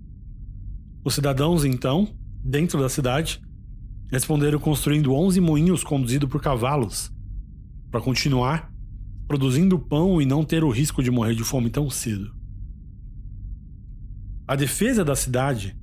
[1.03, 2.07] Os cidadãos, então,
[2.43, 3.41] dentro da cidade,
[4.11, 7.11] responderam construindo 11 moinhos conduzidos por cavalos,
[7.91, 8.71] para continuar
[9.27, 12.36] produzindo pão e não ter o risco de morrer de fome tão cedo.
[14.47, 15.77] A defesa da cidade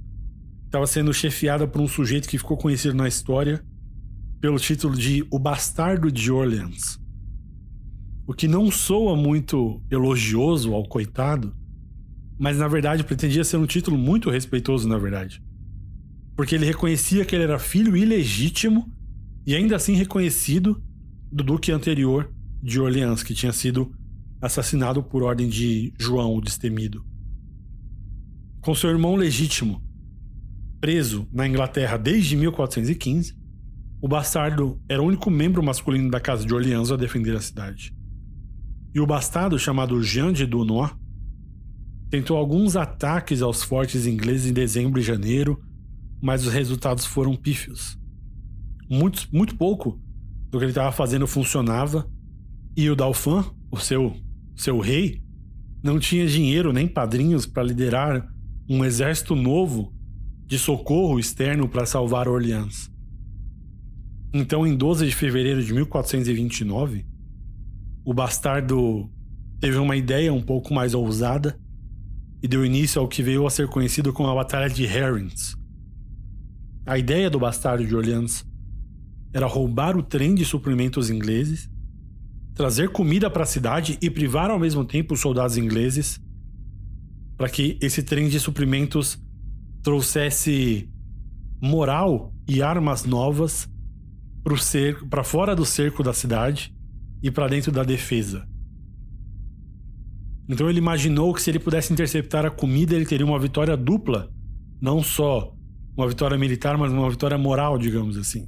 [0.65, 3.63] estava sendo chefiada por um sujeito que ficou conhecido na história
[4.41, 6.99] pelo título de O Bastardo de Orleans
[8.27, 11.55] O que não soa muito elogioso ao coitado,
[12.39, 15.43] mas na verdade pretendia ser um título muito respeitoso, na verdade.
[16.35, 18.91] Porque ele reconhecia que ele era filho ilegítimo
[19.47, 20.83] e ainda assim reconhecido
[21.31, 22.33] do duque anterior
[22.63, 23.95] de Orleans, que tinha sido
[24.41, 27.05] assassinado por ordem de João o Destemido.
[28.65, 29.83] Com seu irmão legítimo
[30.81, 33.37] preso na Inglaterra desde 1415,
[34.01, 37.95] o bastardo era o único membro masculino da Casa de Orleans a defender a cidade.
[38.95, 40.91] E o bastardo, chamado Jean de Dunois,
[42.09, 45.63] tentou alguns ataques aos fortes ingleses em dezembro e janeiro,
[46.23, 47.99] mas os resultados foram pífios.
[48.89, 50.01] Muito, muito pouco
[50.49, 52.11] do que ele estava fazendo funcionava,
[52.75, 54.17] e o Dauphin, o seu,
[54.57, 55.23] seu rei,
[55.83, 58.34] não tinha dinheiro nem padrinhos para liderar
[58.69, 59.93] um exército novo
[60.47, 62.91] de socorro externo para salvar Orleans.
[64.33, 67.07] Então, em 12 de fevereiro de 1429,
[68.05, 69.11] o bastardo
[69.61, 71.59] teve uma ideia um pouco mais ousada
[72.43, 75.57] e deu início ao que veio a ser conhecido como a Batalha de Herrings.
[76.87, 78.45] A ideia do bastardo de Orleans
[79.33, 81.71] era roubar o trem de suprimentos ingleses,
[82.55, 86.21] trazer comida para a cidade e privar ao mesmo tempo os soldados ingleses
[87.37, 89.19] para que esse trem de suprimentos
[89.83, 90.89] trouxesse
[91.61, 93.69] moral e armas novas
[95.09, 96.75] para fora do cerco da cidade
[97.23, 98.47] e para dentro da defesa.
[100.49, 104.31] Então ele imaginou que se ele pudesse interceptar a comida, ele teria uma vitória dupla,
[104.81, 105.55] não só
[105.97, 108.47] uma vitória militar, mas uma vitória moral, digamos assim.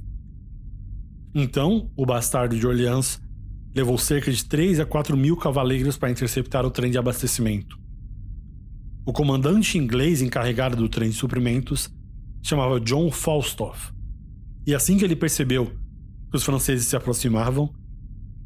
[1.33, 3.19] Então, o bastardo de Orleans
[3.75, 7.77] levou cerca de 3 a 4 mil cavaleiros para interceptar o trem de abastecimento.
[9.07, 11.89] O comandante inglês encarregado do trem de suprimentos
[12.43, 13.93] chamava John Falstaff.
[14.65, 15.67] E assim que ele percebeu
[16.29, 17.73] que os franceses se aproximavam,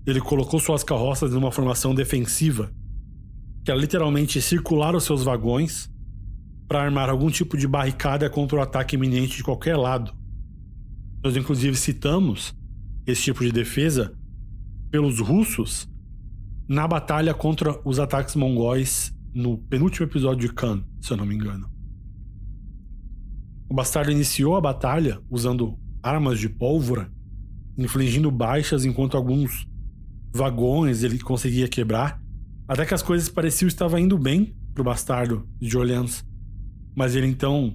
[0.06, 2.72] ele colocou suas carroças numa formação defensiva,
[3.66, 5.90] que era literalmente circular os seus vagões
[6.68, 10.14] para armar algum tipo de barricada contra o ataque iminente de qualquer lado.
[11.24, 12.54] Nós, inclusive, citamos
[13.08, 14.16] esse tipo de defesa
[14.92, 15.90] pelos russos
[16.70, 21.36] na batalha contra os ataques mongóis no penúltimo episódio de Khan, se eu não me
[21.36, 21.70] engano.
[23.70, 27.12] O bastardo iniciou a batalha usando armas de pólvora
[27.78, 29.68] infligindo baixas enquanto alguns
[30.34, 32.22] vagões ele conseguia quebrar,
[32.68, 36.24] até que as coisas pareciam estar indo bem pro bastardo de Orleans.
[36.96, 37.74] Mas ele então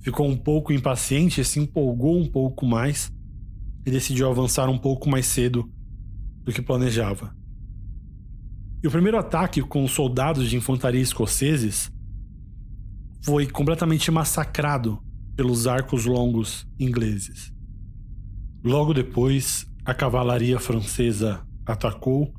[0.00, 3.12] ficou um pouco impaciente, se empolgou um pouco mais
[3.86, 5.70] e decidiu avançar um pouco mais cedo
[6.42, 7.34] do que planejava.
[8.82, 11.90] E o primeiro ataque com os soldados de infantaria escoceses
[13.22, 15.02] foi completamente massacrado
[15.36, 17.52] pelos arcos longos ingleses.
[18.64, 22.32] Logo depois, a cavalaria francesa atacou,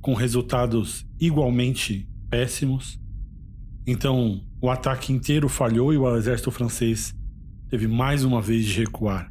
[0.00, 2.98] com resultados igualmente péssimos.
[3.86, 7.14] Então, o ataque inteiro falhou e o exército francês
[7.68, 9.30] teve mais uma vez de recuar.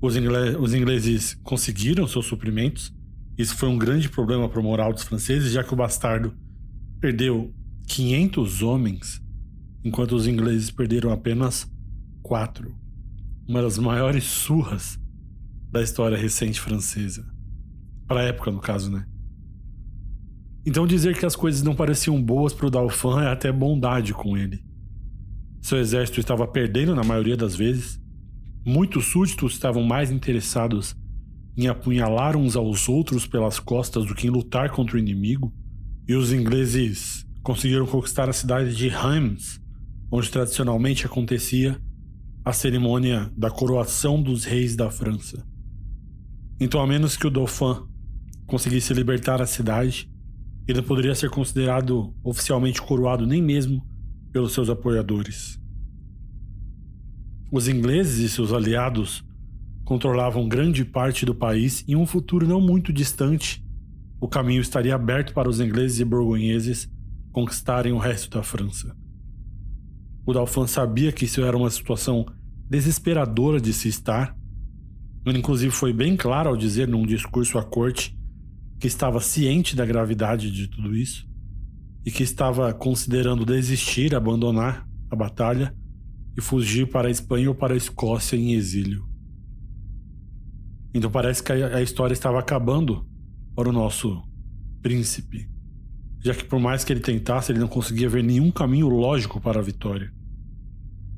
[0.00, 0.14] Os,
[0.60, 2.94] os ingleses conseguiram seus suprimentos.
[3.40, 6.36] Isso foi um grande problema para o moral dos franceses, já que o bastardo
[7.00, 7.54] perdeu
[7.88, 9.18] 500 homens,
[9.82, 11.66] enquanto os ingleses perderam apenas
[12.20, 12.76] quatro.
[13.48, 15.00] Uma das maiores surras
[15.72, 17.24] da história recente francesa.
[18.06, 19.06] Para a época, no caso, né?
[20.66, 24.36] Então dizer que as coisas não pareciam boas para o Dauphin é até bondade com
[24.36, 24.62] ele.
[25.62, 27.98] Seu exército estava perdendo na maioria das vezes.
[28.66, 30.94] Muitos súditos estavam mais interessados
[31.60, 35.52] em apunhalar uns aos outros pelas costas do que em lutar contra o inimigo.
[36.08, 39.60] E os ingleses conseguiram conquistar a cidade de Reims,
[40.10, 41.80] onde tradicionalmente acontecia
[42.44, 45.46] a cerimônia da coroação dos reis da França.
[46.58, 47.86] Então, a menos que o Dauphin
[48.46, 50.10] conseguisse libertar a cidade,
[50.66, 53.86] ele não poderia ser considerado oficialmente coroado nem mesmo
[54.32, 55.60] pelos seus apoiadores.
[57.52, 59.24] Os ingleses e seus aliados
[59.90, 63.60] controlavam grande parte do país e em um futuro não muito distante,
[64.20, 66.88] o caminho estaria aberto para os ingleses e borgonheses
[67.32, 68.96] conquistarem o resto da França.
[70.24, 72.24] O Dauphin sabia que isso era uma situação
[72.68, 74.32] desesperadora de se estar
[75.26, 78.16] ele, inclusive, foi bem claro ao dizer num discurso à corte
[78.78, 81.28] que estava ciente da gravidade de tudo isso
[82.06, 85.74] e que estava considerando desistir, abandonar a batalha
[86.38, 89.09] e fugir para a Espanha ou para a Escócia em exílio.
[90.92, 93.06] Então parece que a história estava acabando
[93.54, 94.22] para o nosso
[94.82, 95.48] príncipe,
[96.22, 99.60] já que por mais que ele tentasse, ele não conseguia ver nenhum caminho lógico para
[99.60, 100.12] a vitória.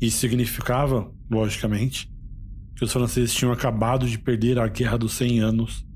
[0.01, 2.13] Isso significava, logicamente,
[2.77, 5.87] que os franceses tinham acabado de perder a Guerra dos 100 Anos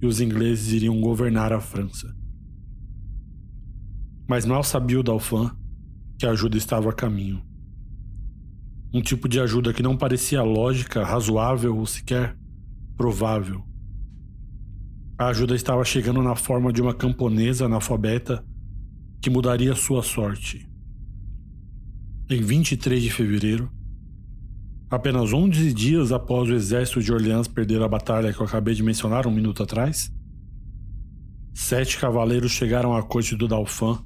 [0.00, 2.14] e os ingleses iriam governar a França.
[4.28, 5.50] Mas mal sabia o Dauphin
[6.18, 7.42] que a ajuda estava a caminho.
[8.92, 12.36] Um tipo de ajuda que não parecia lógica, razoável ou sequer
[13.00, 13.64] provável.
[15.18, 18.44] A ajuda estava chegando na forma de uma camponesa analfabeta
[19.22, 20.70] que mudaria sua sorte.
[22.28, 23.72] Em 23 de fevereiro,
[24.90, 28.82] apenas 11 dias após o exército de Orleans perder a batalha que eu acabei de
[28.82, 30.12] mencionar um minuto atrás,
[31.54, 33.96] sete cavaleiros chegaram à corte do Dauphin,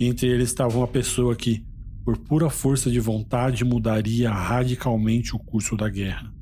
[0.00, 1.66] e entre eles estava uma pessoa que,
[2.02, 6.34] por pura força de vontade, mudaria radicalmente o curso da guerra.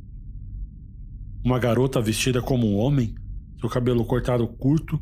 [1.44, 3.14] Uma garota vestida como um homem,
[3.60, 4.98] seu cabelo cortado curto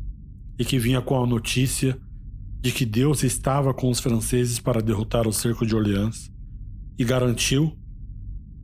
[0.59, 1.97] e que vinha com a notícia
[2.59, 6.29] de que Deus estava com os franceses para derrotar o cerco de Orleans
[6.99, 7.77] e garantiu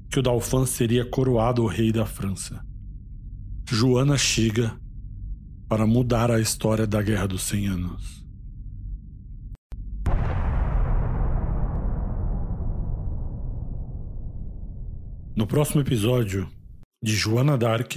[0.09, 2.61] que o Dauphin seria coroado rei da França.
[3.69, 4.77] Joana chega
[5.69, 8.25] para mudar a história da Guerra dos Cem Anos.
[15.33, 16.49] No próximo episódio
[17.01, 17.93] de Joana Dark,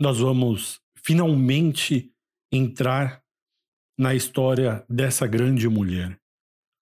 [0.00, 2.12] nós vamos finalmente
[2.52, 3.22] entrar
[3.98, 6.20] na história dessa grande mulher.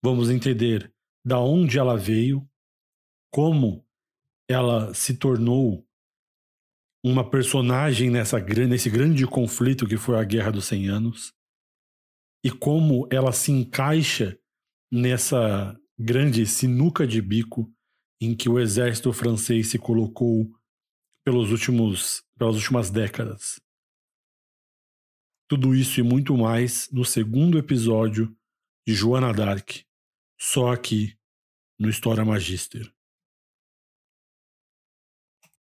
[0.04, 0.94] Vamos entender
[1.26, 2.48] da onde ela veio,
[3.32, 3.86] como
[4.50, 5.86] ela se tornou
[7.04, 11.34] uma personagem nessa, nesse grande conflito que foi a Guerra dos Cem Anos
[12.44, 14.38] e como ela se encaixa
[14.92, 17.72] nessa grande sinuca de bico
[18.22, 20.50] em que o exército francês se colocou
[21.24, 23.60] pelos últimos, pelas últimas décadas.
[25.48, 28.36] Tudo isso e muito mais no segundo episódio
[28.88, 29.84] de Joana d'Arc,
[30.40, 31.18] só aqui
[31.80, 32.94] no História Magister.